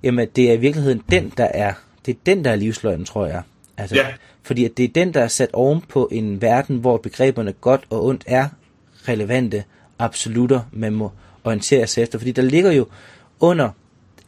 jamen 0.04 0.28
det 0.36 0.50
er 0.50 0.54
i 0.54 0.58
virkeligheden 0.58 1.04
den, 1.12 1.34
der 1.38 1.46
er, 1.46 1.74
det 2.06 2.12
er 2.12 2.20
den, 2.26 2.46
der 2.46 2.52
er 2.52 2.56
livsløgnen, 2.56 3.06
tror 3.06 3.26
jeg. 3.26 3.42
Altså, 3.78 3.96
ja. 3.96 4.08
Fordi 4.44 4.66
at 4.66 4.78
det 4.78 4.84
er 4.84 4.88
den, 4.96 5.14
der 5.14 5.22
er 5.22 5.28
sat 5.28 5.50
oven 5.54 5.82
på 5.90 6.10
en 6.12 6.42
verden, 6.42 6.78
hvor 6.78 6.98
begreberne 6.98 7.54
godt 7.54 7.82
og 7.90 8.06
ondt 8.06 8.24
er 8.28 8.48
relevante 9.08 9.64
absolutter, 10.00 10.62
man 10.72 10.94
må 10.94 11.12
orientere 11.44 11.88
sig 11.88 12.02
efter. 12.02 12.20
Fordi 12.20 12.32
der 12.32 12.42
ligger 12.42 12.72
jo 12.72 12.88
under 13.40 13.70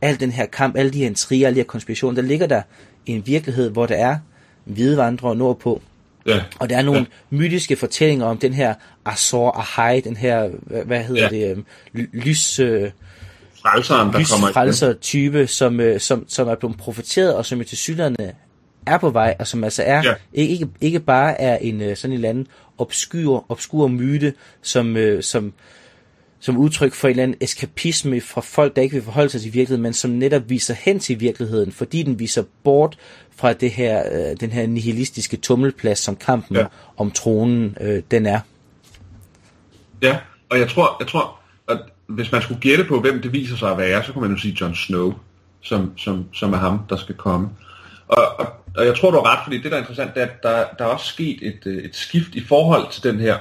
al 0.02 0.19
den 0.19 0.32
her 0.32 0.45
kamp, 0.45 0.78
alle 0.78 0.91
de 0.91 0.99
her 0.99 1.06
intriger, 1.06 1.47
alle 1.47 1.56
de 1.56 1.60
her 1.60 1.67
konspirationer, 1.67 2.21
der 2.21 2.28
ligger 2.28 2.47
der 2.47 2.62
en 3.06 3.28
virkelighed, 3.28 3.69
hvor 3.69 3.86
der 3.86 3.95
er 3.95 4.17
hvide 4.65 4.97
vandrere 4.97 5.36
nordpå, 5.36 5.82
Ja. 6.25 6.41
Og 6.59 6.69
der 6.69 6.77
er 6.77 6.81
nogle 6.81 6.99
ja. 6.99 7.36
mytiske 7.38 7.75
fortællinger 7.75 8.25
om 8.25 8.38
den 8.38 8.53
her 8.53 8.73
Azor 9.05 9.51
Ahai, 9.51 9.99
den 9.99 10.17
her, 10.17 10.49
hvad 10.86 11.03
hedder 11.03 11.23
ja. 11.23 11.29
det, 11.29 11.63
øh, 11.93 12.07
lys... 12.13 12.59
Øh, 12.59 12.91
Frelseren, 13.62 14.13
der 14.13 14.19
lys 14.19 14.31
kommer 14.31 14.51
frelser 14.51 14.93
type, 14.93 15.47
som, 15.47 15.79
øh, 15.79 15.99
som, 15.99 16.25
som 16.27 16.47
er 16.47 16.55
blevet 16.55 16.77
profeteret, 16.77 17.36
og 17.36 17.45
som 17.45 17.59
jo 17.59 17.63
til 17.63 17.77
synligheden 17.77 18.15
er 18.86 18.97
på 18.97 19.09
vej, 19.09 19.36
og 19.39 19.47
som 19.47 19.63
altså 19.63 19.83
er, 19.83 20.03
ja. 20.03 20.13
ikke, 20.33 20.67
ikke 20.81 20.99
bare 20.99 21.41
er 21.41 21.57
en 21.57 21.81
øh, 21.81 21.97
sådan 21.97 22.12
en 22.12 22.15
eller 22.15 22.29
anden 22.29 22.47
obskur, 22.77 23.45
obskur 23.49 23.88
myte, 23.88 24.33
som, 24.62 24.97
øh, 24.97 25.23
som, 25.23 25.53
som 26.43 26.58
udtryk 26.58 26.93
for 26.93 27.08
en 27.08 27.12
eller 27.12 27.23
anden 27.23 27.38
eskapisme 27.41 28.21
fra 28.21 28.41
folk, 28.41 28.75
der 28.75 28.82
ikke 28.82 28.93
vil 28.93 29.03
forholde 29.03 29.29
sig 29.29 29.41
til 29.41 29.53
virkeligheden, 29.53 29.82
men 29.82 29.93
som 29.93 30.12
netop 30.12 30.49
viser 30.49 30.73
hen 30.73 30.99
til 30.99 31.19
virkeligheden, 31.19 31.71
fordi 31.71 32.03
den 32.03 32.19
viser 32.19 32.43
bort 32.63 32.97
fra 33.36 33.53
det 33.53 33.71
her, 33.71 34.03
øh, 34.12 34.39
den 34.39 34.51
her 34.51 34.67
nihilistiske 34.67 35.38
tummelplads, 35.38 35.99
som 35.99 36.15
kampen 36.15 36.58
ja. 36.58 36.65
om 36.97 37.12
tronen 37.12 37.77
øh, 37.82 38.03
den 38.12 38.25
er. 38.25 38.39
Ja, 40.01 40.17
og 40.49 40.60
jeg 40.60 40.69
tror, 40.69 40.97
jeg 40.99 41.08
tror, 41.08 41.39
at 41.69 41.79
hvis 42.08 42.32
man 42.32 42.41
skulle 42.41 42.62
gætte 42.62 42.84
på, 42.84 42.99
hvem 42.99 43.21
det 43.21 43.34
viser 43.34 43.58
sig 43.58 43.71
at 43.71 43.77
være, 43.77 44.03
så 44.03 44.13
kunne 44.13 44.21
man 44.21 44.32
jo 44.32 44.41
sige 44.41 44.58
Jon 44.62 44.75
Snow, 44.75 45.13
som, 45.62 45.97
som, 45.97 46.25
som 46.34 46.53
er 46.53 46.58
ham, 46.58 46.79
der 46.89 46.95
skal 46.95 47.15
komme. 47.15 47.49
Og, 48.08 48.39
og, 48.39 48.47
og 48.77 48.86
jeg 48.86 48.95
tror, 48.95 49.12
du 49.12 49.17
har 49.17 49.34
ret, 49.34 49.39
fordi 49.43 49.58
det, 49.58 49.71
der 49.71 49.77
er 49.77 49.82
interessant, 49.82 50.15
det 50.15 50.23
er, 50.23 50.27
at 50.27 50.43
der, 50.43 50.65
der 50.79 50.86
er 50.86 50.89
også 50.89 51.06
sket 51.06 51.39
et, 51.41 51.60
øh, 51.65 51.84
et 51.84 51.95
skift 51.95 52.36
i 52.36 52.43
forhold 52.43 52.91
til 52.91 53.03
den 53.03 53.19
her 53.19 53.38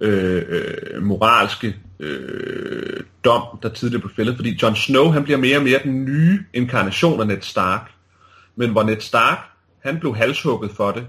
øh, 0.00 0.42
øh, 0.48 1.02
moralske 1.02 1.74
øh, 2.02 3.00
dom, 3.24 3.58
der 3.62 3.68
tidligere 3.68 4.00
blev 4.00 4.14
fældet, 4.16 4.36
fordi 4.36 4.58
Jon 4.62 4.76
Snow, 4.76 5.10
han 5.10 5.24
bliver 5.24 5.38
mere 5.38 5.56
og 5.56 5.62
mere 5.62 5.80
den 5.84 6.04
nye 6.04 6.44
inkarnation 6.52 7.20
af 7.20 7.26
Ned 7.26 7.42
Stark. 7.42 7.90
Men 8.56 8.70
hvor 8.70 8.82
Ned 8.82 9.00
Stark, 9.00 9.38
han 9.78 10.00
blev 10.00 10.16
halshugget 10.16 10.70
for 10.70 10.90
det, 10.90 11.06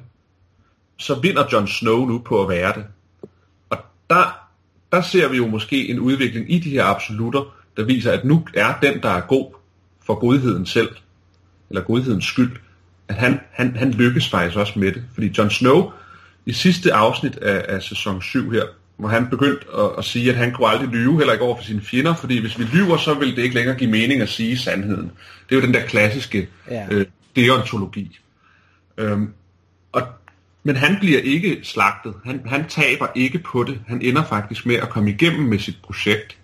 så 0.98 1.20
vinder 1.20 1.44
Jon 1.54 1.68
Snow 1.68 2.06
nu 2.06 2.20
på 2.20 2.42
at 2.42 2.50
være 2.50 2.74
det. 2.74 2.86
Og 3.70 3.78
der, 4.10 4.50
der 4.92 5.02
ser 5.02 5.28
vi 5.28 5.38
jo 5.38 5.48
måske 5.48 5.90
en 5.90 6.00
udvikling 6.00 6.52
i 6.52 6.60
de 6.60 6.70
her 6.70 6.86
absolutter, 6.86 7.56
der 7.78 7.84
viser, 7.84 8.12
at 8.12 8.26
nu 8.26 8.48
er 8.54 8.74
den, 8.82 9.02
der 9.02 9.10
er 9.10 9.22
god 9.22 9.54
for 10.06 10.16
godheden 10.16 10.66
selv, 10.66 10.90
eller 11.70 11.82
godhedens 11.82 12.26
skyld, 12.26 12.52
at 13.08 13.16
han, 13.16 13.40
han, 13.52 13.76
han 13.76 13.92
lykkes 13.92 14.30
faktisk 14.30 14.58
også 14.58 14.80
med 14.80 14.92
det. 14.92 15.04
Fordi 15.14 15.34
Jon 15.38 15.50
Snow, 15.50 15.92
i 16.46 16.54
sidste 16.54 16.94
afsnit 16.94 17.38
af, 17.38 17.66
af 17.76 17.84
sæson 17.84 18.22
7 18.22 18.52
her, 18.52 18.64
hvor 19.04 19.10
han 19.10 19.30
begyndte 19.30 19.66
at, 19.78 19.90
at 19.98 20.06
sige, 20.06 20.30
at 20.30 20.36
han 20.36 20.52
kunne 20.52 20.68
aldrig 20.68 20.90
lyve, 20.90 21.18
heller 21.18 21.34
ikke 21.34 21.46
over 21.46 21.56
for 21.56 21.64
sine 21.64 21.82
fjender, 21.82 22.16
fordi 22.16 22.42
hvis 22.42 22.60
vi 22.60 22.64
lyver, 22.64 22.98
så 22.98 23.14
vil 23.14 23.36
det 23.36 23.44
ikke 23.44 23.56
længere 23.56 23.76
give 23.76 23.92
mening 23.92 24.22
at 24.22 24.30
sige 24.30 24.58
sandheden. 24.58 25.12
Det 25.50 25.56
er 25.56 25.60
jo 25.60 25.66
den 25.66 25.74
der 25.74 25.86
klassiske 25.86 26.48
ja. 26.72 26.88
øh, 26.92 27.06
deontologi. 27.36 28.20
Øhm, 28.98 29.34
og, 29.92 30.02
men 30.64 30.76
han 30.76 30.98
bliver 31.00 31.20
ikke 31.20 31.60
slagtet. 31.64 32.14
Han, 32.26 32.42
han 32.46 32.68
taber 32.68 33.08
ikke 33.16 33.40
på 33.40 33.64
det. 33.64 33.80
Han 33.88 34.02
ender 34.02 34.24
faktisk 34.26 34.66
med 34.66 34.76
at 34.76 34.90
komme 34.90 35.10
igennem 35.10 35.42
med 35.42 35.60
sit 35.60 35.78
projekt. 35.84 36.38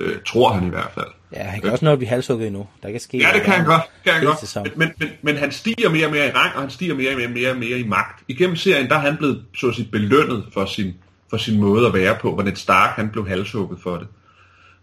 Øh, 0.00 0.16
tror 0.26 0.52
han 0.52 0.66
i 0.66 0.70
hvert 0.70 0.90
fald. 0.94 1.06
Ja, 1.32 1.42
han 1.42 1.60
kan 1.60 1.66
øh. 1.66 1.72
også 1.72 1.84
nå 1.84 1.92
at 1.92 1.98
blive 1.98 2.08
halshugget 2.08 2.46
endnu. 2.46 2.66
Der 2.82 2.90
kan 2.90 3.00
ske 3.00 3.18
ja, 3.18 3.30
det 3.34 3.42
kan 3.42 3.52
han 3.52 3.64
godt. 3.64 3.82
Kan 4.04 4.12
han 4.12 4.24
godt. 4.24 4.56
Men, 4.56 4.72
men, 4.76 4.92
men, 4.98 5.08
men 5.22 5.36
han 5.36 5.52
stiger 5.52 5.90
mere 5.90 6.06
og 6.06 6.12
mere 6.12 6.28
i 6.28 6.30
rang, 6.30 6.54
og 6.54 6.60
han 6.60 6.70
stiger 6.70 6.94
mere 6.94 7.10
og 7.10 7.16
mere, 7.16 7.28
mere, 7.28 7.54
mere 7.54 7.78
i 7.78 7.86
magt. 7.86 8.24
Igennem 8.28 8.56
serien, 8.56 8.88
der 8.88 8.94
er 8.94 9.00
han 9.00 9.16
blevet 9.16 9.44
så 9.56 9.68
at 9.68 9.74
sige, 9.74 9.88
belønnet 9.92 10.44
for 10.52 10.64
sin, 10.64 10.94
for 11.30 11.36
sin 11.36 11.60
måde 11.60 11.86
at 11.86 11.94
være 11.94 12.16
på, 12.20 12.34
hvor 12.34 12.42
Ned 12.42 12.56
Stark 12.56 12.96
han 12.96 13.08
blev 13.08 13.28
halshugget 13.28 13.78
for 13.80 13.96
det. 13.96 14.06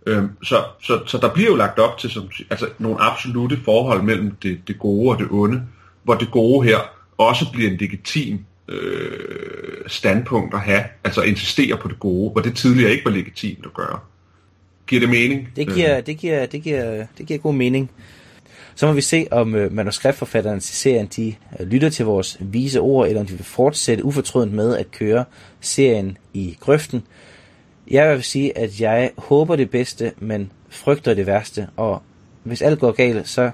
Øhm, 0.07 0.29
så, 0.43 0.63
så, 0.81 0.99
så 1.05 1.17
der 1.17 1.33
bliver 1.33 1.49
jo 1.49 1.55
lagt 1.55 1.79
op 1.79 1.97
til 1.97 2.10
som, 2.10 2.29
altså, 2.49 2.69
nogle 2.79 2.97
absolute 3.01 3.57
forhold 3.65 4.01
mellem 4.01 4.31
det, 4.31 4.60
det 4.67 4.79
gode 4.79 5.10
og 5.10 5.19
det 5.19 5.27
onde, 5.31 5.62
hvor 6.03 6.13
det 6.13 6.31
gode 6.31 6.67
her 6.67 6.77
også 7.17 7.45
bliver 7.53 7.71
en 7.71 7.77
legitim 7.77 8.39
øh, 8.67 9.88
standpunkt 9.88 10.53
at 10.53 10.60
have, 10.60 10.83
altså 11.03 11.21
insistere 11.21 11.77
på 11.77 11.88
det 11.88 11.99
gode, 11.99 12.31
hvor 12.31 12.41
det 12.41 12.55
tidligere 12.55 12.91
ikke 12.91 13.05
var 13.05 13.12
legitimt 13.12 13.65
at 13.65 13.73
gøre. 13.73 14.00
Giver 14.87 15.00
det 15.00 15.10
mening? 15.10 15.50
Det 15.56 15.73
giver, 15.73 16.02
det 16.02 16.17
giver, 16.17 16.45
det 16.45 16.63
giver, 16.63 17.06
det 17.17 17.25
giver 17.25 17.39
god 17.39 17.54
mening. 17.54 17.91
Så 18.78 18.88
må 18.88 18.94
vi 18.94 19.02
se, 19.02 19.28
om 19.32 19.56
øh, 19.56 19.73
manuskriptforfatterne 19.73 20.60
til 20.60 20.75
serien 20.75 21.08
de 21.15 21.36
øh, 21.60 21.67
lytter 21.67 21.90
til 21.90 22.06
vores 22.06 22.38
vise 22.40 22.80
ord, 22.80 23.08
eller 23.08 23.19
om 23.21 23.28
de 23.28 23.34
vil 23.34 23.44
fortsætte 23.44 24.06
ufortrødent 24.06 24.54
med 24.54 24.78
at 24.78 24.92
køre 24.92 25.25
serien 25.62 26.17
i 26.34 26.58
grøften. 26.60 27.04
Jeg 27.92 28.15
vil 28.15 28.23
sige, 28.23 28.58
at 28.58 28.82
jeg 28.82 29.12
håber 29.17 29.56
det 29.56 29.69
bedste, 29.69 30.12
men 30.19 30.52
frygter 30.69 31.13
det 31.13 31.28
værste. 31.28 31.67
Og 31.75 32.02
hvis 32.44 32.62
alt 32.62 32.80
går 32.80 32.92
galt, 32.92 33.28
så 33.28 33.52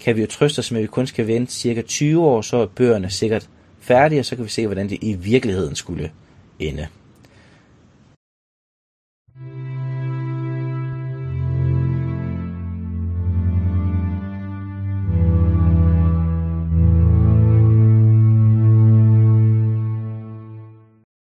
kan 0.00 0.16
vi 0.16 0.20
jo 0.20 0.26
trøste 0.26 0.58
os 0.58 0.70
med, 0.70 0.80
at 0.80 0.82
vi 0.82 0.86
kun 0.86 1.06
skal 1.06 1.26
vente 1.26 1.52
cirka 1.52 1.82
20 1.82 2.26
år, 2.26 2.40
så 2.42 2.56
er 2.56 2.66
bøgerne 2.66 3.10
sikkert 3.10 3.48
færdige, 3.80 4.20
og 4.20 4.24
så 4.24 4.36
kan 4.36 4.44
vi 4.44 4.50
se, 4.50 4.66
hvordan 4.66 4.88
det 4.88 4.98
i 5.00 5.12
virkeligheden 5.12 5.74
skulle 5.74 6.10
ende. 6.58 6.86